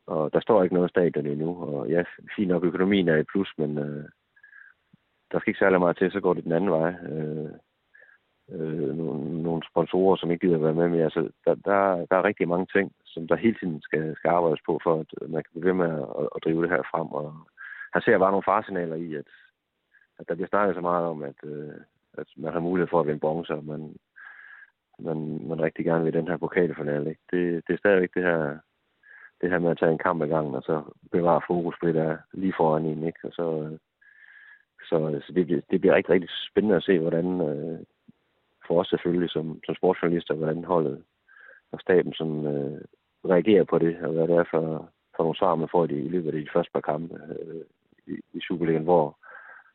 og 0.07 0.33
der 0.33 0.41
står 0.41 0.63
ikke 0.63 0.75
noget 0.75 0.91
stadion 0.91 1.27
endnu. 1.27 1.63
Og 1.63 1.89
ja, 1.89 2.03
fint 2.37 2.49
nok, 2.49 2.65
økonomien 2.65 3.09
er 3.09 3.17
i 3.17 3.23
plus, 3.23 3.53
men 3.59 3.79
øh, 3.79 4.05
der 5.33 5.39
skal 5.39 5.51
ikke 5.51 5.59
særlig 5.59 5.81
meget 5.81 5.99
til, 5.99 6.13
så 6.13 6.21
går 6.21 6.35
det 6.35 6.45
den 6.45 6.53
anden 6.53 6.71
vej. 6.71 6.91
Øh, 6.91 7.51
øh, 8.53 8.97
nogle, 8.97 9.43
nogle 9.43 9.63
sponsorer, 9.71 10.17
som 10.17 10.31
ikke 10.31 10.47
gider 10.47 10.59
være 10.59 10.75
med. 10.75 10.89
mere. 10.89 11.05
altså, 11.05 11.31
der, 11.45 11.55
der, 11.55 12.07
der 12.11 12.17
er 12.17 12.25
rigtig 12.25 12.49
mange 12.49 12.67
ting, 12.73 12.93
som 13.05 13.29
der 13.29 13.37
hele 13.37 13.57
tiden 13.61 13.81
skal, 13.83 14.17
skal 14.17 14.29
arbejdes 14.29 14.61
på, 14.67 14.81
for 14.83 15.01
at 15.01 15.31
man 15.31 15.43
kan 15.43 15.51
blive 15.53 15.65
ved 15.65 15.73
med 15.73 15.91
at, 16.21 16.29
at 16.35 16.45
drive 16.45 16.63
det 16.63 16.71
her 16.71 16.83
frem. 16.91 17.09
Og 17.21 17.35
han 17.93 18.03
ser 18.03 18.19
bare 18.19 18.31
nogle 18.31 18.49
farsignaler 18.51 18.97
i, 18.97 19.15
at, 19.15 19.29
at 20.19 20.29
der 20.29 20.35
bliver 20.35 20.49
snakket 20.49 20.75
så 20.75 20.81
meget 20.81 21.07
om, 21.07 21.23
at, 21.23 21.41
øh, 21.45 21.81
at 22.19 22.29
man 22.37 22.53
har 22.53 22.61
mulighed 22.61 22.89
for 22.91 23.01
at 23.01 23.07
vinde 23.07 23.21
bronze, 23.21 23.55
og 23.55 23.65
man, 23.65 23.97
man, 24.99 25.49
man 25.49 25.63
rigtig 25.63 25.85
gerne 25.85 26.05
vil 26.05 26.13
den 26.13 26.29
her 26.29 26.37
pokalfinale. 26.37 27.11
Ikke? 27.11 27.23
Det, 27.31 27.65
det 27.67 27.73
er 27.75 27.79
stadigvæk 27.79 28.15
det 28.15 28.23
her, 28.23 28.59
det 29.41 29.51
her 29.51 29.59
med 29.59 29.71
at 29.71 29.79
tage 29.79 29.93
en 29.93 30.05
kamp 30.07 30.23
ad 30.23 30.29
gangen, 30.29 30.55
og 30.55 30.63
så 30.63 30.83
bevare 31.13 31.41
fokus 31.47 31.77
på 31.81 31.87
det 31.87 31.95
der 31.95 32.17
lige 32.33 32.55
foran 32.57 32.85
en. 32.85 33.03
Ikke? 33.07 33.19
Og 33.25 33.33
så, 33.33 33.79
så, 34.89 35.21
så 35.27 35.33
det, 35.33 35.47
bliver, 35.47 35.61
det 35.71 35.81
bliver 35.81 35.95
rigtig, 35.95 36.15
rigtig 36.15 36.31
spændende 36.51 36.77
at 36.77 36.83
se, 36.83 36.99
hvordan 36.99 37.41
øh, 37.41 37.79
for 38.67 38.81
os 38.81 38.89
selvfølgelig 38.89 39.31
som, 39.31 39.61
som 39.67 39.75
sportsjournalister, 39.75 40.35
hvordan 40.35 40.65
holdet 40.65 41.03
og 41.73 41.81
staben 41.81 42.13
som, 42.13 42.47
øh, 42.47 42.81
reagerer 43.29 43.65
på 43.65 43.79
det, 43.79 43.97
og 44.03 44.13
hvad 44.13 44.29
det 44.29 44.37
er 44.37 44.45
for, 44.51 44.91
for 45.17 45.23
nogle 45.23 45.37
svar, 45.37 45.55
man 45.55 45.69
får 45.73 45.85
i, 45.85 45.99
i 46.07 46.09
løbet 46.09 46.35
af 46.35 46.41
de 46.41 46.49
første 46.53 46.73
par 46.73 46.81
kampe 46.81 47.15
øh, 47.15 47.65
i, 48.07 48.15
i 48.33 48.41
Superligaen, 48.41 48.85
hvor, 48.85 49.19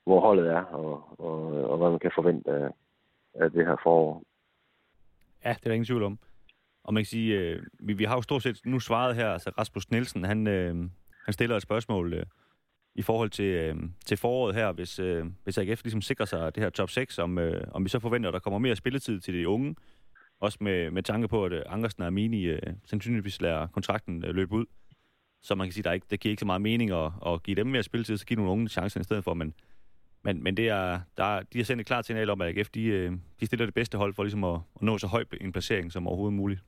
hvor 0.04 0.20
holdet 0.20 0.48
er, 0.48 0.62
og, 0.62 1.20
og, 1.20 1.70
og 1.72 1.78
hvad 1.78 1.90
man 1.90 2.00
kan 2.00 2.12
forvente 2.16 2.52
af, 2.52 2.70
af 3.34 3.52
det 3.52 3.66
her 3.66 3.76
forår. 3.84 4.24
Ja, 5.46 5.50
det 5.50 5.66
er 5.66 5.70
der 5.70 5.74
ingen 5.74 5.86
tvivl 5.86 6.04
om. 6.04 6.20
Og 6.84 6.94
man 6.94 7.02
kan 7.02 7.08
sige, 7.08 7.40
øh, 7.40 7.64
vi, 7.80 7.94
vi 7.94 8.04
har 8.04 8.16
jo 8.16 8.22
stort 8.22 8.44
set 8.44 8.62
nu 8.66 8.80
svaret 8.80 9.16
her, 9.16 9.30
altså 9.30 9.50
Rasmus 9.58 9.92
Nielsen, 9.92 10.24
han, 10.24 10.48
øh, 10.48 10.76
han 11.26 11.34
stiller 11.34 11.56
et 11.56 11.62
spørgsmål 11.62 12.14
øh, 12.14 12.26
i 12.96 13.02
forhold 13.02 13.30
til, 13.30 13.46
øh, 13.46 13.76
til 14.06 14.18
foråret 14.18 14.56
her, 14.56 14.72
hvis, 14.72 15.00
øh, 15.00 15.26
hvis 15.44 15.58
AGF 15.58 15.84
ligesom 15.84 16.02
sikrer 16.02 16.26
sig 16.26 16.56
det 16.56 16.64
her 16.64 16.70
top 16.70 16.90
6, 16.90 17.20
om, 17.20 17.38
øh, 17.38 17.64
om 17.72 17.84
vi 17.84 17.90
så 17.90 18.00
forventer, 18.00 18.30
at 18.30 18.34
der 18.34 18.40
kommer 18.40 18.60
mere 18.60 18.76
spilletid 18.76 19.20
til 19.20 19.34
de 19.34 19.48
unge, 19.48 19.76
også 20.40 20.58
med, 20.62 20.92
med 20.92 21.04
tanke 21.04 21.28
på, 21.28 21.46
at 21.46 21.54
øh, 21.54 21.62
Angersen 21.66 22.02
og 22.02 22.08
Amini 22.08 22.44
øh, 22.44 22.62
sandsynligvis 22.86 23.42
lader 23.42 23.68
kontrakten 23.68 24.26
øh, 24.26 24.36
løbe 24.36 24.54
ud. 24.54 24.66
Så 25.42 25.56
man 25.56 25.68
kan 25.68 25.72
sige, 25.72 25.82
at 25.82 25.86
der, 25.86 25.92
ikke, 25.92 26.08
der 26.10 26.18
giver 26.18 26.32
ikke 26.32 26.40
så 26.40 26.46
meget 26.46 26.62
mening 26.62 26.92
at, 26.92 27.12
at 27.28 27.44
give 27.44 27.56
dem 27.56 27.68
mere 27.68 27.84
spilletid, 27.84 28.18
så 28.18 28.26
give 28.26 28.38
nogle 28.38 28.52
unge 28.52 28.70
chancer 28.70 29.00
i 29.00 29.04
stedet 29.04 29.24
for, 29.24 29.34
men 29.34 29.54
men, 30.24 30.44
men 30.44 30.58
det 30.58 30.70
er, 30.70 31.00
der, 31.18 31.42
de 31.54 31.58
har 31.58 31.64
sendt 31.64 31.82
et 31.82 31.88
klart 31.88 32.06
signal 32.06 32.30
om, 32.30 32.42
at 32.42 32.58
AGF 32.58 32.70
de, 32.70 32.86
øh, 32.86 33.12
de 33.40 33.46
stiller 33.46 33.66
det 33.66 33.76
bedste 33.76 33.98
hold 33.98 34.14
for 34.14 34.24
ligesom 34.24 34.44
at, 34.44 34.60
at 34.76 34.82
nå 34.82 34.98
så 34.98 35.08
høj 35.08 35.24
en 35.42 35.52
placering 35.52 35.92
som 35.92 36.08
overhovedet 36.08 36.34
muligt. 36.34 36.62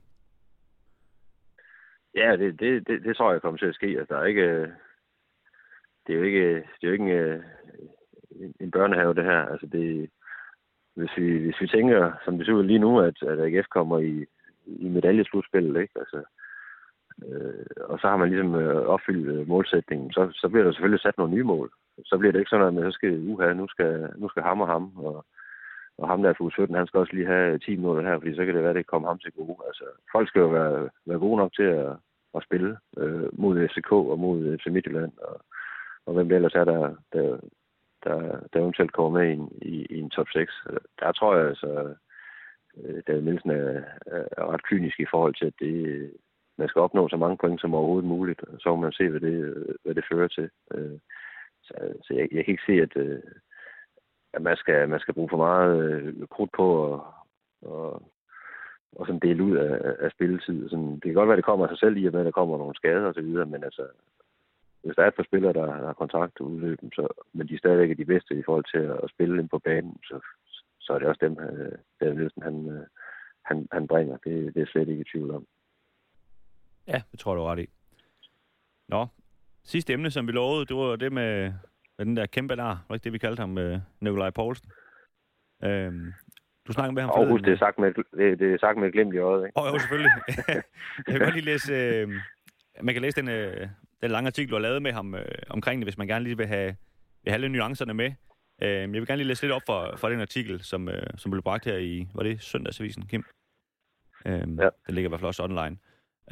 Ja, 2.14 2.36
det, 2.36 2.60
det, 2.60 2.88
det, 2.88 3.02
det 3.04 3.16
tror 3.16 3.32
jeg 3.32 3.42
kommer 3.42 3.58
til 3.58 3.66
at 3.66 3.74
ske. 3.74 3.86
Altså, 3.86 4.14
der 4.14 4.20
er 4.20 4.24
ikke, 4.24 4.42
øh, 4.42 4.68
det 6.06 6.12
er 6.12 6.18
jo 6.18 6.22
ikke, 6.22 6.54
det 6.54 6.82
er 6.82 6.86
jo 6.86 6.92
ikke 6.92 7.04
en, 7.04 7.10
øh, 7.10 7.42
en, 8.60 8.70
børnehave, 8.70 9.14
det 9.14 9.24
her. 9.24 9.40
Altså, 9.52 9.66
det, 9.66 10.10
hvis, 10.96 11.10
vi, 11.16 11.38
hvis 11.38 11.60
vi 11.60 11.68
tænker, 11.68 12.12
som 12.24 12.38
det 12.38 12.46
ser 12.46 12.52
ud 12.52 12.64
lige 12.64 12.78
nu, 12.78 13.00
at, 13.00 13.22
at 13.22 13.40
AGF 13.40 13.66
kommer 13.70 13.98
i, 13.98 14.26
i 14.66 14.88
medaljeslutspillet, 14.88 15.80
ikke? 15.80 15.94
Altså, 15.98 16.22
øh, 17.26 17.66
og 17.84 17.98
så 17.98 18.06
har 18.08 18.16
man 18.16 18.28
ligesom 18.28 18.54
øh, 18.54 18.76
opfyldt 18.76 19.28
øh, 19.28 19.48
målsætningen, 19.48 20.12
så, 20.12 20.30
så 20.34 20.48
bliver 20.48 20.64
der 20.64 20.72
selvfølgelig 20.72 21.00
sat 21.00 21.18
nogle 21.18 21.34
nye 21.34 21.44
mål 21.44 21.70
så 22.04 22.18
bliver 22.18 22.32
det 22.32 22.38
ikke 22.38 22.50
sådan 22.50 22.66
at 22.66 22.74
man 22.74 22.84
så 22.84 22.94
skal 22.94 23.28
uha, 23.30 23.52
nu 23.52 23.68
skal, 23.68 24.10
nu 24.16 24.28
skal 24.28 24.42
ham 24.42 24.60
og 24.60 24.68
ham, 24.68 24.92
og, 24.96 25.24
og 25.98 26.08
ham 26.08 26.22
der 26.22 26.30
er 26.30 26.50
17, 26.50 26.76
han 26.76 26.86
skal 26.86 27.00
også 27.00 27.12
lige 27.12 27.26
have 27.26 27.58
10 27.58 27.76
minutter 27.76 28.02
her, 28.02 28.18
fordi 28.18 28.34
så 28.34 28.44
kan 28.44 28.54
det 28.54 28.62
være, 28.62 28.70
at 28.70 28.76
det 28.76 28.86
kommer 28.86 29.08
ham 29.08 29.18
til 29.18 29.32
gode. 29.32 29.56
Altså, 29.66 29.84
folk 30.12 30.28
skal 30.28 30.40
jo 30.40 30.48
være, 30.48 30.90
være 31.06 31.18
gode 31.18 31.36
nok 31.36 31.52
til 31.54 31.62
at, 31.62 31.92
at 32.36 32.42
spille 32.42 32.76
øh, 32.98 33.28
mod 33.32 33.68
FCK 33.68 33.92
og 33.92 34.18
mod 34.18 34.58
FC 34.58 34.66
Midtjylland, 34.66 35.12
og, 35.18 35.40
og 36.06 36.14
hvem 36.14 36.28
det 36.28 36.36
ellers 36.36 36.54
er, 36.54 36.64
der, 36.64 36.94
der, 37.12 37.38
der, 38.04 38.40
der 38.52 38.60
eventuelt 38.60 38.92
kommer 38.92 39.18
med 39.18 39.28
i 39.30 39.32
en, 39.32 39.48
i, 39.62 39.86
i 39.90 39.98
en 40.00 40.10
top 40.10 40.26
6. 40.32 40.52
Der 41.00 41.12
tror 41.12 41.36
jeg 41.36 41.48
altså, 41.48 41.94
øh, 42.76 43.02
David 43.06 43.22
Nielsen 43.22 43.50
er, 43.50 43.82
er 44.06 44.52
ret 44.52 44.62
kynisk 44.62 45.00
i 45.00 45.06
forhold 45.10 45.34
til, 45.34 45.46
at 45.46 45.54
det, 45.60 46.12
man 46.58 46.68
skal 46.68 46.80
opnå 46.80 47.08
så 47.08 47.16
mange 47.16 47.36
point 47.36 47.60
som 47.60 47.74
overhovedet 47.74 48.08
muligt, 48.08 48.40
så 48.58 48.68
må 48.68 48.76
man 48.76 48.92
se, 48.92 49.08
hvad 49.08 49.20
det, 49.20 49.66
hvad 49.84 49.94
det 49.94 50.04
fører 50.12 50.28
til. 50.28 50.50
Øh, 50.74 50.98
så, 51.62 51.74
så 52.02 52.14
jeg, 52.14 52.28
jeg 52.32 52.44
kan 52.44 52.52
ikke 52.52 52.66
se, 52.66 52.72
at, 52.72 52.96
øh, 52.96 53.22
at 54.32 54.42
man, 54.42 54.56
skal, 54.56 54.88
man 54.88 55.00
skal 55.00 55.14
bruge 55.14 55.28
for 55.28 55.36
meget 55.36 56.28
krudt 56.30 56.50
på 56.56 56.94
at, 56.94 57.00
og, 57.62 58.02
og 58.96 59.06
sådan 59.06 59.20
dele 59.20 59.44
ud 59.44 59.56
af, 59.56 59.94
af 60.00 60.10
spilletid. 60.10 60.68
Sådan, 60.68 60.94
det 60.94 61.02
kan 61.02 61.14
godt 61.14 61.28
være, 61.28 61.36
at 61.36 61.42
det 61.42 61.44
kommer 61.44 61.66
af 61.66 61.70
sig 61.70 61.78
selv 61.78 61.96
i, 61.96 62.06
at 62.06 62.12
der 62.12 62.30
kommer 62.30 62.58
nogle 62.58 62.74
skader 62.74 63.08
osv., 63.08 63.24
men 63.24 63.64
altså, 63.64 63.86
hvis 64.84 64.96
der 64.96 65.02
er 65.02 65.08
et 65.08 65.14
par 65.14 65.28
spillere, 65.30 65.52
der, 65.52 65.86
har 65.86 65.92
kontrakt 65.92 66.40
udløb, 66.40 66.78
så, 66.92 67.08
men 67.32 67.48
de 67.48 67.54
er 67.54 67.58
stadigvæk 67.58 67.90
er 67.90 67.94
de 67.94 68.04
bedste 68.04 68.34
i 68.38 68.42
forhold 68.44 68.64
til 68.72 68.78
at, 68.78 69.00
at 69.04 69.10
spille 69.10 69.40
ind 69.40 69.48
på 69.48 69.58
banen, 69.58 69.96
så, 70.04 70.20
så 70.80 70.92
er 70.92 70.98
det 70.98 71.08
også 71.08 71.26
dem, 71.26 71.38
øh, 71.38 71.78
der 72.00 72.14
Nielsen, 72.14 72.42
han, 72.42 72.68
øh, 72.68 72.86
han, 73.44 73.68
han 73.72 73.86
bringer. 73.86 74.16
Det, 74.16 74.54
det 74.54 74.62
er 74.62 74.66
slet 74.66 74.88
ikke 74.88 75.00
i 75.00 75.10
tvivl 75.12 75.30
om. 75.30 75.46
Ja, 76.86 77.02
det 77.12 77.18
tror 77.20 77.34
du 77.34 77.42
ret 77.42 77.58
i. 77.58 77.66
Nå, 78.88 79.06
Sidste 79.64 79.92
emne, 79.92 80.10
som 80.10 80.26
vi 80.26 80.32
lovede, 80.32 80.66
det 80.66 80.76
var 80.76 80.96
det 80.96 81.12
med, 81.12 81.52
med 81.98 82.06
den 82.06 82.16
der 82.16 82.26
kæmpe 82.26 82.56
der, 82.56 82.84
var 82.88 82.94
ikke 82.94 83.04
det, 83.04 83.12
vi 83.12 83.18
kaldte 83.18 83.40
ham, 83.40 83.48
med 83.48 83.80
Nikolaj 84.00 84.30
Poulsen. 84.30 84.70
Øhm, 85.64 86.12
du 86.66 86.72
snakker 86.72 86.92
med 86.92 87.02
ham 87.02 87.10
forleden. 87.10 87.28
August, 87.28 87.44
det 87.44 87.52
er 87.52 87.56
sagt 87.56 87.78
med, 87.78 87.94
det, 87.94 88.38
det 88.38 88.54
er 88.54 88.58
sagt 88.58 88.78
med 88.78 88.88
et 88.88 88.92
glimt 88.92 89.14
i 89.14 89.18
øjet, 89.18 89.46
ikke? 89.46 89.58
Åh, 89.58 89.64
oh, 89.64 89.74
jo, 89.74 89.78
selvfølgelig. 89.78 90.12
jeg 91.06 91.12
kan 91.12 91.20
godt 91.20 91.34
lige 91.34 91.44
læse... 91.44 91.72
Øh, 91.72 92.08
man 92.82 92.94
kan 92.94 93.02
læse 93.02 93.20
den, 93.20 93.28
øh, 93.28 93.68
den 94.04 94.10
lange 94.10 94.26
artikel, 94.26 94.50
du 94.50 94.54
har 94.54 94.62
lavet 94.62 94.82
med 94.82 94.92
ham 94.92 95.14
øh, 95.14 95.24
omkring 95.50 95.80
det, 95.80 95.86
hvis 95.86 95.98
man 95.98 96.06
gerne 96.06 96.24
lige 96.24 96.36
vil 96.36 96.46
have, 96.46 96.76
vil 97.22 97.30
have 97.30 97.40
lidt 97.40 97.52
nuancerne 97.52 97.94
med. 97.94 98.12
Øh, 98.62 98.68
jeg 98.68 98.92
vil 98.92 99.06
gerne 99.06 99.16
lige 99.16 99.28
læse 99.28 99.42
lidt 99.42 99.52
op 99.52 99.62
for, 99.66 99.94
for 99.96 100.08
den 100.08 100.20
artikel, 100.20 100.64
som, 100.64 100.88
øh, 100.88 101.06
som 101.16 101.30
blev 101.30 101.42
bragt 101.42 101.64
her 101.64 101.76
i, 101.76 102.08
var 102.14 102.22
det 102.22 102.42
Søndagsavisen, 102.42 103.06
Kim? 103.06 103.24
Øh, 104.26 104.32
ja. 104.34 104.68
Den 104.86 104.94
ligger 104.94 105.08
i 105.08 105.10
hvert 105.10 105.20
fald 105.20 105.28
også 105.28 105.44
online. 105.44 105.76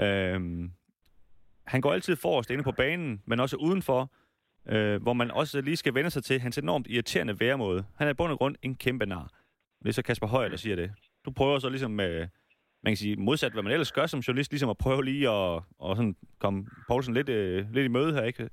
Øh, 0.00 0.70
han 1.66 1.80
går 1.80 1.92
altid 1.92 2.16
forrest 2.16 2.50
inde 2.50 2.64
på 2.64 2.72
banen, 2.72 3.22
men 3.26 3.40
også 3.40 3.56
udenfor, 3.56 4.12
øh, 4.68 5.02
hvor 5.02 5.12
man 5.12 5.30
også 5.30 5.60
lige 5.60 5.76
skal 5.76 5.94
vende 5.94 6.10
sig 6.10 6.24
til 6.24 6.40
hans 6.40 6.58
enormt 6.58 6.86
irriterende 6.86 7.40
væremåde. 7.40 7.84
Han 7.96 8.06
er 8.06 8.10
i 8.10 8.14
bund 8.14 8.32
og 8.32 8.38
grund 8.38 8.56
en 8.62 8.74
kæmpe 8.74 9.06
nar. 9.06 9.30
Det 9.82 9.88
er 9.88 9.92
så 9.92 10.02
Kasper 10.02 10.26
Højer, 10.26 10.48
der 10.48 10.56
siger 10.56 10.76
det. 10.76 10.92
Du 11.24 11.30
prøver 11.30 11.58
så 11.58 11.68
ligesom, 11.68 12.00
øh, 12.00 12.28
man 12.82 12.90
kan 12.90 12.96
sige, 12.96 13.16
modsat 13.16 13.52
hvad 13.52 13.62
man 13.62 13.72
ellers 13.72 13.92
gør 13.92 14.06
som 14.06 14.20
journalist, 14.20 14.52
ligesom 14.52 14.70
at 14.70 14.78
prøve 14.78 15.04
lige 15.04 15.28
at, 15.28 15.62
og 15.78 15.96
sådan 15.96 16.16
komme 16.38 16.66
Poulsen 16.88 17.14
lidt, 17.14 17.28
øh, 17.28 17.72
lidt 17.72 17.84
i 17.84 17.88
møde 17.88 18.12
her, 18.12 18.22
ikke? 18.22 18.48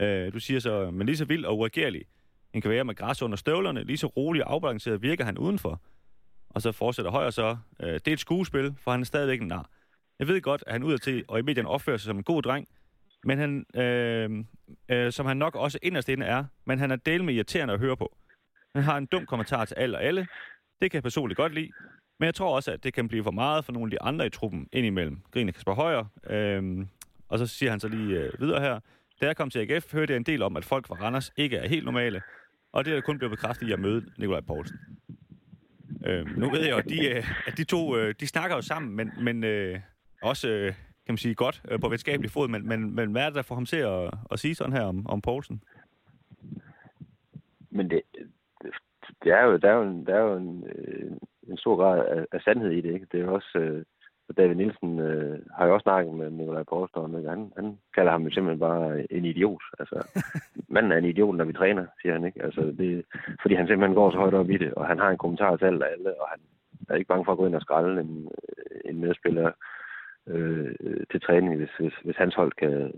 Øh, 0.00 0.32
du 0.32 0.40
siger 0.40 0.60
så, 0.60 0.90
men 0.90 1.06
lige 1.06 1.16
så 1.16 1.24
vild 1.24 1.44
og 1.44 1.58
uagerlig 1.58 2.04
en 2.56 2.62
kan 2.62 2.70
være 2.70 2.84
med 2.84 2.94
græs 2.94 3.22
under 3.22 3.36
støvlerne, 3.36 3.84
lige 3.84 3.96
så 3.96 4.06
rolig 4.06 4.44
og 4.44 4.52
afbalanceret 4.52 5.02
virker 5.02 5.24
han 5.24 5.38
udenfor. 5.38 5.80
Og 6.50 6.62
så 6.62 6.72
fortsætter 6.72 7.10
Højer 7.10 7.30
så, 7.30 7.56
øh, 7.80 7.92
det 7.92 8.08
er 8.08 8.12
et 8.12 8.20
skuespil, 8.20 8.74
for 8.78 8.90
han 8.90 9.00
er 9.00 9.04
stadigvæk 9.04 9.40
en 9.40 9.48
nar. 9.48 9.70
Jeg 10.18 10.28
ved 10.28 10.40
godt, 10.40 10.64
at 10.66 10.72
han 10.72 10.82
ud 10.82 10.98
til 10.98 11.24
og 11.28 11.38
i 11.38 11.42
medierne 11.42 11.68
opfører 11.68 11.96
sig 11.96 12.04
som 12.04 12.16
en 12.16 12.22
god 12.22 12.42
dreng, 12.42 12.68
men 13.24 13.38
han, 13.38 13.66
øh, 13.74 14.44
øh, 14.88 15.12
som 15.12 15.26
han 15.26 15.36
nok 15.36 15.54
også 15.54 15.78
inderst 15.82 16.08
inde 16.08 16.26
er, 16.26 16.44
men 16.64 16.78
han 16.78 16.90
er 16.90 16.96
del 16.96 17.24
med 17.24 17.34
irriterende 17.34 17.74
at 17.74 17.80
høre 17.80 17.96
på. 17.96 18.16
Han 18.74 18.84
har 18.84 18.96
en 18.96 19.06
dum 19.06 19.26
kommentar 19.26 19.64
til 19.64 19.74
alt 19.74 19.94
og 19.94 20.04
alle. 20.04 20.26
Det 20.82 20.90
kan 20.90 20.96
jeg 20.96 21.02
personligt 21.02 21.36
godt 21.36 21.54
lide. 21.54 21.70
Men 22.18 22.26
jeg 22.26 22.34
tror 22.34 22.54
også, 22.56 22.72
at 22.72 22.84
det 22.84 22.94
kan 22.94 23.08
blive 23.08 23.24
for 23.24 23.30
meget 23.30 23.64
for 23.64 23.72
nogle 23.72 23.86
af 23.86 23.90
de 23.90 24.02
andre 24.02 24.26
i 24.26 24.30
truppen 24.30 24.68
indimellem. 24.72 25.20
Griner 25.30 25.52
Kasper 25.52 25.74
Højer. 25.74 26.04
øhm, 26.30 26.88
og 27.28 27.38
så 27.38 27.46
siger 27.46 27.70
han 27.70 27.80
så 27.80 27.88
lige 27.88 28.18
øh, 28.20 28.40
videre 28.40 28.60
her. 28.60 28.80
Da 29.20 29.26
jeg 29.26 29.36
kom 29.36 29.50
til 29.50 29.58
AGF, 29.58 29.92
hørte 29.92 30.12
jeg 30.12 30.16
en 30.16 30.22
del 30.22 30.42
om, 30.42 30.56
at 30.56 30.64
folk 30.64 30.86
fra 30.86 30.94
Randers 30.94 31.32
ikke 31.36 31.56
er 31.56 31.68
helt 31.68 31.84
normale. 31.84 32.22
Og 32.72 32.84
det 32.84 32.96
er 32.96 33.00
kun 33.00 33.18
blevet 33.18 33.30
bekræftet 33.30 33.68
i 33.68 33.72
at 33.72 33.80
møde 33.80 34.06
Nikolaj 34.18 34.40
Poulsen. 34.40 34.78
Øh, 36.06 36.26
nu 36.26 36.50
ved 36.50 36.60
jeg 36.60 36.70
jo, 36.70 36.76
at 36.76 36.88
de, 36.88 37.08
øh, 37.08 37.24
at 37.46 37.56
de 37.56 37.64
to 37.64 37.96
øh, 37.96 38.14
de 38.20 38.26
snakker 38.26 38.56
jo 38.56 38.62
sammen, 38.62 38.96
men, 38.96 39.12
men 39.22 39.44
øh, 39.44 39.80
også, 40.22 40.48
øh, 40.48 40.66
kan 41.06 41.12
man 41.12 41.16
sige, 41.16 41.34
godt 41.34 41.62
øh, 41.70 41.80
på 41.80 41.88
venskabelig 41.88 42.30
fod. 42.30 42.48
Men, 42.48 42.68
men, 42.68 42.94
men 42.94 43.12
hvad 43.12 43.22
er 43.22 43.26
det, 43.26 43.34
der 43.34 43.42
får 43.42 43.54
ham 43.54 43.66
til 43.66 43.76
at, 43.76 44.10
at 44.30 44.38
sige 44.38 44.54
sådan 44.54 44.72
her 44.72 44.82
om, 44.82 45.06
om 45.06 45.20
Poulsen? 45.20 45.62
Men 47.70 47.90
det, 47.90 48.02
det 49.22 49.32
er 49.32 49.42
jo, 49.42 49.56
der 49.56 49.70
er 49.70 49.74
jo 49.74 49.82
en, 49.82 50.06
der 50.06 50.14
er 50.14 50.20
jo 50.20 50.36
en, 50.36 50.64
øh, 50.66 51.16
en 51.50 51.56
stor 51.56 51.76
grad 51.76 52.06
af, 52.06 52.26
af 52.32 52.40
sandhed 52.40 52.70
i 52.70 52.80
det. 52.80 52.94
Ikke? 52.94 53.06
Det 53.12 53.20
er 53.20 53.28
også... 53.28 53.58
Øh, 53.58 53.84
David 54.36 54.54
Nielsen 54.54 54.98
øh, 54.98 55.38
har 55.56 55.66
jo 55.66 55.74
også 55.74 55.82
snakket 55.82 56.14
med 56.14 56.30
Nikolaj 56.30 56.62
Poulsen, 56.62 57.18
ikke? 57.18 57.28
Han, 57.28 57.52
han 57.56 57.78
kalder 57.94 58.12
ham 58.12 58.22
jo 58.22 58.30
simpelthen 58.30 58.60
bare 58.60 59.12
en 59.12 59.24
idiot. 59.24 59.62
Altså, 59.78 59.96
manden 60.74 60.92
er 60.92 60.96
en 60.96 61.04
idiot, 61.04 61.36
når 61.36 61.44
vi 61.44 61.52
træner, 61.52 61.86
siger 62.02 62.12
han. 62.12 62.24
ikke. 62.24 62.42
Altså, 62.42 62.60
det, 62.60 63.04
fordi 63.42 63.54
han 63.54 63.66
simpelthen 63.66 63.94
går 63.94 64.10
så 64.10 64.16
højt 64.16 64.34
op 64.34 64.50
i 64.50 64.56
det, 64.56 64.74
og 64.74 64.86
han 64.86 64.98
har 64.98 65.10
en 65.10 65.18
kommentar 65.18 65.56
til 65.56 65.64
alt 65.64 65.82
og 65.82 65.90
alle, 65.92 66.20
og 66.20 66.28
han 66.28 66.40
er 66.88 66.94
ikke 66.94 67.08
bange 67.08 67.24
for 67.24 67.32
at 67.32 67.38
gå 67.38 67.46
ind 67.46 67.54
og 67.54 67.62
skralde 67.62 68.00
en, 68.00 68.28
en 68.84 69.00
medspiller 69.00 69.50
øh, 70.26 70.74
til 71.10 71.20
træning, 71.20 71.56
hvis, 71.56 71.70
hvis, 71.78 71.94
hvis 72.04 72.16
hans 72.16 72.34
hold 72.34 72.52
kan, 72.52 72.92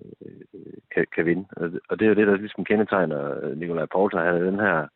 kan, 0.95 1.07
kan 1.15 1.27
vinde. 1.27 1.47
Og 1.89 1.99
det 1.99 2.05
er 2.05 2.09
jo 2.09 2.15
det, 2.15 2.27
der 2.27 2.37
ligesom 2.37 2.65
kendetegner 2.65 3.55
Nikolaj 3.55 3.87
Poulsen. 3.87 4.21
Han 4.21 4.35
er 4.35 4.51
den 4.51 4.61
her 4.61 4.87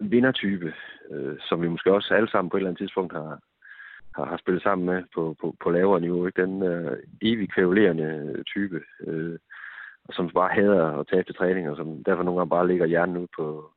vindertype, 0.00 0.72
øh, 1.10 1.36
som 1.48 1.62
vi 1.62 1.68
måske 1.68 1.92
også 1.92 2.14
alle 2.14 2.30
sammen 2.30 2.50
på 2.50 2.56
et 2.56 2.60
eller 2.60 2.70
andet 2.70 2.80
tidspunkt 2.80 3.12
har, 3.12 3.40
har, 4.16 4.24
har 4.24 4.36
spillet 4.36 4.62
sammen 4.62 4.86
med 4.86 5.02
på, 5.14 5.36
på, 5.40 5.56
på 5.62 5.70
lavere 5.70 6.00
niveau. 6.00 6.26
Ikke? 6.26 6.42
Den 6.42 6.62
øh, 6.62 6.96
evig 7.22 7.52
kvævlerende 7.52 8.42
type, 8.46 8.80
øh, 9.06 9.38
som 10.12 10.30
bare 10.30 10.54
hader 10.54 10.84
at 10.98 11.06
tage 11.06 11.22
til 11.22 11.34
træning, 11.34 11.70
og 11.70 11.76
som 11.76 12.04
derfor 12.04 12.22
nogle 12.22 12.38
gange 12.38 12.50
bare 12.50 12.68
ligger 12.68 12.86
hjernen 12.86 13.16
ud 13.16 13.26
på, 13.36 13.70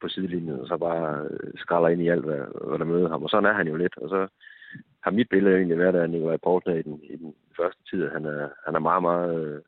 på 0.00 0.08
sidelinjen, 0.08 0.60
og 0.60 0.66
så 0.66 0.76
bare 0.76 1.26
øh, 1.30 1.52
skralder 1.56 1.88
ind 1.88 2.02
i 2.02 2.08
alt, 2.08 2.24
hvad, 2.24 2.68
hvad 2.68 2.78
der 2.78 2.84
møder 2.84 3.08
ham. 3.08 3.22
Og 3.22 3.30
sådan 3.30 3.50
er 3.50 3.52
han 3.52 3.68
jo 3.68 3.76
lidt. 3.76 3.96
Og 3.96 4.08
så 4.08 4.28
har 5.04 5.10
mit 5.10 5.28
billede 5.28 5.56
egentlig 5.56 5.78
været, 5.78 5.94
at 5.94 6.10
Nikolaj 6.10 6.36
Poulsen 6.36 6.78
i 6.78 6.82
den, 6.82 7.00
i 7.02 7.16
den 7.16 7.34
første 7.56 7.82
tid, 7.90 8.08
han 8.08 8.24
er, 8.24 8.48
han 8.66 8.74
er 8.74 8.78
meget, 8.78 9.02
meget 9.02 9.62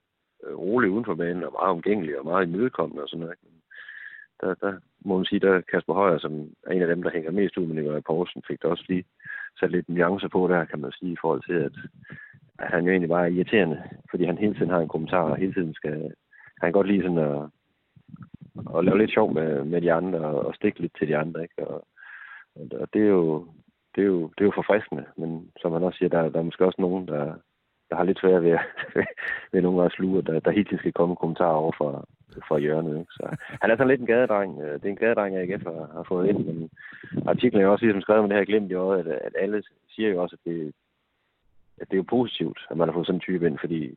øh, 0.44 0.56
rolig 0.56 0.90
uden 0.90 1.04
for 1.04 1.14
banen, 1.14 1.44
og 1.44 1.52
meget 1.52 1.70
omgængelig, 1.70 2.18
og 2.18 2.24
meget 2.24 2.46
imødekommende 2.46 3.02
og 3.02 3.08
sådan 3.08 3.20
noget. 3.20 3.38
Der, 4.40 4.54
der 4.54 4.78
må 5.04 5.16
man 5.16 5.24
sige, 5.24 5.40
der 5.40 5.60
Kasper 5.60 5.94
Højer, 5.94 6.18
som 6.18 6.32
er 6.66 6.72
en 6.72 6.82
af 6.82 6.88
dem, 6.88 7.02
der 7.02 7.10
hænger 7.10 7.30
mest 7.30 7.56
ud 7.56 7.66
med 7.66 7.74
Nikolaj 7.74 8.00
Poulsen, 8.00 8.42
fik 8.48 8.62
der 8.62 8.68
også 8.68 8.84
lige 8.88 9.04
sat 9.60 9.70
lidt 9.70 9.88
nuancer 9.88 10.28
på 10.28 10.48
der, 10.48 10.64
kan 10.64 10.80
man 10.80 10.92
sige, 10.92 11.12
i 11.12 11.16
forhold 11.20 11.42
til, 11.46 11.52
at, 11.52 11.72
at 12.58 12.70
han 12.70 12.84
jo 12.84 12.90
egentlig 12.90 13.08
bare 13.08 13.24
er 13.26 13.30
irriterende, 13.30 13.82
fordi 14.10 14.24
han 14.24 14.38
hele 14.38 14.54
tiden 14.54 14.70
har 14.70 14.78
en 14.80 14.88
kommentar, 14.88 15.22
og 15.22 15.36
hele 15.36 15.54
tiden 15.54 15.74
skal... 15.74 16.14
Han 16.60 16.66
kan 16.66 16.72
godt 16.72 16.86
lide 16.86 17.02
sådan 17.02 17.18
at, 17.18 17.42
at 18.76 18.84
lave 18.84 18.98
lidt 18.98 19.12
sjov 19.12 19.34
med, 19.34 19.64
med 19.64 19.80
de 19.80 19.92
andre, 19.92 20.18
og 20.18 20.54
stikke 20.54 20.80
lidt 20.80 20.96
til 20.98 21.08
de 21.08 21.16
andre, 21.16 21.42
ikke? 21.42 21.68
Og, 21.68 21.84
og 22.54 22.88
det 22.92 23.02
er 23.02 23.08
jo, 23.08 23.46
det 23.94 24.02
er 24.02 24.06
jo, 24.06 24.22
det 24.22 24.40
er 24.40 24.44
jo 24.44 24.52
forfriskende, 24.54 25.04
men 25.16 25.50
som 25.60 25.72
han 25.72 25.82
også 25.82 25.98
siger, 25.98 26.08
der, 26.08 26.28
der 26.28 26.38
er 26.38 26.42
måske 26.42 26.66
også 26.66 26.80
nogen, 26.80 27.08
der, 27.08 27.34
der 27.90 27.96
har 27.96 28.04
lidt 28.04 28.20
svært 28.20 28.42
ved, 28.42 28.58
ved 29.52 29.62
nogle 29.62 29.84
af 29.84 29.90
sluger, 29.90 30.20
der, 30.20 30.40
der 30.40 30.50
helt 30.50 30.68
tiden 30.68 30.78
skal 30.78 30.92
komme 30.92 31.16
kommentarer 31.16 31.62
over 31.62 31.72
fra, 31.72 32.04
fra 32.48 32.58
hjørnet. 32.58 32.98
Ikke? 32.98 33.12
Så 33.12 33.36
han 33.60 33.70
er 33.70 33.76
sådan 33.76 33.88
lidt 33.88 34.00
en 34.00 34.06
gadedreng. 34.06 34.60
Øh, 34.62 34.72
det 34.72 34.84
er 34.84 34.88
en 34.88 35.04
gadedreng, 35.04 35.34
jeg 35.34 35.42
ikke 35.42 35.58
har, 35.58 35.90
har 35.92 36.04
fået 36.08 36.28
ind, 36.28 36.46
men 36.46 36.70
artiklen 37.26 37.62
er 37.62 37.66
også 37.66 37.84
ligesom 37.84 38.02
skrevet 38.02 38.22
med 38.22 38.30
det 38.30 38.38
her 38.38 38.44
glemt 38.44 38.72
jo, 38.72 38.90
at, 38.90 39.06
at 39.06 39.34
alle 39.38 39.62
siger 39.88 40.08
jo 40.08 40.22
også, 40.22 40.36
at 40.38 40.50
det, 40.50 40.72
at 41.80 41.86
det 41.88 41.94
er 41.94 42.02
jo 42.02 42.14
positivt, 42.16 42.58
at 42.70 42.76
man 42.76 42.88
har 42.88 42.92
fået 42.92 43.06
sådan 43.06 43.16
en 43.16 43.20
type 43.20 43.46
ind, 43.46 43.58
fordi 43.58 43.94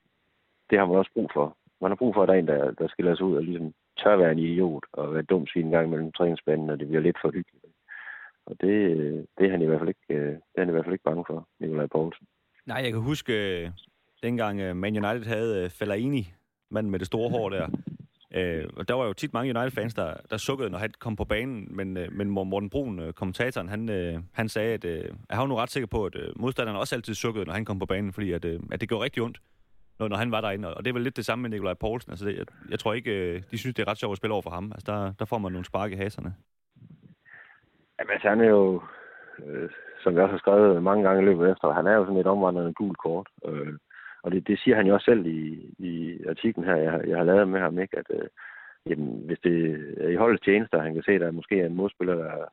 det 0.69 0.79
har 0.79 0.85
man 0.85 0.97
også 0.97 1.11
brug 1.13 1.29
for. 1.33 1.57
Man 1.81 1.91
har 1.91 1.95
brug 1.95 2.13
for, 2.13 2.21
at 2.23 2.27
der 2.27 2.33
er 2.33 2.39
en, 2.39 2.47
der, 2.47 2.71
der 2.71 2.87
skiller 2.87 3.15
sig 3.15 3.25
ud 3.25 3.35
og 3.35 3.43
ligesom 3.43 3.73
tør 4.03 4.15
være 4.15 4.31
en 4.31 4.39
idiot 4.39 4.83
og 4.93 5.13
være 5.13 5.23
dum 5.23 5.47
svin 5.47 5.65
en 5.65 5.71
gang 5.71 5.89
mellem 5.89 6.11
træningsbanen, 6.11 6.69
og 6.69 6.79
det 6.79 6.87
bliver 6.87 7.01
lidt 7.01 7.17
for 7.21 7.31
hyggeligt. 7.31 7.65
Og 8.45 8.55
det, 8.61 8.75
øh, 8.91 9.23
det 9.37 9.45
er 9.45 9.51
han 9.51 9.61
i 9.61 9.65
hvert 9.65 9.79
fald 9.79 9.89
ikke, 9.89 10.13
øh, 10.19 10.31
det 10.31 10.55
er 10.55 10.61
han 10.61 10.69
i 10.69 10.71
hvert 10.71 10.85
fald 10.85 10.93
ikke 10.93 11.09
bange 11.09 11.25
for, 11.27 11.47
Nikolaj 11.59 11.87
Poulsen. 11.87 12.27
Nej, 12.65 12.77
jeg 12.77 12.91
kan 12.91 13.01
huske, 13.01 13.63
øh, 13.63 13.71
dengang 14.23 14.61
øh, 14.61 14.75
Man 14.75 15.05
United 15.05 15.25
havde 15.25 15.63
øh, 15.63 15.69
Fellaini, 15.69 16.33
manden 16.69 16.91
med 16.91 16.99
det 16.99 17.07
store 17.07 17.29
hår 17.29 17.49
der. 17.49 17.67
Øh, 18.35 18.69
og 18.77 18.87
der 18.87 18.93
var 18.93 19.05
jo 19.05 19.13
tit 19.13 19.33
mange 19.33 19.57
United-fans, 19.57 19.93
der, 19.93 20.13
der 20.29 20.37
sukkede, 20.37 20.69
når 20.69 20.77
han 20.77 20.91
kom 20.99 21.15
på 21.15 21.25
banen, 21.25 21.67
men, 21.75 21.97
øh, 21.97 22.11
men 22.11 22.29
Morten 22.29 22.69
Brun, 22.69 22.99
øh, 22.99 23.13
kommentatoren, 23.13 23.69
han, 23.69 23.89
øh, 23.89 24.19
han 24.33 24.49
sagde, 24.49 24.73
at 24.73 24.85
øh, 24.85 25.03
jeg 25.29 25.37
var 25.37 25.47
nu 25.47 25.55
ret 25.55 25.71
sikker 25.71 25.87
på, 25.87 26.05
at 26.05 26.15
øh, 26.15 26.33
også 26.79 26.95
altid 26.95 27.13
sukkede, 27.13 27.45
når 27.45 27.53
han 27.53 27.65
kom 27.65 27.79
på 27.79 27.85
banen, 27.85 28.13
fordi 28.13 28.31
at, 28.31 28.45
øh, 28.45 28.59
at 28.71 28.81
det 28.81 28.89
gjorde 28.89 29.03
rigtig 29.03 29.23
ondt, 29.23 29.41
når, 29.99 30.07
når 30.07 30.17
han 30.17 30.31
var 30.31 30.41
derinde. 30.41 30.73
Og 30.73 30.85
det 30.85 30.91
er 30.91 30.93
vel 30.93 31.03
lidt 31.03 31.17
det 31.17 31.25
samme 31.25 31.41
med 31.41 31.49
Nikolaj 31.49 31.73
Poulsen. 31.73 32.11
Altså, 32.11 32.25
det, 32.25 32.37
jeg, 32.37 32.45
jeg 32.69 32.79
tror 32.79 32.93
ikke, 32.93 33.11
øh, 33.11 33.41
de 33.51 33.57
synes, 33.57 33.75
det 33.75 33.83
er 33.83 33.87
ret 33.87 33.97
sjovt 33.97 34.11
at 34.11 34.17
spille 34.17 34.33
over 34.33 34.41
for 34.41 34.49
ham. 34.49 34.71
Altså, 34.75 34.91
der, 34.91 35.13
der 35.19 35.25
får 35.25 35.37
man 35.37 35.51
nogle 35.51 35.65
spark 35.65 35.91
i 35.91 35.95
haserne. 35.95 36.35
Jamen, 37.99 38.11
altså, 38.11 38.29
han 38.29 38.41
er 38.41 38.49
jo, 38.49 38.81
øh, 39.45 39.69
som 40.03 40.13
jeg 40.13 40.23
også 40.23 40.31
har 40.33 40.43
skrevet 40.45 40.83
mange 40.83 41.03
gange 41.03 41.21
i 41.21 41.25
løbet 41.25 41.51
efter, 41.51 41.71
han 41.71 41.87
er 41.87 41.95
jo 41.95 42.05
sådan 42.05 42.21
et 42.21 42.27
omvandrende 42.27 42.73
gul 42.73 42.95
kort. 42.95 43.27
Øh, 43.45 43.73
og 44.23 44.31
det, 44.31 44.47
det 44.47 44.59
siger 44.59 44.75
han 44.75 44.87
jo 44.87 44.93
også 44.93 45.05
selv 45.05 45.25
i, 45.25 45.73
i 45.79 45.93
artiklen 46.29 46.65
her, 46.65 46.75
jeg, 46.75 47.07
jeg 47.07 47.17
har 47.17 47.23
lavet 47.23 47.47
med 47.47 47.59
ham, 47.59 47.79
ikke? 47.79 47.97
at 47.97 48.05
øh, 48.09 48.27
jamen, 48.89 49.21
hvis 49.25 49.39
det 49.43 49.57
er 49.97 50.09
i 50.09 50.15
holdets 50.15 50.43
tjeneste, 50.43 50.79
han 50.79 50.93
kan 50.93 51.03
se, 51.03 51.11
at 51.11 51.21
der 51.21 51.31
måske 51.31 51.61
er 51.61 51.65
en 51.65 51.75
modspiller, 51.75 52.15
der, 52.15 52.45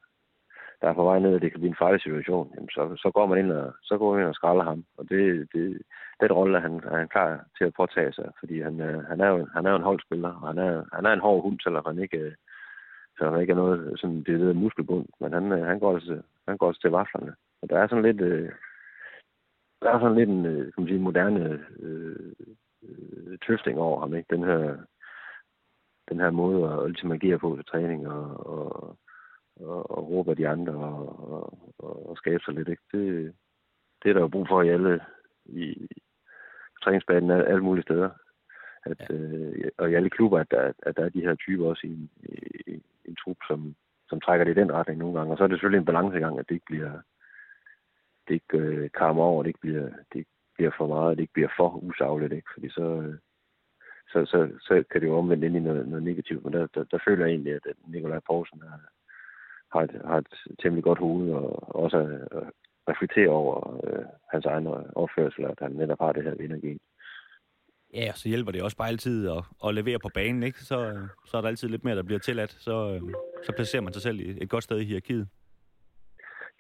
der 0.81 0.89
er 0.89 0.95
på 0.95 1.05
vej 1.05 1.19
ned, 1.19 1.35
og 1.35 1.43
det 1.43 1.51
kan 1.51 1.61
blive 1.61 1.71
en 1.71 1.83
farlig 1.83 2.01
situation, 2.03 2.53
jamen, 2.55 2.69
så, 2.69 2.83
så 2.97 3.11
går 3.15 3.27
man 3.27 3.39
ind 3.39 3.53
og, 3.53 3.73
så 3.83 3.99
går 3.99 4.13
man 4.13 4.21
ind 4.21 4.29
og 4.29 4.35
skralder 4.35 4.65
ham. 4.65 4.85
Og 4.99 5.09
det, 5.09 5.49
det, 5.55 5.83
den 6.21 6.33
rolle 6.33 6.57
er 6.59 6.63
han, 6.63 6.75
er 6.93 6.97
han 6.99 7.09
klar 7.09 7.45
til 7.59 7.65
at 7.65 7.75
påtage 7.77 8.13
sig, 8.13 8.29
fordi 8.41 8.61
han, 8.61 8.81
øh, 8.81 9.05
han, 9.05 9.21
er, 9.21 9.29
jo, 9.29 9.47
han 9.55 9.67
er 9.67 9.71
jo 9.71 9.77
en 9.77 9.91
holdspiller, 9.91 10.33
og 10.43 10.47
han 10.49 10.59
er, 10.59 10.85
han 10.93 11.07
er 11.07 11.13
en 11.13 11.27
hård 11.27 11.43
hund, 11.43 11.59
selvom 11.61 11.85
han 11.87 11.99
ikke, 11.99 12.19
øh, 12.19 12.33
så 13.19 13.31
han 13.31 13.41
ikke 13.41 13.51
er 13.51 13.63
noget 13.65 14.01
sådan 14.01 14.23
det 14.23 14.41
der 14.41 14.53
muskelbund, 14.53 15.07
men 15.21 15.33
han, 15.33 15.53
øh, 15.53 15.67
han, 15.67 15.79
går 15.79 15.95
altså, 15.95 16.23
han 16.51 16.59
går 16.59 16.69
altså 16.69 16.81
til 16.81 16.91
vaflerne. 16.91 17.35
Og 17.63 17.71
der 17.71 17.79
er 17.79 17.89
sådan 17.89 18.05
lidt, 18.05 18.21
øh, 18.21 18.53
der 19.83 19.91
er 19.91 20.01
sådan 20.01 20.17
lidt 20.17 20.31
en, 20.31 20.45
kan 20.45 20.73
man 20.79 20.87
sige, 20.87 20.99
moderne 20.99 21.67
øh, 21.81 22.33
øh, 22.83 23.39
tøfting 23.47 23.79
over 23.79 24.01
ham, 24.01 24.15
ikke? 24.15 24.37
Den 24.37 24.43
her, 24.45 24.77
den 26.09 26.21
her 26.21 26.31
måde 26.31 26.73
at 26.73 26.91
ligesom 26.91 27.13
agere 27.13 27.39
på 27.39 27.57
til 27.57 27.65
træning 27.65 28.09
og, 28.09 28.47
og, 28.47 28.97
og, 29.61 29.91
og 29.91 30.11
råbe 30.11 30.31
af 30.31 30.37
de 30.37 30.49
andre 30.49 30.73
og, 30.73 31.79
og, 31.79 32.09
og 32.09 32.17
skabe 32.17 32.43
sig 32.45 32.55
lidt, 32.55 32.69
ikke? 32.69 32.83
Det, 32.93 33.35
det 34.03 34.09
er 34.09 34.13
der 34.13 34.21
jo 34.21 34.29
brug 34.29 34.49
for 34.49 34.63
i 34.63 34.69
alle 34.69 35.01
i, 35.45 35.63
i 35.63 35.89
træningsbanen 36.83 37.31
alle 37.31 37.63
mulige 37.63 37.83
steder. 37.83 38.11
At, 38.85 39.01
ja. 39.11 39.15
øh, 39.15 39.71
og 39.79 39.91
i 39.91 39.95
alle 39.95 40.11
klubber, 40.11 40.39
at 40.39 40.51
der, 40.51 40.73
at 40.83 40.97
der 40.97 41.05
er 41.05 41.09
de 41.09 41.21
her 41.21 41.35
typer 41.35 41.67
også 41.67 41.87
i 41.87 41.91
en, 41.91 42.11
i, 42.23 42.63
i 42.67 42.83
en 43.09 43.17
trup, 43.17 43.37
som, 43.47 43.75
som 44.11 44.21
trækker 44.21 44.45
det 44.45 44.57
i 44.57 44.61
den 44.61 44.73
retning 44.73 44.99
nogle 44.99 45.19
gange. 45.19 45.33
Og 45.33 45.39
så 45.39 45.45
er 45.45 45.49
det 45.49 45.55
selvfølgelig 45.57 45.79
en 45.79 45.91
balancegang, 45.91 46.39
at 46.39 46.49
det 46.49 46.55
ikke 46.55 46.71
bliver 46.73 46.93
det 48.29 48.35
ikke 48.35 48.59
øh, 48.59 48.91
kammer 48.99 49.25
over, 49.25 49.43
det 49.43 49.51
ikke 49.51 49.61
bliver, 49.61 49.89
det 50.13 50.19
ikke 50.19 50.31
bliver 50.55 50.71
for 50.77 50.87
meget, 50.87 51.17
det 51.17 51.23
ikke 51.23 51.33
bliver 51.33 51.53
for 51.57 51.69
usagligt, 51.89 52.33
ikke? 52.33 52.51
Fordi 52.55 52.69
så, 52.71 52.87
øh, 53.03 53.15
så, 54.13 54.19
så, 54.33 54.39
så 54.61 54.85
kan 54.91 55.01
det 55.01 55.07
jo 55.07 55.19
omvendt 55.19 55.45
ind 55.45 55.57
i 55.57 55.61
noget, 55.61 55.89
noget 55.89 56.03
negativt. 56.03 56.45
Men 56.45 56.53
der, 56.53 56.67
der, 56.75 56.85
der 56.85 56.99
føler 57.07 57.25
jeg 57.25 57.33
egentlig, 57.33 57.55
at 57.55 57.67
Nikolaj 57.87 58.21
Poulsen 58.27 58.63
har, 58.63 58.81
har, 59.73 59.83
et, 59.83 60.03
har 60.05 60.19
et 60.19 60.35
temmelig 60.63 60.85
godt 60.85 60.99
hoved, 60.99 61.33
og 61.33 61.77
også 61.85 61.99
reflekterer 62.89 63.31
over 63.31 63.81
øh, 63.85 64.05
hans 64.33 64.47
egen 64.47 64.67
opførsel, 65.03 65.45
at 65.45 65.59
han 65.59 65.73
netop 65.73 66.01
har 66.01 66.13
det 66.13 66.23
her 66.25 66.35
vindergen. 66.35 66.81
Ja, 67.95 68.13
så 68.13 68.29
hjælper 68.29 68.53
det 68.53 68.63
også 68.63 68.77
bare 68.77 68.89
altid 68.89 69.29
at, 69.29 69.43
at 69.67 69.75
levere 69.75 69.99
på 69.99 70.11
banen, 70.15 70.43
ikke? 70.43 70.59
Så, 70.59 70.77
så 71.27 71.37
er 71.37 71.41
der 71.41 71.49
altid 71.49 71.69
lidt 71.69 71.85
mere, 71.85 71.97
der 71.97 72.03
bliver 72.03 72.19
tilladt. 72.19 72.51
Så, 72.51 72.95
øh, 72.95 73.01
så 73.43 73.53
placerer 73.53 73.83
man 73.83 73.93
sig 73.93 74.03
selv 74.03 74.21
i 74.21 74.43
et 74.43 74.51
godt 74.51 74.65
sted 74.65 74.81
i 74.81 74.85
hierarkiet. 74.85 75.29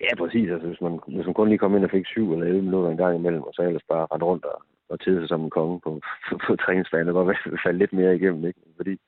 Ja, 0.01 0.14
præcis. 0.18 0.51
Altså, 0.51 0.66
hvis, 0.68 0.81
man, 0.81 1.01
hvis 1.07 1.26
man 1.26 1.35
kun 1.35 1.49
lige 1.49 1.59
kom 1.59 1.76
ind 1.76 1.85
og 1.85 1.91
fik 1.91 2.07
syv 2.07 2.33
eller 2.33 2.47
11 2.47 2.62
minutter 2.62 2.91
en 2.91 2.97
gang 2.97 3.16
imellem, 3.16 3.43
og 3.43 3.53
så 3.55 3.62
ellers 3.62 3.83
bare 3.89 4.07
rende 4.12 4.26
rundt 4.26 4.45
og, 4.45 4.62
og 4.89 5.01
tede 5.01 5.20
sig 5.20 5.28
som 5.28 5.45
en 5.45 5.51
konge 5.51 5.81
på, 5.81 6.01
på, 6.28 6.39
på 6.47 6.57
træningsbanen. 6.57 7.09
og 7.09 7.26
var 7.26 7.59
falde 7.64 7.78
lidt 7.78 7.93
mere 7.93 8.16
igennem, 8.16 8.45
ikke? 8.45 8.61
fordi 8.76 9.01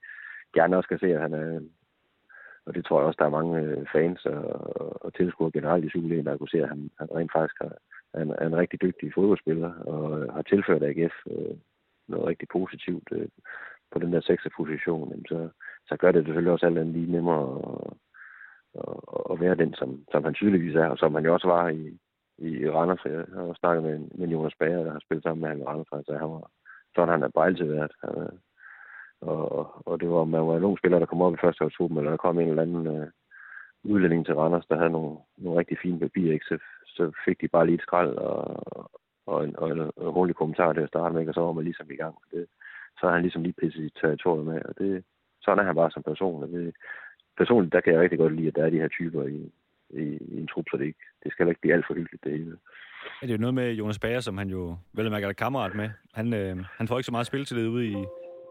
gerne 0.55 0.77
også 0.77 0.89
kan 0.89 0.99
se, 0.99 1.07
at 1.14 1.20
han 1.20 1.35
er, 1.35 1.61
og 2.66 2.75
det 2.75 2.85
tror 2.85 2.99
jeg 3.01 3.07
også, 3.07 3.18
der 3.18 3.25
er 3.25 3.39
mange 3.39 3.61
øh, 3.61 3.87
fans 3.93 4.27
og, 4.27 4.43
og 5.05 5.14
tilskuere 5.14 5.53
generelt 5.53 5.85
i 5.85 5.91
Superligaen, 5.91 6.27
der 6.27 6.37
kunne 6.37 6.55
se, 6.55 6.62
at 6.62 6.68
han, 6.68 6.91
han 6.99 7.09
rent 7.16 7.33
faktisk 7.33 7.57
har, 7.62 7.73
er, 8.14 8.23
en, 8.23 8.31
er 8.31 8.47
en 8.47 8.57
rigtig 8.57 8.83
dygtig 8.83 9.12
fodboldspiller, 9.14 9.73
og 9.75 10.20
øh, 10.20 10.33
har 10.35 10.43
tilført 10.43 10.83
AGF 10.83 11.16
øh, 11.31 11.57
noget 12.09 12.26
rigtig 12.26 12.48
positivt 12.53 13.09
øh, 13.12 13.28
på 13.92 13.98
den 13.98 14.12
der 14.12 14.20
sekser 14.20 14.50
position, 14.57 15.24
så, 15.28 15.48
så 15.88 15.96
gør 15.96 16.12
det 16.12 16.24
selvfølgelig 16.24 16.53
også 16.53 16.66
alt 16.66 16.78
andet 16.78 16.94
lige 16.94 17.12
nemmere 17.12 17.44
at, 17.68 17.92
at, 18.82 19.22
at 19.32 19.40
være 19.40 19.55
den, 19.55 19.74
som, 19.74 20.05
som 20.12 20.24
han 20.24 20.34
tydeligvis 20.34 20.74
er, 20.74 20.86
og 20.86 20.98
som 20.98 21.14
han 21.14 21.24
jo 21.24 21.32
også 21.32 21.48
var 21.48 21.68
i, 21.68 21.98
i 22.38 22.70
Randers. 22.70 23.05
Jeg 23.05 23.24
har 23.34 23.57
snakket 23.61 23.82
med, 23.84 23.98
med 24.18 24.28
Jonas 24.28 24.55
Bager, 24.59 24.84
der 24.84 24.92
har 24.92 25.00
spillet 25.05 25.22
sammen 25.22 25.40
med 25.40 25.48
ham 25.48 25.61
i 25.61 25.64
Randers, 25.64 26.07
så 26.07 26.16
han 26.20 26.30
var, 26.30 26.50
sådan 26.94 27.09
han 27.09 27.22
er 27.22 27.28
bare 27.28 27.46
altid 27.46 27.64
været. 27.64 27.92
Han, 28.00 28.38
og, 29.20 29.86
og 29.86 30.00
det 30.00 30.09
var, 30.11 30.24
man 30.24 30.46
var 30.46 30.57
en 30.57 30.64
ung 30.64 30.78
spiller, 30.78 30.98
der 30.98 31.07
kom 31.07 31.22
op 31.22 31.34
i 31.34 31.42
første 31.42 31.64
årstruppen, 31.64 31.98
eller 31.98 32.11
der 32.11 32.16
kom 32.16 32.38
en 32.38 32.48
eller 32.48 32.62
anden 32.62 32.86
øh, 32.86 33.09
udlænding 33.84 34.26
til 34.26 34.34
Randers, 34.34 34.66
der 34.66 34.76
havde 34.76 34.90
nogle, 34.90 35.16
nogle 35.36 35.59
rigtig 35.59 35.78
fine 35.82 36.00
papirer, 36.00 36.32
ikke? 36.32 36.46
Så, 36.48 36.59
så 36.86 37.12
fik 37.24 37.40
de 37.40 37.48
bare 37.48 37.66
lige 37.66 37.74
et 37.74 37.82
skrald 37.82 38.14
og, 38.16 38.44
og 39.27 39.45
en, 39.45 39.57
og 39.59 39.70
en, 39.70 39.91
hurtig 40.16 40.37
kommentar 40.37 40.73
til 40.73 40.81
at 40.81 40.89
starte 40.89 41.14
med, 41.14 41.29
og 41.29 41.35
så 41.35 41.41
var 41.41 41.53
man 41.53 41.64
ligesom 41.64 41.91
i 41.91 41.97
gang. 41.97 42.14
Det, 42.33 42.47
så 42.99 43.07
har 43.07 43.12
han 43.12 43.23
ligesom 43.23 43.43
lige 43.43 43.61
pisset 43.61 43.83
i 43.83 43.99
territoriet 44.01 44.47
med, 44.47 44.62
og 44.64 44.79
det, 44.79 45.05
sådan 45.43 45.59
er 45.59 45.64
han 45.64 45.75
bare 45.75 45.91
som 45.91 46.03
person. 46.03 46.43
Og 46.43 46.49
det, 46.49 46.75
personligt, 47.37 47.73
der 47.73 47.81
kan 47.81 47.93
jeg 47.93 48.01
rigtig 48.01 48.18
godt 48.18 48.37
lide, 48.37 48.49
at 48.49 48.57
der 48.57 48.64
er 48.64 48.70
de 48.70 48.81
her 48.81 48.89
typer 48.89 49.23
i, 49.27 49.53
i, 49.91 50.05
i 50.35 50.41
en 50.41 50.47
trup, 50.47 50.64
så 50.70 50.77
det, 50.77 50.85
ikke, 50.85 51.05
det 51.25 51.33
skal 51.33 51.49
ikke 51.49 51.61
blive 51.61 51.75
alt 51.75 51.87
for 51.87 51.95
hyggeligt 51.95 52.25
det 52.25 52.33
hele. 52.33 52.57
Ja, 53.23 53.27
det 53.27 53.33
er 53.33 53.37
jo 53.37 53.41
noget 53.41 53.55
med 53.55 53.73
Jonas 53.73 53.99
Bager, 53.99 54.20
som 54.20 54.39
han 54.39 54.49
jo 54.49 54.77
vel 54.93 55.11
mærker 55.11 55.29
er 55.29 55.33
kammerat 55.33 55.75
med. 55.75 55.91
Han, 56.14 56.35
øh, 56.35 56.57
han 56.79 56.89
får 56.89 56.99
ikke 56.99 57.07
så 57.07 57.12
meget 57.12 57.27
spilletid 57.27 57.68
ude 57.68 57.87
i, 57.87 57.97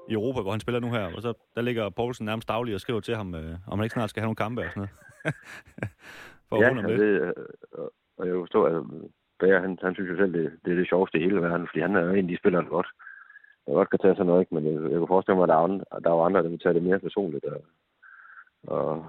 i 0.10 0.14
Europa, 0.14 0.42
hvor 0.42 0.52
han 0.52 0.60
spiller 0.60 0.80
nu 0.80 0.90
her, 0.90 1.16
og 1.16 1.22
så 1.22 1.34
der 1.56 1.62
ligger 1.62 1.90
Poulsen 1.90 2.26
nærmest 2.26 2.48
dagligt 2.48 2.76
og 2.76 2.82
skriver 2.82 3.00
til 3.00 3.16
ham, 3.16 3.36
øh, 3.36 3.56
om 3.68 3.80
han 3.80 3.84
ikke 3.84 3.94
snart 3.94 4.10
skal 4.10 4.22
have 4.22 4.28
nogle 4.28 4.36
kampe 4.36 4.62
og 4.62 4.70
sådan 4.70 4.80
noget. 4.80 4.96
For 6.50 6.64
ja, 6.64 6.70
det. 6.70 7.00
det. 7.00 7.22
Øh, 7.22 7.34
og 8.18 8.28
jeg 8.28 8.36
forstår, 8.36 8.68
at 8.68 8.84
Bager, 9.42 9.60
han, 9.66 9.78
han 9.82 9.94
synes 9.94 10.10
jo 10.12 10.18
selv, 10.18 10.34
det, 10.34 10.46
det 10.66 10.72
er 10.72 10.78
det 10.78 10.90
sjoveste 10.90 11.18
i 11.18 11.24
hele 11.24 11.42
verden, 11.42 11.68
fordi 11.68 11.82
han 11.82 11.96
er 11.96 12.02
jo 12.02 12.12
en 12.12 12.26
af 12.26 12.32
de 12.32 12.42
spillere, 12.42 12.64
der 12.64 12.70
godt, 12.78 12.90
der 13.66 13.74
godt 13.74 13.90
kan 13.90 14.00
tage 14.00 14.16
sådan 14.16 14.26
noget, 14.26 14.42
ikke? 14.42 14.56
men 14.56 14.64
jeg, 14.66 14.92
jeg 14.92 14.98
kunne 14.98 15.14
forestille 15.16 15.38
mig, 15.38 15.44
at 15.44 15.50
der 15.50 15.56
er, 15.56 15.66
andre, 15.68 15.86
der 16.04 16.10
er 16.10 16.26
andre, 16.26 16.44
der 16.44 16.50
vil 16.50 16.60
tage 16.64 16.74
det 16.74 16.84
mere 16.84 17.00
personligt, 17.00 17.46
og, 17.46 17.62
og, 18.68 19.06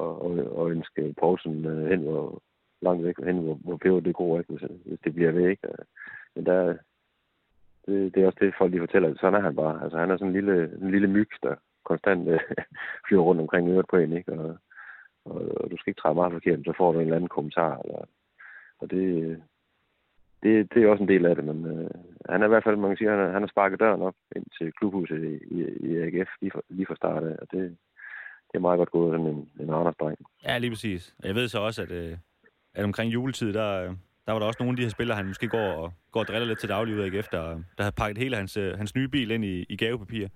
og, 0.00 0.22
og, 0.22 0.30
og 0.58 0.70
ønske 0.70 1.14
Poulsen 1.20 1.64
øh, 1.64 1.86
hen, 1.90 2.02
hvor, 2.02 2.42
langt 2.80 3.04
væk 3.04 3.14
hen, 3.24 3.38
hvor, 3.38 3.54
hvor 3.54 3.76
peber 3.76 4.00
det 4.00 4.14
går, 4.14 4.38
ikke? 4.38 4.52
Hvis, 4.52 4.70
hvis 4.84 5.00
det 5.04 5.14
bliver 5.14 5.32
ved. 5.32 5.48
Ikke? 5.48 5.68
Men 6.34 6.46
der, 6.46 6.76
det, 7.86 8.14
det 8.14 8.22
er 8.22 8.26
også 8.26 8.38
det, 8.40 8.54
folk 8.58 8.72
de 8.72 8.78
fortæller. 8.78 9.14
Sådan 9.20 9.34
er 9.34 9.40
han 9.40 9.56
bare. 9.56 9.82
Altså, 9.82 9.98
han 9.98 10.10
er 10.10 10.16
sådan 10.16 10.26
en 10.26 10.32
lille, 10.32 10.72
en 10.82 10.90
lille 10.90 11.08
myg, 11.08 11.30
der 11.42 11.54
konstant 11.84 12.28
øh, 12.28 12.40
flyver 13.08 13.22
rundt 13.22 13.40
omkring 13.40 13.68
øret 13.68 13.86
på 13.90 13.96
en, 13.96 14.12
ikke? 14.12 14.32
Og, 14.32 14.56
og, 15.24 15.42
og, 15.56 15.70
du 15.70 15.76
skal 15.76 15.90
ikke 15.90 16.00
træde 16.00 16.14
meget 16.14 16.32
forkert, 16.32 16.58
så 16.64 16.72
får 16.76 16.92
du 16.92 16.98
en 16.98 17.04
eller 17.04 17.16
anden 17.16 17.36
kommentar. 17.36 17.80
Eller, 17.84 17.98
og 18.78 18.90
det, 18.90 19.42
det, 20.42 20.74
det 20.74 20.82
er 20.82 20.88
også 20.88 21.02
en 21.02 21.08
del 21.08 21.26
af 21.26 21.34
det, 21.36 21.44
men 21.44 21.66
øh, 21.66 21.90
han 22.28 22.42
er 22.42 22.46
i 22.46 22.48
hvert 22.48 22.64
fald, 22.64 22.76
man 22.76 22.90
kan 22.90 22.96
sige, 22.96 23.10
han, 23.10 23.18
er, 23.18 23.32
han 23.32 23.42
har 23.42 23.48
sparket 23.48 23.80
døren 23.80 24.02
op 24.02 24.14
ind 24.36 24.46
til 24.58 24.72
klubhuset 24.72 25.24
i, 25.24 25.34
i, 25.56 25.58
i 25.88 25.96
AGF 25.96 26.30
lige 26.40 26.50
fra, 26.50 26.60
lige 26.68 26.86
fra 26.86 26.96
start 26.96 27.22
af, 27.24 27.36
og 27.42 27.46
det, 27.52 27.76
det 28.48 28.54
er 28.54 28.58
meget 28.58 28.78
godt 28.78 28.90
gået 28.90 29.12
sådan 29.12 29.26
en, 29.26 29.48
en 29.60 29.70
Anders 29.74 30.18
Ja, 30.44 30.58
lige 30.58 30.70
præcis. 30.70 31.14
Jeg 31.24 31.34
ved 31.34 31.48
så 31.48 31.58
også, 31.58 31.82
at, 31.82 31.90
øh, 31.90 32.16
at 32.74 32.84
omkring 32.84 33.12
juletid, 33.12 33.52
der, 33.52 33.94
der 34.26 34.32
var 34.32 34.38
der 34.38 34.46
også 34.46 34.58
nogle 34.60 34.72
af 34.72 34.76
de 34.76 34.82
her 34.82 34.90
spillere, 34.90 35.16
han 35.16 35.26
måske 35.26 35.48
går 35.48 35.68
og, 35.72 35.92
går 36.12 36.20
og 36.20 36.26
driller 36.26 36.46
lidt 36.46 36.60
til 36.60 36.68
daglig 36.68 36.94
ud 36.94 37.00
af 37.00 37.06
AGF, 37.06 37.28
der, 37.28 37.44
der 37.76 37.82
havde 37.82 37.94
pakket 37.96 38.18
hele 38.18 38.36
hans, 38.36 38.56
øh, 38.56 38.78
hans 38.78 38.94
nye 38.94 39.08
bil 39.08 39.30
ind 39.30 39.44
i, 39.44 39.66
i 39.68 39.76
gavepapir. 39.76 40.28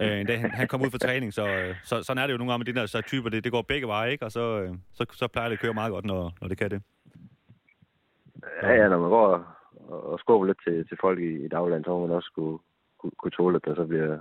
Øh, 0.00 0.20
en 0.20 0.26
dag 0.26 0.40
han, 0.40 0.50
han 0.50 0.68
kom 0.68 0.82
ud 0.82 0.90
fra 0.90 0.98
træning, 0.98 1.34
så, 1.34 1.46
øh, 1.48 1.74
så 1.84 2.02
sådan 2.02 2.22
er 2.22 2.26
det 2.26 2.32
jo 2.32 2.38
nogle 2.38 2.52
gange 2.52 2.64
med 2.64 2.74
de 2.74 2.80
der 2.80 2.86
så 2.86 3.00
typer, 3.00 3.28
det, 3.28 3.44
det 3.44 3.52
går 3.52 3.62
begge 3.62 3.86
veje, 3.86 4.12
ikke? 4.12 4.24
Og 4.24 4.32
så, 4.32 4.60
øh, 4.62 4.74
så, 4.92 5.06
så 5.12 5.28
plejer 5.28 5.48
det 5.48 5.56
at 5.56 5.60
køre 5.62 5.74
meget 5.74 5.92
godt, 5.92 6.04
når, 6.04 6.32
når 6.40 6.48
det 6.48 6.58
kan 6.58 6.70
det. 6.70 6.82
Ja, 8.62 8.72
ja, 8.72 8.88
når 8.88 8.98
man 8.98 9.10
går 9.10 9.26
og, 9.88 10.02
og 10.12 10.18
skubber 10.18 10.46
lidt 10.46 10.60
til, 10.66 10.88
til 10.88 10.98
folk 11.00 11.18
i, 11.20 11.44
i 11.44 11.48
dagligdagen, 11.48 11.84
så 11.84 11.90
må 11.90 12.06
man 12.06 12.16
også 12.16 12.30
kunne, 12.34 12.58
kunne, 12.98 13.12
kunne 13.18 13.30
tåle, 13.30 13.56
at 13.56 13.64
der 13.64 13.74
så 13.74 13.84
bliver, 13.84 14.18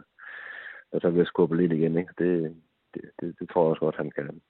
der 0.92 1.00
så 1.00 1.12
bliver 1.12 1.26
skubbet 1.26 1.58
lidt 1.58 1.72
igen, 1.72 1.98
ikke? 1.98 2.14
Det, 2.18 2.56
det, 2.94 3.02
det, 3.20 3.36
det 3.40 3.50
tror 3.50 3.62
jeg 3.62 3.70
også 3.70 3.80
godt, 3.80 3.96
han 3.96 4.12
kan, 4.12 4.42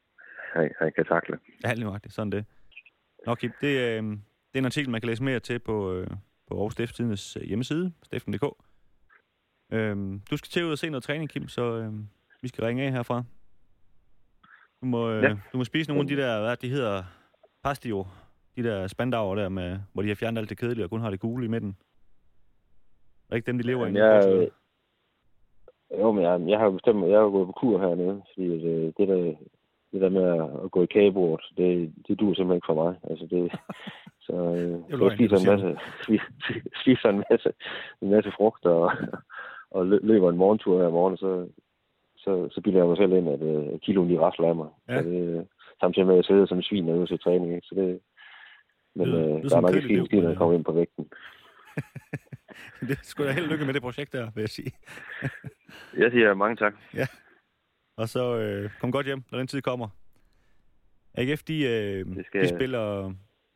han, 0.53 0.71
han 0.79 0.91
kan 0.95 1.05
takle. 1.05 1.39
Ja, 1.65 1.73
lige 1.73 1.99
det 2.03 2.13
sådan 2.13 2.31
det. 2.31 2.45
Nå, 3.25 3.35
Kim, 3.35 3.51
det, 3.61 3.67
øh, 3.67 4.03
det 4.49 4.55
er 4.55 4.59
en 4.59 4.65
artikel, 4.65 4.89
man 4.89 5.01
kan 5.01 5.09
læse 5.09 5.23
mere 5.23 5.39
til 5.39 5.59
på, 5.59 5.93
øh, 5.93 6.07
på 6.47 6.53
Aarhus 6.53 6.73
Stiftstidens 6.73 7.37
øh, 7.41 7.43
hjemmeside, 7.43 7.93
stiften.dk. 8.03 8.45
Øhm, 9.71 10.21
du 10.31 10.37
skal 10.37 10.49
til 10.49 10.65
ud 10.65 10.71
og 10.71 10.77
se 10.77 10.89
noget 10.89 11.03
træning, 11.03 11.29
Kim, 11.29 11.47
så 11.47 11.77
øh, 11.77 11.93
vi 12.41 12.47
skal 12.47 12.63
ringe 12.63 12.83
af 12.83 12.91
herfra. 12.91 13.23
Du 14.81 14.85
må, 14.85 15.11
øh, 15.11 15.23
ja. 15.23 15.29
du 15.29 15.57
må 15.57 15.63
spise 15.63 15.89
nogle 15.89 16.01
af 16.01 16.07
de 16.07 16.21
der, 16.21 16.41
hvad 16.41 16.55
de 16.55 16.69
hedder, 16.69 17.03
pastio, 17.63 18.05
de 18.57 18.63
der 18.63 18.87
spandauer 18.87 19.35
der, 19.35 19.49
med, 19.49 19.79
hvor 19.93 20.01
de 20.01 20.07
har 20.07 20.15
fjernet 20.15 20.39
alt 20.41 20.49
det 20.49 20.57
kedelige 20.57 20.85
og 20.85 20.89
kun 20.89 21.01
har 21.01 21.09
det 21.09 21.19
gule 21.19 21.45
i 21.45 21.47
midten. 21.47 21.77
Er 23.29 23.35
ikke 23.35 23.45
dem, 23.45 23.57
de 23.57 23.63
lever 23.63 23.85
i? 23.87 23.93
Jeg, 23.93 24.49
jo, 25.99 26.11
men 26.11 26.23
jeg, 26.23 26.41
jeg 26.47 26.59
har 26.59 26.69
bestemt, 26.69 27.09
jeg 27.09 27.19
har 27.19 27.29
gået 27.29 27.47
på 27.47 27.51
kur 27.51 27.79
hernede, 27.79 28.21
fordi 28.33 28.49
det, 28.49 28.97
det 28.97 29.07
der, 29.07 29.33
det 29.91 30.01
der 30.01 30.09
med 30.09 30.23
at 30.63 30.71
gå 30.71 30.83
i 30.83 30.85
kagebordet, 30.85 31.45
det, 31.57 31.93
det 32.07 32.19
dur 32.19 32.33
simpelthen 32.33 32.55
ikke 32.55 32.65
for 32.65 32.83
mig. 32.83 32.95
Altså 33.09 33.25
det, 33.29 33.51
så 34.27 34.33
øh, 34.33 35.01
jeg 35.01 35.11
spiser 35.15 35.37
en 35.37 35.47
masse, 35.51 35.79
spiser 36.81 37.09
en 37.09 37.23
masse, 37.29 37.49
en 38.01 38.09
masse 38.09 38.31
frugt 38.37 38.65
og, 38.65 38.91
og 39.75 39.85
løber 39.85 40.29
en 40.29 40.37
morgentur 40.37 40.81
her 40.81 40.87
i 40.87 40.91
morgen, 40.91 41.17
så, 41.17 41.47
så, 42.17 42.47
så 42.51 42.61
bilder 42.61 42.79
jeg 42.79 42.87
mig 42.87 42.97
selv 42.97 43.13
ind, 43.13 43.29
at 43.29 43.41
uh, 43.41 43.79
kiloen 43.79 44.07
lige 44.07 44.21
rasler 44.21 44.47
af 44.47 44.55
mig. 44.55 44.69
Ja. 44.89 45.03
Så 45.03 45.09
det, 45.09 45.47
samtidig 45.79 46.05
med, 46.05 46.13
at 46.13 46.17
jeg 46.17 46.25
sidder 46.25 46.45
som 46.45 46.61
svin 46.61 46.89
ude 46.89 47.07
til 47.07 47.19
træning. 47.19 47.55
Ikke? 47.55 47.67
Så 47.67 47.75
det, 47.75 47.99
men 48.97 49.07
det, 49.07 49.35
øh, 49.37 49.43
det 49.43 49.51
der 49.51 49.57
er 49.57 49.61
nok 49.61 50.11
når 50.11 50.29
jeg 50.29 50.37
kommer 50.37 50.55
ind 50.55 50.65
på 50.65 50.71
vægten. 50.71 51.09
det 52.89 52.99
skulle 53.03 53.29
da 53.29 53.33
helt 53.33 53.51
lykke 53.51 53.65
med 53.65 53.73
det 53.73 53.81
projekt 53.81 54.13
der, 54.13 54.31
vil 54.35 54.41
jeg 54.41 54.49
sige. 54.49 54.71
jeg 56.03 56.11
siger 56.11 56.33
mange 56.33 56.55
tak. 56.55 56.73
Ja. 56.93 57.07
Og 57.97 58.09
så 58.09 58.37
øh, 58.37 58.69
kom 58.79 58.91
godt 58.91 59.05
hjem, 59.05 59.23
når 59.31 59.37
den 59.37 59.47
tid 59.47 59.61
kommer. 59.61 59.87
AGF, 61.13 61.43
de, 61.43 61.63
øh, 61.63 62.05
skal... 62.25 62.41
de 62.41 62.47
spiller, 62.47 63.13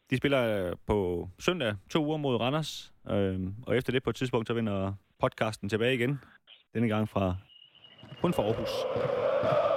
de 0.10 0.18
spiller 0.18 0.76
på 0.88 1.30
søndag 1.40 1.76
to 1.90 2.06
uger 2.06 2.18
mod 2.18 2.36
Randers, 2.36 2.94
øh, 3.10 3.40
og 3.68 3.78
efter 3.78 3.92
det 3.94 4.04
på 4.04 4.10
et 4.10 4.16
tidspunkt, 4.16 4.48
så 4.48 4.54
vinder 4.54 4.94
podcasten 5.20 5.70
tilbage 5.70 5.94
igen. 5.94 6.20
Denne 6.74 6.88
gang 6.88 7.10
fra 7.10 7.36
kun 8.22 8.34
fra 8.34 8.44
Aarhus. 8.44 9.71